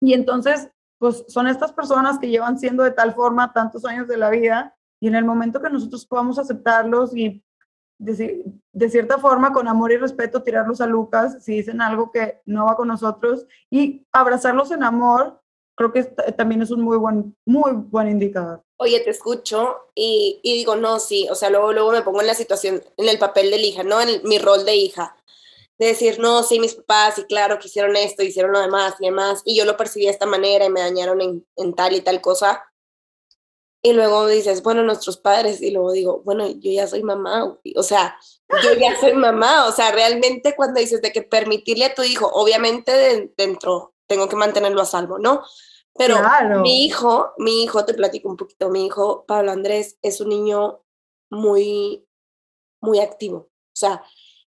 y 0.00 0.14
entonces, 0.14 0.70
pues 0.98 1.24
son 1.28 1.46
estas 1.46 1.72
personas 1.72 2.18
que 2.18 2.28
llevan 2.28 2.58
siendo 2.58 2.82
de 2.82 2.90
tal 2.90 3.14
forma 3.14 3.52
tantos 3.52 3.84
años 3.84 4.08
de 4.08 4.16
la 4.16 4.30
vida 4.30 4.74
y 5.00 5.08
en 5.08 5.14
el 5.14 5.24
momento 5.24 5.60
que 5.60 5.70
nosotros 5.70 6.06
podamos 6.06 6.38
aceptarlos 6.38 7.16
y 7.16 7.44
de, 8.00 8.44
de, 8.72 8.90
cierta 8.90 9.18
forma 9.18 9.52
con 9.52 9.66
amor 9.66 9.90
y 9.90 9.96
respeto 9.96 10.42
tirarlos 10.42 10.80
a 10.80 10.86
Lucas 10.86 11.44
si 11.44 11.54
dicen 11.54 11.80
algo 11.80 12.12
que 12.12 12.40
no 12.46 12.66
va 12.66 12.76
con 12.76 12.86
nosotros 12.88 13.46
y 13.70 14.06
abrazarlos 14.12 14.70
en 14.70 14.84
amor, 14.84 15.40
creo 15.76 15.92
que 15.92 16.04
también 16.04 16.62
es 16.62 16.70
un 16.70 16.80
muy 16.80 16.96
buen, 16.96 17.36
muy 17.44 17.72
buen 17.72 18.08
indicador 18.08 18.64
oye, 18.78 19.00
te 19.00 19.10
escucho 19.10 19.76
y, 19.94 20.40
y, 20.42 20.54
digo, 20.54 20.76
no, 20.76 21.00
sí, 21.00 21.28
o 21.30 21.34
sea, 21.34 21.50
luego, 21.50 21.72
luego 21.72 21.92
me 21.92 22.02
pongo 22.02 22.20
en 22.20 22.28
la 22.28 22.34
situación, 22.34 22.82
en 22.96 23.08
el 23.08 23.18
papel 23.18 23.50
de 23.50 23.58
hija, 23.58 23.82
¿no? 23.82 24.00
En 24.00 24.22
mi 24.24 24.38
rol 24.38 24.64
de 24.64 24.76
hija. 24.76 25.16
De 25.78 25.86
decir, 25.88 26.18
no, 26.18 26.42
sí, 26.42 26.58
mis 26.60 26.74
papás, 26.74 27.18
y 27.18 27.24
claro, 27.24 27.58
que 27.58 27.68
hicieron 27.68 27.96
esto, 27.96 28.22
hicieron 28.22 28.52
lo 28.52 28.60
demás 28.60 28.94
y 29.00 29.06
demás, 29.06 29.42
y 29.44 29.56
yo 29.56 29.64
lo 29.64 29.76
percibí 29.76 30.06
de 30.06 30.12
esta 30.12 30.26
manera 30.26 30.64
y 30.64 30.70
me 30.70 30.80
dañaron 30.80 31.20
en, 31.20 31.74
tal 31.74 31.94
y 31.94 32.00
tal 32.00 32.20
cosa. 32.20 32.64
Y 33.82 33.92
luego 33.92 34.26
dices, 34.26 34.62
bueno, 34.62 34.82
nuestros 34.82 35.18
padres, 35.18 35.60
y 35.60 35.70
luego 35.70 35.92
digo, 35.92 36.22
bueno, 36.24 36.48
yo 36.48 36.72
ya 36.72 36.86
soy 36.86 37.02
mamá, 37.02 37.58
o 37.76 37.82
sea, 37.82 38.16
yo 38.62 38.74
ya 38.74 38.98
soy 38.98 39.14
mamá, 39.14 39.66
o 39.66 39.72
sea, 39.72 39.92
realmente 39.92 40.54
cuando 40.56 40.80
dices 40.80 41.00
de 41.02 41.12
que 41.12 41.22
permitirle 41.22 41.84
a 41.86 41.94
tu 41.94 42.02
hijo, 42.02 42.28
obviamente 42.32 42.92
de, 42.92 43.32
dentro, 43.36 43.94
tengo 44.06 44.28
que 44.28 44.36
mantenerlo 44.36 44.82
a 44.82 44.86
salvo, 44.86 45.18
¿no? 45.18 45.42
Pero 45.98 46.20
mi 46.62 46.84
hijo, 46.84 47.32
mi 47.38 47.64
hijo, 47.64 47.84
te 47.84 47.92
platico 47.92 48.28
un 48.28 48.36
poquito, 48.36 48.70
mi 48.70 48.86
hijo, 48.86 49.24
Pablo 49.26 49.50
Andrés, 49.50 49.98
es 50.00 50.20
un 50.20 50.28
niño 50.28 50.84
muy, 51.28 52.06
muy 52.80 53.00
activo. 53.00 53.36
O 53.38 53.76
sea, 53.76 54.02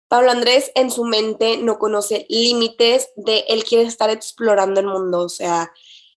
Pablo 0.09 0.31
Andrés 0.31 0.73
en 0.75 0.91
su 0.91 1.05
mente 1.05 1.57
no 1.57 1.79
conoce 1.79 2.27
límites 2.29 3.11
de 3.17 3.45
él 3.49 3.65
quiere 3.65 3.85
estar 3.85 4.11
explorando 4.11 4.81
el 4.81 4.87
mundo. 4.87 5.21
O 5.21 5.29
sea, 5.29 5.73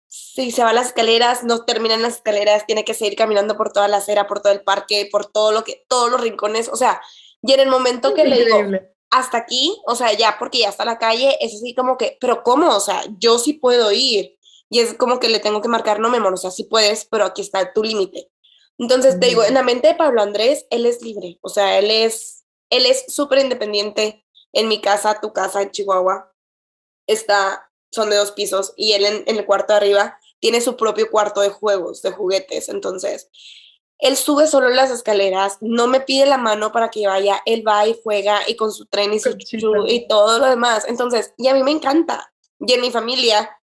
si 0.08 0.52
se 0.52 0.64
va 0.64 0.72
a 0.72 0.74
las 0.74 0.88
escaleras, 0.88 1.44
no 1.44 1.66
termina 1.66 1.94
en 1.94 2.02
las 2.02 2.16
escaleras, 2.16 2.66
tiene 2.66 2.84
que 2.84 2.96
seguir 2.96 3.16
caminando 3.16 3.56
por 3.56 3.72
toda 3.72 3.88
la 3.88 3.98
acera, 3.98 4.28
por 4.28 4.42
todo 4.42 4.52
el 4.52 4.64
parque, 4.64 5.08
por 5.12 5.28
todo 5.28 5.52
lo 5.52 5.64
que, 5.64 5.86
todos 5.88 6.10
los 6.10 6.20
rincones, 6.20 6.68
o 6.70 6.76
sea, 6.76 7.02
y 7.42 7.54
en 7.54 7.60
el 7.60 7.70
momento 7.70 8.14
que 8.14 8.26
le 8.26 8.44
digo, 8.44 8.58
hasta 9.12 9.38
aquí, 9.38 9.80
o 9.86 9.96
sea, 9.96 10.14
ya 10.14 10.38
porque 10.38 10.60
ya 10.60 10.70
está 10.70 10.86
la 10.86 10.98
calle, 10.98 11.38
es 11.40 11.56
así 11.56 11.74
como 11.74 11.98
que, 11.98 12.18
pero 12.20 12.44
¿cómo? 12.44 12.76
O 12.76 12.80
sea, 12.80 13.04
yo 13.18 13.40
sí 13.40 13.54
puedo 13.54 13.92
ir. 13.92 14.38
Y 14.70 14.80
es 14.80 14.94
como 14.94 15.20
que 15.20 15.30
le 15.30 15.40
tengo 15.40 15.62
que 15.62 15.68
marcar, 15.68 16.00
no, 16.00 16.10
mi 16.10 16.18
amor, 16.18 16.34
o 16.34 16.38
sea, 16.38 16.52
sí 16.52 16.64
puedes, 16.64 17.06
pero 17.06 17.26
aquí 17.26 17.42
está 17.42 17.74
tu 17.74 17.84
límite. 17.84 18.30
Entonces, 18.78 19.20
te 19.20 19.28
digo, 19.28 19.44
en 19.44 19.56
la 19.56 19.64
mente 19.64 19.90
de 19.90 19.96
Pablo 19.96 20.22
Andrés, 20.22 20.66
él 20.70 20.86
es 20.86 21.02
libre, 21.02 21.38
o 21.42 21.50
sea, 21.50 21.80
él 21.80 21.92
es, 21.92 22.46
él 22.70 22.86
es 22.86 23.06
súper 23.08 23.40
independiente. 23.40 24.26
En 24.52 24.68
mi 24.68 24.82
casa, 24.82 25.20
tu 25.22 25.32
casa 25.32 25.62
en 25.62 25.70
Chihuahua, 25.72 26.34
está 27.06 27.70
son 27.92 28.10
de 28.10 28.18
dos 28.18 28.32
pisos 28.32 28.74
y 28.76 28.94
él 28.94 29.06
en, 29.06 29.24
el 29.26 29.46
cuarto 29.46 29.74
de 29.74 29.78
arriba 29.78 30.20
tiene 30.40 30.62
su 30.62 30.78
propio 30.78 31.10
cuarto 31.10 31.42
de 31.42 31.50
juegos, 31.50 32.02
de 32.02 32.12
juguetes. 32.12 32.70
Entonces, 32.70 33.30
él 33.98 34.16
sube 34.16 34.48
solo 34.48 34.70
las 34.70 34.92
escaleras, 34.92 35.58
no 35.60 35.88
me 35.88 36.00
pide 36.00 36.26
la 36.26 36.38
mano 36.38 36.72
para 36.72 36.90
que 36.90 37.06
vaya, 37.08 37.42
él 37.46 37.68
va 37.68 37.86
y 37.88 38.00
juega 38.02 38.42
y 38.48 38.56
con 38.56 38.72
su 38.72 38.86
tren 38.86 39.14
y 39.14 39.20
su 39.20 39.36
y 39.88 40.08
todo 40.08 40.40
lo 40.40 40.46
demás. 40.46 40.86
Entonces, 40.88 41.34
y 41.38 41.48
a 41.48 41.54
mí 41.54 41.64
me 41.64 41.72
encanta. 41.72 42.32
Y 42.60 42.74
en 42.74 42.82
mi 42.82 42.92
familia 42.92 43.59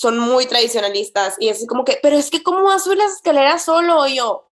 son 0.00 0.18
muy 0.18 0.46
tradicionalistas 0.46 1.36
y 1.38 1.50
es 1.50 1.66
como 1.66 1.84
que, 1.84 1.98
pero 2.02 2.16
es 2.16 2.30
que 2.30 2.42
¿cómo 2.42 2.62
va 2.62 2.76
a 2.76 2.78
subir 2.78 2.96
las 2.96 3.16
escaleras 3.16 3.62
solo? 3.62 4.06
Y 4.06 4.16
yo, 4.16 4.50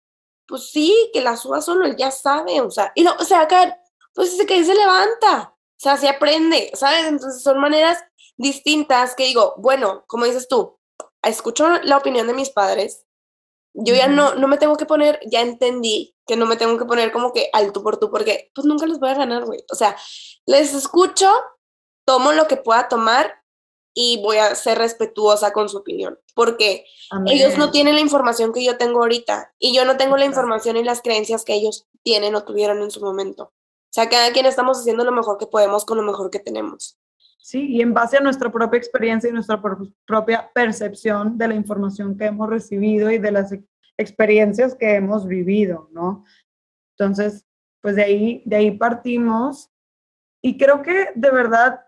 pues 0.49 0.71
sí, 0.73 0.93
que 1.13 1.21
la 1.21 1.37
suba 1.37 1.63
solo, 1.63 1.87
él 1.87 1.95
ya 1.97 2.11
sabe, 2.11 2.61
o 2.61 2.69
sea, 2.69 2.91
y 2.97 3.05
lo, 3.05 3.13
o 3.13 3.25
sea, 3.25 3.43
acá, 3.43 3.81
pues 4.13 4.37
se 4.37 4.45
que 4.45 4.65
se 4.65 4.75
levanta, 4.75 5.55
o 5.55 5.79
sea, 5.79 5.97
se 5.99 6.09
aprende, 6.09 6.73
¿sabes? 6.75 7.07
Entonces 7.07 7.45
son 7.45 7.61
maneras 7.61 8.03
distintas 8.37 9.15
que 9.15 9.27
digo, 9.27 9.55
bueno, 9.59 10.03
como 10.09 10.25
dices 10.25 10.49
tú, 10.49 10.81
escucho 11.23 11.69
la 11.85 11.99
opinión 11.99 12.27
de 12.27 12.35
mis 12.35 12.51
padres, 12.51 13.07
yo 13.73 13.95
ya 13.95 14.09
no, 14.09 14.35
no 14.35 14.49
me 14.49 14.59
tengo 14.59 14.77
que 14.77 14.87
poner, 14.87 15.21
ya 15.31 15.43
entendí 15.43 16.17
que 16.27 16.35
no 16.35 16.47
me 16.47 16.57
tengo 16.57 16.77
que 16.77 16.87
poner 16.87 17.13
como 17.13 17.33
que 17.33 17.51
al 17.53 17.71
tú 17.71 17.85
por 17.85 17.99
tú, 17.99 18.11
porque 18.11 18.51
pues 18.53 18.65
nunca 18.65 18.85
los 18.87 18.99
voy 18.99 19.11
a 19.11 19.15
ganar, 19.15 19.45
güey. 19.45 19.63
O 19.71 19.77
sea, 19.77 19.97
les 20.45 20.75
escucho, 20.75 21.33
tomo 22.05 22.33
lo 22.33 22.49
que 22.49 22.57
pueda 22.57 22.89
tomar 22.89 23.46
y 23.99 24.21
voy 24.23 24.37
a 24.37 24.55
ser 24.55 24.77
respetuosa 24.77 25.55
con 25.55 25.71
su 25.71 25.79
opinión, 25.79 26.19
porque 26.35 26.85
ellos 27.29 27.57
no 27.57 27.71
tienen 27.71 27.95
la 27.95 28.03
información 28.03 28.53
que 28.53 28.63
yo 28.63 28.77
tengo 28.77 29.01
ahorita 29.01 29.55
y 29.59 29.75
yo 29.75 29.87
no 29.87 29.97
tengo 29.97 30.19
la 30.19 30.27
información 30.27 30.77
y 30.77 30.85
las 30.85 31.01
creencias 31.01 31.47
que 31.47 31.55
ellos 31.55 31.89
tienen 32.03 32.35
o 32.35 32.45
tuvieron 32.45 32.83
en 32.83 32.91
su 32.91 33.01
momento. 33.01 33.45
O 33.45 33.89
sea, 33.89 34.11
cada 34.11 34.33
quien 34.33 34.45
estamos 34.45 34.79
haciendo 34.79 35.03
lo 35.03 35.13
mejor 35.13 35.39
que 35.39 35.47
podemos 35.47 35.87
con 35.87 35.97
lo 35.97 36.03
mejor 36.03 36.31
que 36.31 36.39
tenemos. 36.39 36.99
¿sí? 37.39 37.69
Y 37.71 37.81
en 37.81 37.95
base 37.95 38.19
a 38.19 38.21
nuestra 38.21 38.53
propia 38.53 38.77
experiencia 38.77 39.31
y 39.31 39.33
nuestra 39.33 39.63
propia 40.05 40.51
percepción 40.53 41.39
de 41.39 41.49
la 41.49 41.55
información 41.55 42.19
que 42.19 42.27
hemos 42.27 42.51
recibido 42.51 43.11
y 43.11 43.17
de 43.17 43.33
las 43.33 43.55
experiencias 43.97 44.75
que 44.75 44.97
hemos 44.97 45.27
vivido, 45.27 45.89
¿no? 45.91 46.27
Entonces, 46.99 47.47
pues 47.81 47.97
de 47.97 48.05
ahí, 48.05 48.43
de 48.45 48.57
ahí 48.57 48.71
partimos 48.73 49.71
y 50.43 50.59
creo 50.59 50.83
que 50.83 51.13
de 51.15 51.31
verdad 51.31 51.86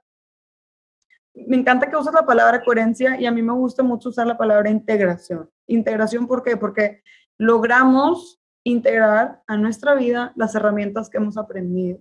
me 1.47 1.57
encanta 1.57 1.89
que 1.89 1.97
uses 1.97 2.13
la 2.13 2.27
palabra 2.27 2.63
coherencia 2.65 3.21
y 3.21 3.27
a 3.27 3.33
mí 3.33 3.43
me 3.43 3.53
gusta 3.53 3.83
mucho 3.83 4.09
usar 4.09 4.27
la 4.27 4.37
palabra 4.37 4.71
integración. 4.71 5.49
Integración, 5.67 6.27
¿por 6.27 6.43
qué? 6.43 6.57
Porque 6.57 7.03
logramos 7.39 8.41
integrar 8.65 9.43
a 9.47 9.57
nuestra 9.57 9.95
vida 9.95 10.33
las 10.37 10.55
herramientas 10.55 11.09
que 11.09 11.19
hemos 11.19 11.37
aprendido. 11.37 11.99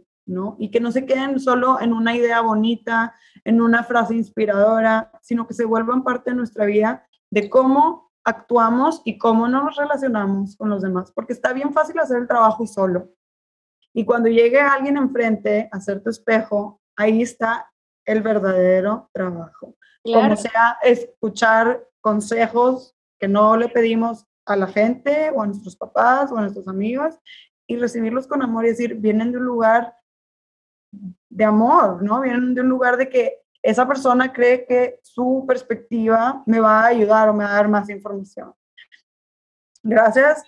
Y 0.60 0.72
que 0.72 0.82
no 0.82 0.92
se 0.92 1.06
queden 1.06 1.40
solo 1.40 1.80
en 1.80 1.94
una 1.94 2.14
idea 2.14 2.42
bonita, 2.42 3.16
en 3.46 3.62
una 3.62 3.84
frase 3.84 4.14
inspiradora, 4.14 5.10
sino 5.22 5.48
que 5.48 5.54
se 5.54 5.64
vuelvan 5.64 6.04
parte 6.04 6.32
de 6.32 6.36
nuestra 6.36 6.66
vida 6.66 7.08
de 7.32 7.50
cómo 7.50 8.12
actuamos 8.26 9.02
y 9.06 9.18
cómo 9.18 9.48
nos 9.48 9.78
relacionamos 9.78 10.58
con 10.58 10.70
los 10.70 10.82
demás, 10.82 11.14
porque 11.14 11.32
está 11.32 11.54
bien 11.54 11.72
fácil 11.72 11.98
hacer 12.00 12.18
el 12.18 12.28
trabajo 12.28 12.68
solo. 12.68 13.10
Y 13.94 14.04
cuando 14.04 14.28
llegue 14.28 14.60
alguien 14.60 14.98
enfrente 14.98 15.70
a 15.72 15.78
hacer 15.78 16.04
tu 16.04 16.10
espejo, 16.10 16.82
ahí 16.98 17.22
está 17.22 17.72
el 18.08 18.22
verdadero 18.22 19.10
trabajo. 19.14 19.76
Como 20.03 20.36
sea 20.38 20.78
escuchar 20.82 21.86
consejos 21.99 22.95
que 23.20 23.28
no 23.28 23.58
le 23.58 23.68
pedimos 23.68 24.26
a 24.45 24.55
la 24.55 24.68
gente 24.68 25.30
o 25.36 25.41
a 25.41 25.47
nuestros 25.47 25.76
papás 25.76 26.32
o 26.32 26.38
a 26.38 26.41
nuestros 26.41 26.68
amigos 26.68 27.20
y 27.68 27.76
recibirlos 27.76 28.26
con 28.26 28.41
amor 28.41 28.66
y 28.66 28.70
decir, 28.70 28.95
vienen 28.95 29.34
de 29.34 29.38
un 29.39 29.45
lugar 29.45 29.93
de 31.30 31.43
amor, 31.43 32.01
¿no? 32.01 32.22
Vienen 32.22 32.55
de 32.55 32.62
un 32.62 32.70
lugar 32.70 32.95
de 32.95 33.10
que 33.10 33.41
esa 33.62 33.86
persona 33.86 34.32
cree 34.32 34.66
que 34.66 34.99
su 35.03 35.43
perspectiva 35.45 36.41
me 36.45 36.62
va 36.62 36.80
a 36.80 36.88
ayudar 36.88 37.28
o 37.28 37.34
me 37.34 37.43
va 37.43 37.51
a 37.51 37.55
dar 37.55 37.68
más 37.68 37.89
información. 37.89 38.53
Gracias. 39.84 40.43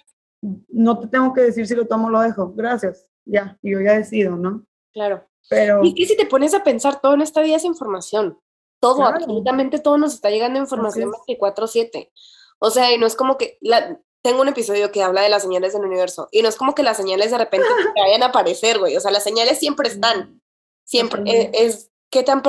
No 0.69 0.97
te 0.97 1.07
tengo 1.07 1.33
que 1.33 1.41
decir 1.41 1.67
si 1.67 1.75
lo 1.75 1.85
tomo 1.85 2.07
o 2.07 2.09
lo 2.09 2.21
dejo. 2.21 2.53
Gracias. 2.53 3.11
Ya, 3.25 3.57
yo 3.61 3.81
ya 3.81 3.97
decido, 3.97 4.37
¿no? 4.37 4.65
Claro. 4.93 5.28
Pero... 5.49 5.81
Y 5.83 5.93
que 5.95 6.05
si 6.05 6.15
te 6.15 6.25
pones 6.25 6.53
a 6.53 6.63
pensar, 6.63 7.01
todo 7.01 7.13
en 7.15 7.21
esta 7.21 7.41
vida 7.41 7.57
es 7.57 7.65
información. 7.65 8.39
Todo, 8.79 9.03
absolutamente 9.03 9.79
todo 9.79 9.97
nos 9.97 10.13
está 10.13 10.29
llegando 10.29 10.57
información 10.59 11.11
24/7. 11.27 12.11
O 12.59 12.71
sea, 12.71 12.93
y 12.93 12.97
no 12.97 13.07
es 13.07 13.15
como 13.15 13.37
que 13.37 13.57
la, 13.59 13.99
tengo 14.21 14.41
un 14.41 14.47
episodio 14.47 14.91
que 14.91 15.03
habla 15.03 15.21
de 15.21 15.29
las 15.29 15.43
señales 15.43 15.73
del 15.73 15.85
universo 15.85 16.27
y 16.31 16.41
no 16.41 16.49
es 16.49 16.55
como 16.55 16.75
que 16.75 16.83
las 16.83 16.97
señales 16.97 17.31
de 17.31 17.37
repente 17.37 17.67
te 17.95 18.01
vayan 18.01 18.23
a 18.23 18.27
aparecer, 18.27 18.79
güey. 18.79 18.95
O 18.95 18.99
sea, 18.99 19.11
las 19.11 19.23
señales 19.23 19.59
siempre 19.59 19.89
están. 19.89 20.41
Siempre 20.85 21.21
eh, 21.25 21.51
es, 21.53 21.91
qué 22.09 22.23
tan 22.23 22.41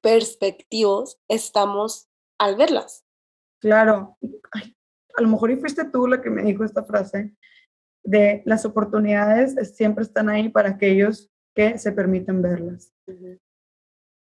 perspectivos 0.00 1.18
estamos 1.28 2.08
al 2.38 2.56
verlas. 2.56 3.04
Claro. 3.60 4.16
a 5.16 5.20
lo 5.20 5.28
mejor 5.28 5.50
y 5.50 5.56
fuiste 5.56 5.84
tú 5.84 6.06
la 6.06 6.22
que 6.22 6.30
me 6.30 6.42
dijo 6.44 6.64
esta 6.64 6.84
frase 6.84 7.34
de 8.04 8.42
las 8.46 8.64
oportunidades 8.64 9.56
siempre 9.76 10.04
están 10.04 10.28
ahí 10.28 10.48
para 10.48 10.70
aquellos 10.70 11.28
que 11.58 11.76
se 11.76 11.90
permiten 11.90 12.40
verlas. 12.40 12.94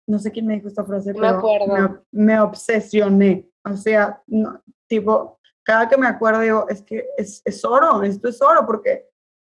No 0.07 0.19
sé 0.19 0.31
quién 0.31 0.47
me 0.47 0.55
dijo 0.55 0.69
esta 0.69 0.85
frase, 0.85 1.11
me 1.11 1.19
pero 1.19 1.37
acuerdo. 1.37 2.05
Me, 2.11 2.39
obsesioné. 2.39 3.45
O 3.65 3.75
sea, 3.75 4.23
tipo, 4.87 5.37
cada 5.61 5.89
que 5.89 5.97
me 5.97 6.07
acuerdo 6.07 6.39
digo, 6.39 6.65
es 6.69 6.81
que 6.81 7.09
es, 7.17 7.41
es 7.43 7.65
oro, 7.65 8.03
esto 8.03 8.29
es 8.29 8.41
oro, 8.41 8.65
porque 8.65 9.09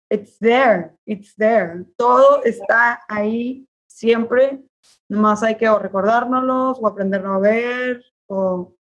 it's 0.08 0.38
there, 0.38 0.92
it's 1.06 1.34
there. 1.34 1.84
Todo 1.96 2.44
está 2.44 3.02
ahí 3.08 3.68
siempre, 3.88 4.62
nomás 5.08 5.42
hay 5.42 5.56
que 5.56 5.68
o 5.68 5.80
recordárnoslos 5.80 6.78
o 6.80 6.86
aprenderlo 6.86 7.32
a 7.32 7.40
ver 7.40 8.04
o 8.28 8.76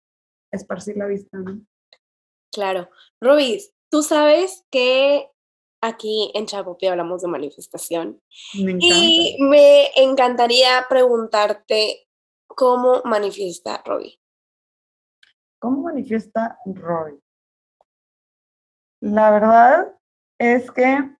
esparcir 0.51 0.97
la 0.97 1.07
vista. 1.07 1.39
Claro. 2.53 2.91
Rubis, 3.20 3.72
tú 3.93 4.03
sabes 4.03 4.66
que 4.72 5.32
aquí 5.83 6.30
en 6.35 6.47
Chapopi 6.47 6.87
hablamos 6.87 7.20
de 7.20 7.28
manifestación. 7.28 8.22
Me 8.55 8.76
y 8.78 9.37
me 9.41 9.89
encantaría 9.97 10.87
preguntarte 10.89 12.09
cómo 12.47 13.03
manifiesta 13.05 13.83
Robbie. 13.85 14.18
¿Cómo 15.59 15.83
manifiesta 15.83 16.59
Roy? 16.64 17.20
La 19.01 19.30
verdad 19.30 19.95
es 20.39 20.70
que 20.70 21.16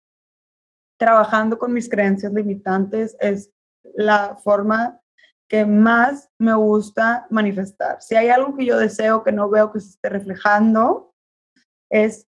trabajando 0.99 1.59
con 1.59 1.73
mis 1.73 1.89
creencias 1.89 2.33
limitantes 2.33 3.17
es 3.21 3.53
la 3.83 4.37
forma 4.37 5.01
que 5.49 5.67
más 5.67 6.31
me 6.39 6.55
gusta 6.55 7.27
manifestar. 7.31 8.01
Si 8.01 8.15
hay 8.15 8.31
algo 8.31 8.57
que 8.57 8.65
yo 8.65 8.79
deseo 8.79 9.23
que 9.23 9.33
no 9.33 9.51
veo 9.51 9.73
que 9.73 9.81
se 9.81 9.91
esté 9.91 10.09
reflejando, 10.09 11.13
es 11.91 12.27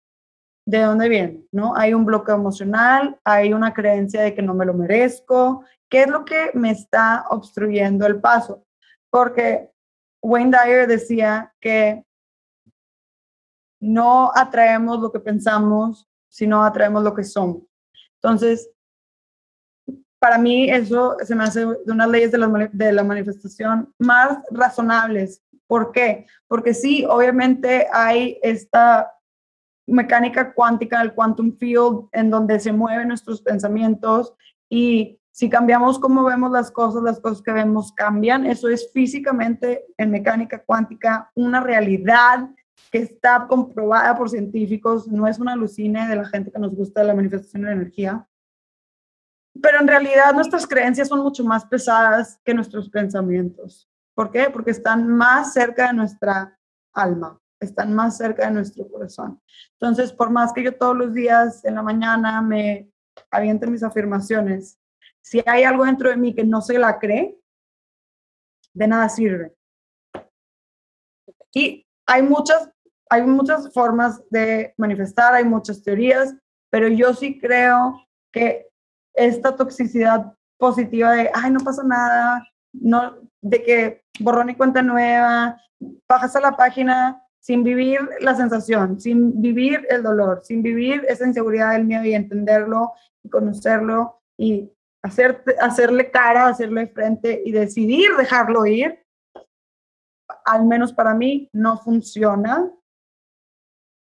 de 0.66 0.80
dónde 0.80 1.08
viene, 1.08 1.44
¿no? 1.52 1.76
Hay 1.76 1.92
un 1.92 2.04
bloqueo 2.04 2.36
emocional, 2.36 3.18
hay 3.24 3.52
una 3.52 3.74
creencia 3.74 4.22
de 4.22 4.34
que 4.34 4.42
no 4.42 4.54
me 4.54 4.64
lo 4.64 4.74
merezco. 4.74 5.64
¿Qué 5.90 6.02
es 6.02 6.08
lo 6.08 6.24
que 6.24 6.50
me 6.54 6.70
está 6.70 7.26
obstruyendo 7.28 8.06
el 8.06 8.20
paso? 8.20 8.64
Porque 9.10 9.70
Wayne 10.22 10.56
Dyer 10.56 10.86
decía 10.86 11.54
que 11.60 12.04
no 13.80 14.32
atraemos 14.34 15.00
lo 15.00 15.12
que 15.12 15.20
pensamos, 15.20 16.08
sino 16.28 16.64
atraemos 16.64 17.04
lo 17.04 17.14
que 17.14 17.24
somos. 17.24 17.62
Entonces, 18.22 18.70
para 20.18 20.38
mí 20.38 20.70
eso 20.70 21.16
se 21.22 21.34
me 21.34 21.44
hace 21.44 21.60
de 21.60 21.92
unas 21.92 22.08
leyes 22.08 22.32
de 22.32 22.70
de 22.72 22.92
la 22.92 23.04
manifestación 23.04 23.92
más 23.98 24.38
razonables. 24.50 25.42
¿Por 25.66 25.92
qué? 25.92 26.26
Porque 26.48 26.72
sí, 26.72 27.04
obviamente 27.04 27.86
hay 27.92 28.38
esta 28.42 29.13
mecánica 29.86 30.52
cuántica, 30.52 31.02
el 31.02 31.14
quantum 31.14 31.56
field, 31.56 32.08
en 32.12 32.30
donde 32.30 32.58
se 32.60 32.72
mueven 32.72 33.08
nuestros 33.08 33.42
pensamientos 33.42 34.34
y 34.68 35.18
si 35.30 35.50
cambiamos 35.50 35.98
cómo 35.98 36.22
vemos 36.22 36.52
las 36.52 36.70
cosas, 36.70 37.02
las 37.02 37.18
cosas 37.18 37.42
que 37.42 37.52
vemos 37.52 37.92
cambian. 37.92 38.46
Eso 38.46 38.68
es 38.68 38.92
físicamente 38.92 39.84
en 39.96 40.12
mecánica 40.12 40.62
cuántica 40.62 41.32
una 41.34 41.60
realidad 41.60 42.48
que 42.92 42.98
está 42.98 43.46
comprobada 43.48 44.16
por 44.16 44.30
científicos, 44.30 45.08
no 45.08 45.26
es 45.26 45.40
una 45.40 45.54
alucine 45.54 46.06
de 46.06 46.14
la 46.14 46.24
gente 46.26 46.52
que 46.52 46.58
nos 46.60 46.74
gusta 46.74 47.02
la 47.02 47.14
manifestación 47.14 47.62
de 47.62 47.68
la 47.68 47.74
energía. 47.74 48.28
Pero 49.60 49.80
en 49.80 49.88
realidad 49.88 50.32
nuestras 50.32 50.66
creencias 50.68 51.08
son 51.08 51.20
mucho 51.20 51.44
más 51.44 51.64
pesadas 51.64 52.40
que 52.44 52.54
nuestros 52.54 52.88
pensamientos. 52.88 53.88
¿Por 54.14 54.30
qué? 54.30 54.48
Porque 54.52 54.70
están 54.70 55.08
más 55.08 55.52
cerca 55.52 55.88
de 55.88 55.94
nuestra 55.94 56.56
alma, 56.92 57.40
están 57.64 57.94
más 57.94 58.16
cerca 58.16 58.46
de 58.46 58.52
nuestro 58.52 58.88
corazón. 58.88 59.40
Entonces, 59.72 60.12
por 60.12 60.30
más 60.30 60.52
que 60.52 60.62
yo 60.62 60.76
todos 60.76 60.96
los 60.96 61.14
días 61.14 61.64
en 61.64 61.74
la 61.74 61.82
mañana 61.82 62.40
me 62.42 62.90
aviente 63.30 63.66
mis 63.66 63.82
afirmaciones, 63.82 64.78
si 65.20 65.42
hay 65.46 65.64
algo 65.64 65.84
dentro 65.84 66.10
de 66.10 66.16
mí 66.16 66.34
que 66.34 66.44
no 66.44 66.60
se 66.60 66.78
la 66.78 66.98
cree, 66.98 67.38
de 68.74 68.88
nada 68.88 69.08
sirve. 69.08 69.54
Y 71.52 71.86
hay 72.06 72.22
muchas, 72.22 72.70
hay 73.08 73.22
muchas 73.22 73.72
formas 73.72 74.22
de 74.30 74.74
manifestar, 74.76 75.34
hay 75.34 75.44
muchas 75.44 75.82
teorías, 75.82 76.34
pero 76.70 76.88
yo 76.88 77.14
sí 77.14 77.38
creo 77.38 78.06
que 78.32 78.68
esta 79.14 79.54
toxicidad 79.54 80.34
positiva 80.58 81.12
de, 81.12 81.30
ay, 81.32 81.50
no 81.52 81.60
pasa 81.60 81.82
nada, 81.84 82.46
no, 82.72 83.16
de 83.40 83.62
que 83.62 84.04
borrón 84.18 84.50
y 84.50 84.56
cuenta 84.56 84.82
nueva, 84.82 85.60
bajas 86.08 86.34
a 86.36 86.40
la 86.40 86.56
página 86.56 87.23
sin 87.44 87.62
vivir 87.62 88.00
la 88.20 88.34
sensación, 88.34 88.98
sin 88.98 89.42
vivir 89.42 89.86
el 89.90 90.02
dolor, 90.02 90.40
sin 90.42 90.62
vivir 90.62 91.04
esa 91.06 91.26
inseguridad 91.26 91.72
del 91.72 91.84
miedo 91.84 92.02
y 92.02 92.14
entenderlo 92.14 92.92
y 93.22 93.28
conocerlo 93.28 94.22
y 94.38 94.72
hacer, 95.02 95.44
hacerle 95.60 96.10
cara, 96.10 96.48
hacerle 96.48 96.86
frente 96.86 97.42
y 97.44 97.52
decidir 97.52 98.16
dejarlo 98.16 98.64
ir, 98.64 98.98
al 100.46 100.64
menos 100.64 100.94
para 100.94 101.12
mí 101.12 101.50
no 101.52 101.76
funciona, 101.76 102.72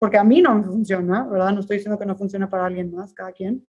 porque 0.01 0.16
a 0.16 0.24
mí 0.24 0.41
no 0.41 0.55
me 0.55 0.64
funciona, 0.64 1.26
¿verdad? 1.26 1.53
No 1.53 1.61
estoy 1.61 1.76
diciendo 1.76 1.99
que 1.99 2.07
no 2.07 2.16
funciona 2.16 2.49
para 2.49 2.64
alguien 2.64 2.91
más, 2.95 3.12
cada 3.12 3.32
quien. 3.32 3.68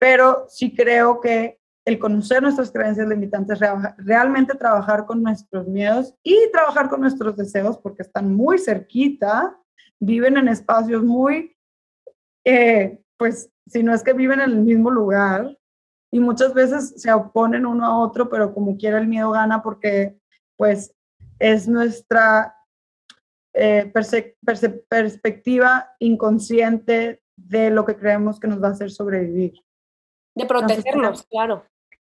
Pero 0.00 0.46
sí 0.48 0.74
creo 0.74 1.20
que 1.20 1.60
el 1.84 1.98
conocer 1.98 2.42
nuestras 2.42 2.70
creencias 2.70 3.06
limitantes, 3.08 3.60
realmente 3.98 4.54
trabajar 4.54 5.04
con 5.04 5.22
nuestros 5.22 5.68
miedos 5.68 6.14
y 6.22 6.50
trabajar 6.50 6.88
con 6.88 7.00
nuestros 7.00 7.36
deseos, 7.36 7.78
porque 7.78 8.02
están 8.02 8.34
muy 8.34 8.58
cerquita, 8.58 9.58
viven 10.00 10.36
en 10.38 10.48
espacios 10.48 11.02
muy, 11.02 11.54
eh, 12.44 13.02
pues, 13.18 13.50
si 13.66 13.82
no 13.82 13.94
es 13.94 14.02
que 14.02 14.14
viven 14.14 14.40
en 14.40 14.50
el 14.50 14.60
mismo 14.60 14.90
lugar, 14.90 15.58
y 16.10 16.20
muchas 16.20 16.54
veces 16.54 16.94
se 16.96 17.12
oponen 17.12 17.66
uno 17.66 17.84
a 17.84 17.98
otro, 17.98 18.30
pero 18.30 18.54
como 18.54 18.76
quiera 18.76 18.98
el 18.98 19.08
miedo 19.08 19.30
gana 19.32 19.62
porque, 19.62 20.16
pues, 20.56 20.94
es 21.38 21.68
nuestra 21.68 22.56
eh, 23.52 23.92
perspectiva 24.88 25.94
inconsciente 25.98 27.22
de 27.36 27.70
lo 27.70 27.84
que 27.84 27.96
creemos 27.96 28.40
que 28.40 28.48
nos 28.48 28.62
va 28.62 28.68
a 28.68 28.70
hacer 28.70 28.90
sobrevivir. 28.90 29.54
De 30.34 30.46
protegernos, 30.46 31.24
claro. 31.24 31.64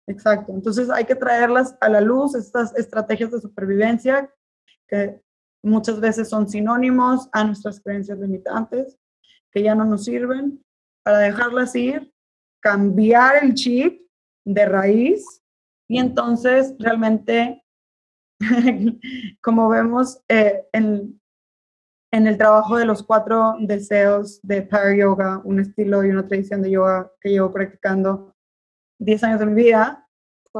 Exacto. 0.08 0.54
Entonces 0.54 0.90
hay 0.90 1.06
que 1.06 1.16
traerlas 1.16 1.76
a 1.82 1.90
la 1.90 2.02
luz, 2.02 2.36
estas 2.36 2.76
estrategias 2.76 3.32
de 3.32 3.42
supervivencia 3.42 4.32
que 4.88 5.20
muchas 5.64 6.00
veces 6.00 6.30
son 6.30 6.48
sinónimos 6.48 7.28
a 7.32 7.44
nuestras 7.44 7.82
creencias 7.82 8.20
limitantes, 8.20 9.00
que 9.52 9.64
ya 9.64 9.74
no 9.74 9.86
nos 9.86 10.06
sirven, 10.06 10.64
para 11.04 11.20
dejarlas 11.20 11.76
ir, 11.76 12.14
cambiar 12.62 13.44
el 13.44 13.54
chip 13.56 14.02
de 14.46 14.66
raíz 14.66 15.42
y 15.88 16.00
entonces 16.00 16.76
realmente, 16.78 17.64
como 19.42 19.70
vemos 19.70 20.22
eh, 20.30 20.66
en, 20.72 21.20
en 22.12 22.28
el 22.28 22.38
trabajo 22.38 22.78
de 22.78 22.86
los 22.86 23.02
cuatro 23.02 23.56
deseos 23.60 24.40
de 24.44 24.62
Power 24.62 24.98
Yoga, 24.98 25.42
un 25.44 25.60
estilo 25.60 26.04
y 26.04 26.10
una 26.10 26.28
tradición 26.28 26.62
de 26.62 26.72
yoga 26.72 27.12
que 27.20 27.30
llevo 27.30 27.52
practicando 27.52 28.35
10 29.00 29.24
años 29.24 29.40
de 29.40 29.46
mi 29.46 29.54
vida, 29.54 30.08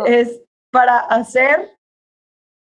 es 0.06 0.42
para 0.72 1.00
hacer 1.00 1.70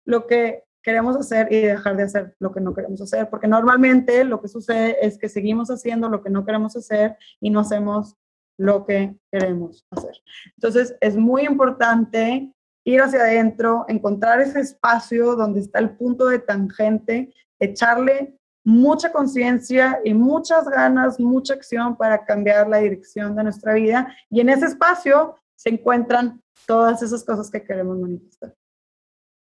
lo 0.05 0.27
que 0.27 0.65
queremos 0.83 1.17
hacer 1.17 1.53
y 1.53 1.61
dejar 1.61 1.97
de 1.97 2.05
hacer 2.05 2.37
lo 2.39 2.53
que 2.53 2.61
no 2.61 2.73
queremos 2.73 3.01
hacer, 3.03 3.29
porque 3.29 3.49
normalmente 3.49 4.25
lo 4.25 4.41
que 4.41 4.49
sucede 4.49 4.97
es 5.05 5.19
que 5.19 5.29
seguimos 5.29 5.71
haciendo 5.71 6.09
lo 6.09 6.23
que 6.23 6.31
no 6.31 6.45
queremos 6.45 6.77
hacer 6.77 7.17
y 7.41 7.51
no 7.51 7.61
hacemos 7.61 8.17
lo 8.59 8.87
que 8.87 9.17
queremos 9.31 9.87
hacer. 9.91 10.17
Entonces, 10.57 10.97
es 11.01 11.17
muy 11.17 11.43
importante 11.43 12.53
ir 12.85 13.03
hacia 13.03 13.21
adentro, 13.21 13.85
encontrar 13.89 14.41
ese 14.41 14.61
espacio 14.61 15.37
donde 15.37 15.61
está 15.61 15.79
el 15.79 15.91
punto 15.91 16.27
de 16.27 16.39
tangente, 16.39 17.35
echarle 17.61 18.39
mucha 18.65 19.13
conciencia 19.13 20.01
y 20.05 20.15
muchas 20.15 20.69
ganas, 20.69 21.21
mucha 21.21 21.55
acción 21.55 21.97
para 21.97 22.25
cambiar 22.25 22.69
la 22.69 22.79
dirección 22.79 23.37
de 23.37 23.45
nuestra 23.45 23.75
vida. 23.75 24.15
Y 24.31 24.41
en 24.41 24.49
ese 24.49 24.67
espacio 24.67 25.37
se 25.59 25.71
encuentran 25.71 26.41
todas 26.67 27.03
esas 27.03 27.25
cosas 27.25 27.51
que 27.51 27.65
queremos 27.65 27.99
manifestar. 27.99 28.55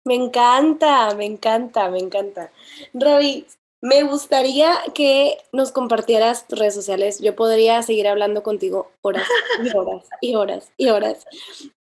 Me 0.04 0.14
encanta, 0.14 1.14
me 1.14 1.24
encanta, 1.24 1.88
me 1.88 1.98
encanta. 1.98 2.50
Robbie, 2.94 3.46
me 3.82 4.02
gustaría 4.02 4.76
que 4.94 5.38
nos 5.52 5.72
compartieras 5.72 6.48
tus 6.48 6.58
redes 6.58 6.74
sociales. 6.74 7.20
Yo 7.20 7.36
podría 7.36 7.82
seguir 7.82 8.08
hablando 8.08 8.42
contigo 8.42 8.90
horas 9.02 9.26
y 9.62 9.76
horas 9.76 10.08
y 10.20 10.34
horas 10.34 10.72
y 10.76 10.88
horas. 10.88 11.26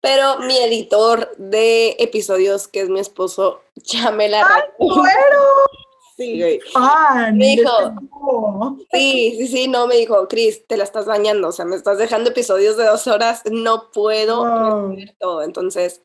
Pero 0.00 0.38
mi 0.40 0.56
editor 0.58 1.34
de 1.36 1.96
episodios, 1.98 2.68
que 2.68 2.82
es 2.82 2.88
mi 2.88 3.00
esposo, 3.00 3.62
ya 3.74 4.10
me 4.12 4.28
la... 4.28 4.46
¡Ay, 4.46 4.62
Sí, 6.20 6.34
me 7.32 7.46
dijo, 7.46 7.70
sí, 8.92 9.36
sí, 9.38 9.46
sí, 9.48 9.68
no, 9.68 9.86
me 9.86 9.96
dijo, 9.96 10.28
Cris, 10.28 10.66
te 10.66 10.76
la 10.76 10.84
estás 10.84 11.06
dañando, 11.06 11.48
o 11.48 11.52
sea, 11.52 11.64
me 11.64 11.76
estás 11.76 11.96
dejando 11.96 12.28
episodios 12.28 12.76
de 12.76 12.84
dos 12.84 13.06
horas, 13.06 13.40
no 13.50 13.90
puedo 13.90 14.44
wow. 14.44 14.94
todo, 15.18 15.42
entonces 15.42 16.02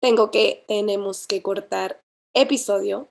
tengo 0.00 0.32
que, 0.32 0.64
tenemos 0.66 1.28
que 1.28 1.42
cortar 1.42 2.00
episodio, 2.34 3.08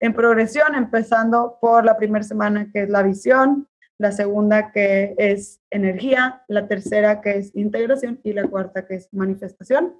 en 0.00 0.14
progresión, 0.14 0.74
empezando 0.74 1.58
por 1.60 1.84
la 1.84 1.96
primera 1.96 2.24
semana 2.24 2.68
que 2.72 2.82
es 2.82 2.90
la 2.90 3.02
visión, 3.02 3.68
la 3.98 4.12
segunda 4.12 4.72
que 4.72 5.14
es 5.18 5.60
energía, 5.70 6.42
la 6.48 6.66
tercera 6.66 7.20
que 7.20 7.36
es 7.36 7.54
integración 7.54 8.20
y 8.22 8.32
la 8.32 8.48
cuarta 8.48 8.86
que 8.86 8.96
es 8.96 9.08
manifestación. 9.12 9.96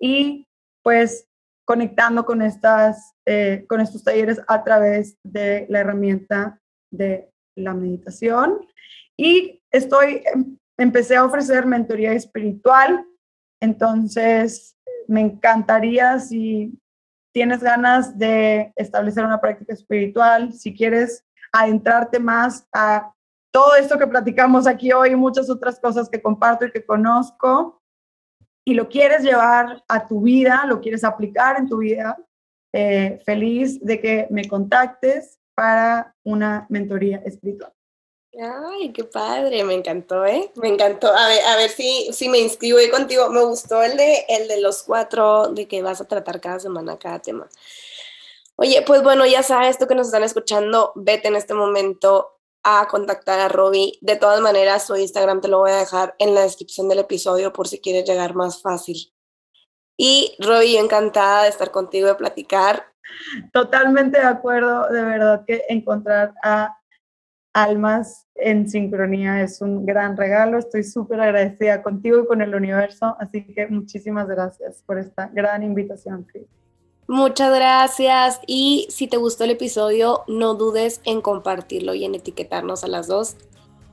Y 0.00 0.46
pues 0.82 1.28
conectando 1.66 2.24
con, 2.24 2.42
estas, 2.42 3.14
eh, 3.26 3.66
con 3.68 3.80
estos 3.80 4.04
talleres 4.04 4.40
a 4.46 4.62
través 4.62 5.18
de 5.24 5.66
la 5.68 5.80
herramienta 5.80 6.60
de 6.90 7.30
la 7.56 7.74
meditación. 7.74 8.60
Y 9.16 9.62
estoy, 9.70 10.22
em, 10.32 10.56
empecé 10.78 11.16
a 11.16 11.24
ofrecer 11.24 11.66
mentoría 11.66 12.12
espiritual, 12.12 13.04
entonces 13.60 14.76
me 15.08 15.20
encantaría 15.22 16.20
si 16.20 16.78
tienes 17.32 17.62
ganas 17.62 18.16
de 18.16 18.72
establecer 18.76 19.24
una 19.24 19.40
práctica 19.40 19.72
espiritual, 19.72 20.52
si 20.52 20.74
quieres 20.74 21.24
adentrarte 21.52 22.18
más 22.18 22.66
a 22.72 23.12
todo 23.50 23.74
esto 23.76 23.98
que 23.98 24.06
platicamos 24.06 24.66
aquí 24.66 24.92
hoy 24.92 25.16
muchas 25.16 25.48
otras 25.48 25.80
cosas 25.80 26.08
que 26.08 26.20
comparto 26.20 26.66
y 26.66 26.72
que 26.72 26.84
conozco, 26.84 27.80
y 28.64 28.74
lo 28.74 28.88
quieres 28.88 29.22
llevar 29.22 29.82
a 29.88 30.06
tu 30.06 30.22
vida, 30.22 30.64
lo 30.66 30.80
quieres 30.80 31.04
aplicar 31.04 31.58
en 31.58 31.68
tu 31.68 31.78
vida, 31.78 32.16
eh, 32.74 33.22
feliz 33.24 33.80
de 33.80 34.00
que 34.00 34.26
me 34.30 34.46
contactes 34.48 35.38
para 35.54 36.14
una 36.24 36.66
mentoría 36.68 37.18
espiritual. 37.24 37.72
Ay, 38.38 38.92
qué 38.92 39.04
padre, 39.04 39.64
me 39.64 39.72
encantó, 39.72 40.26
¿eh? 40.26 40.50
Me 40.56 40.68
encantó. 40.68 41.08
A 41.08 41.28
ver, 41.28 41.42
a 41.46 41.56
ver 41.56 41.70
si, 41.70 42.12
si 42.12 42.28
me 42.28 42.38
inscribo 42.38 42.78
contigo. 42.90 43.30
Me 43.30 43.42
gustó 43.42 43.82
el 43.82 43.96
de, 43.96 44.26
el 44.28 44.46
de 44.46 44.60
los 44.60 44.82
cuatro, 44.82 45.48
de 45.48 45.66
que 45.66 45.80
vas 45.80 46.02
a 46.02 46.04
tratar 46.04 46.40
cada 46.40 46.60
semana 46.60 46.98
cada 46.98 47.18
tema. 47.20 47.48
Oye, 48.58 48.82
pues 48.86 49.02
bueno, 49.02 49.26
ya 49.26 49.42
sabes, 49.42 49.78
tú 49.78 49.86
que 49.86 49.94
nos 49.94 50.06
están 50.06 50.22
escuchando, 50.22 50.92
vete 50.96 51.28
en 51.28 51.36
este 51.36 51.52
momento 51.52 52.40
a 52.62 52.88
contactar 52.88 53.38
a 53.38 53.48
Robbie. 53.48 53.98
De 54.00 54.16
todas 54.16 54.40
maneras, 54.40 54.86
su 54.86 54.96
Instagram 54.96 55.42
te 55.42 55.48
lo 55.48 55.58
voy 55.58 55.72
a 55.72 55.76
dejar 55.76 56.14
en 56.18 56.34
la 56.34 56.40
descripción 56.40 56.88
del 56.88 57.00
episodio 57.00 57.52
por 57.52 57.68
si 57.68 57.80
quieres 57.80 58.08
llegar 58.08 58.34
más 58.34 58.62
fácil. 58.62 59.12
Y 59.98 60.34
Robbie, 60.40 60.78
encantada 60.78 61.42
de 61.42 61.50
estar 61.50 61.70
contigo, 61.70 62.08
de 62.08 62.14
platicar. 62.14 62.86
Totalmente 63.52 64.18
de 64.18 64.26
acuerdo, 64.26 64.88
de 64.88 65.02
verdad 65.04 65.44
que 65.46 65.64
encontrar 65.68 66.34
a 66.42 66.76
almas 67.52 68.26
en 68.34 68.68
sincronía 68.68 69.42
es 69.42 69.60
un 69.60 69.84
gran 69.84 70.16
regalo. 70.16 70.58
Estoy 70.58 70.82
súper 70.82 71.20
agradecida 71.20 71.82
contigo 71.82 72.20
y 72.20 72.26
con 72.26 72.42
el 72.42 72.54
universo, 72.54 73.16
así 73.20 73.44
que 73.54 73.66
muchísimas 73.68 74.26
gracias 74.28 74.82
por 74.86 74.98
esta 74.98 75.28
gran 75.28 75.62
invitación, 75.62 76.24
Chris. 76.24 76.48
Muchas 77.08 77.54
gracias 77.54 78.40
y 78.46 78.88
si 78.90 79.06
te 79.06 79.16
gustó 79.16 79.44
el 79.44 79.50
episodio, 79.50 80.24
no 80.26 80.54
dudes 80.54 81.00
en 81.04 81.20
compartirlo 81.20 81.94
y 81.94 82.04
en 82.04 82.16
etiquetarnos 82.16 82.82
a 82.82 82.88
las 82.88 83.06
dos. 83.06 83.36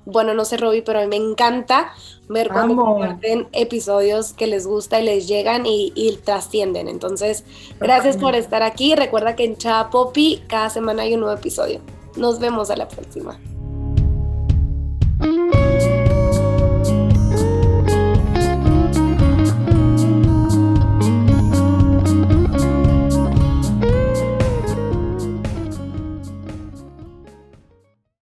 Bueno, 0.05 0.33
no 0.33 0.43
sé, 0.45 0.57
Robbie, 0.57 0.81
pero 0.81 0.99
a 0.99 1.03
mí 1.03 1.07
me 1.07 1.15
encanta 1.15 1.93
ver 2.27 2.49
cuando 2.49 2.75
comparten 2.75 3.47
episodios 3.53 4.33
que 4.33 4.47
les 4.47 4.67
gusta 4.67 4.99
y 4.99 5.05
les 5.05 5.27
llegan 5.27 5.65
y, 5.65 6.19
trascienden. 6.25 6.89
Entonces, 6.89 7.45
gracias 7.79 8.17
por 8.17 8.35
estar 8.35 8.63
aquí. 8.63 8.95
Recuerda 8.95 9.35
que 9.35 9.45
en 9.45 9.57
Chava 9.57 9.89
Poppy 9.89 10.43
cada 10.47 10.69
semana 10.69 11.03
hay 11.03 11.13
un 11.13 11.21
nuevo 11.21 11.37
episodio. 11.37 11.79
Nos 12.17 12.39
vemos 12.39 12.69
a 12.69 12.75
la 12.75 12.87
próxima. 12.87 13.39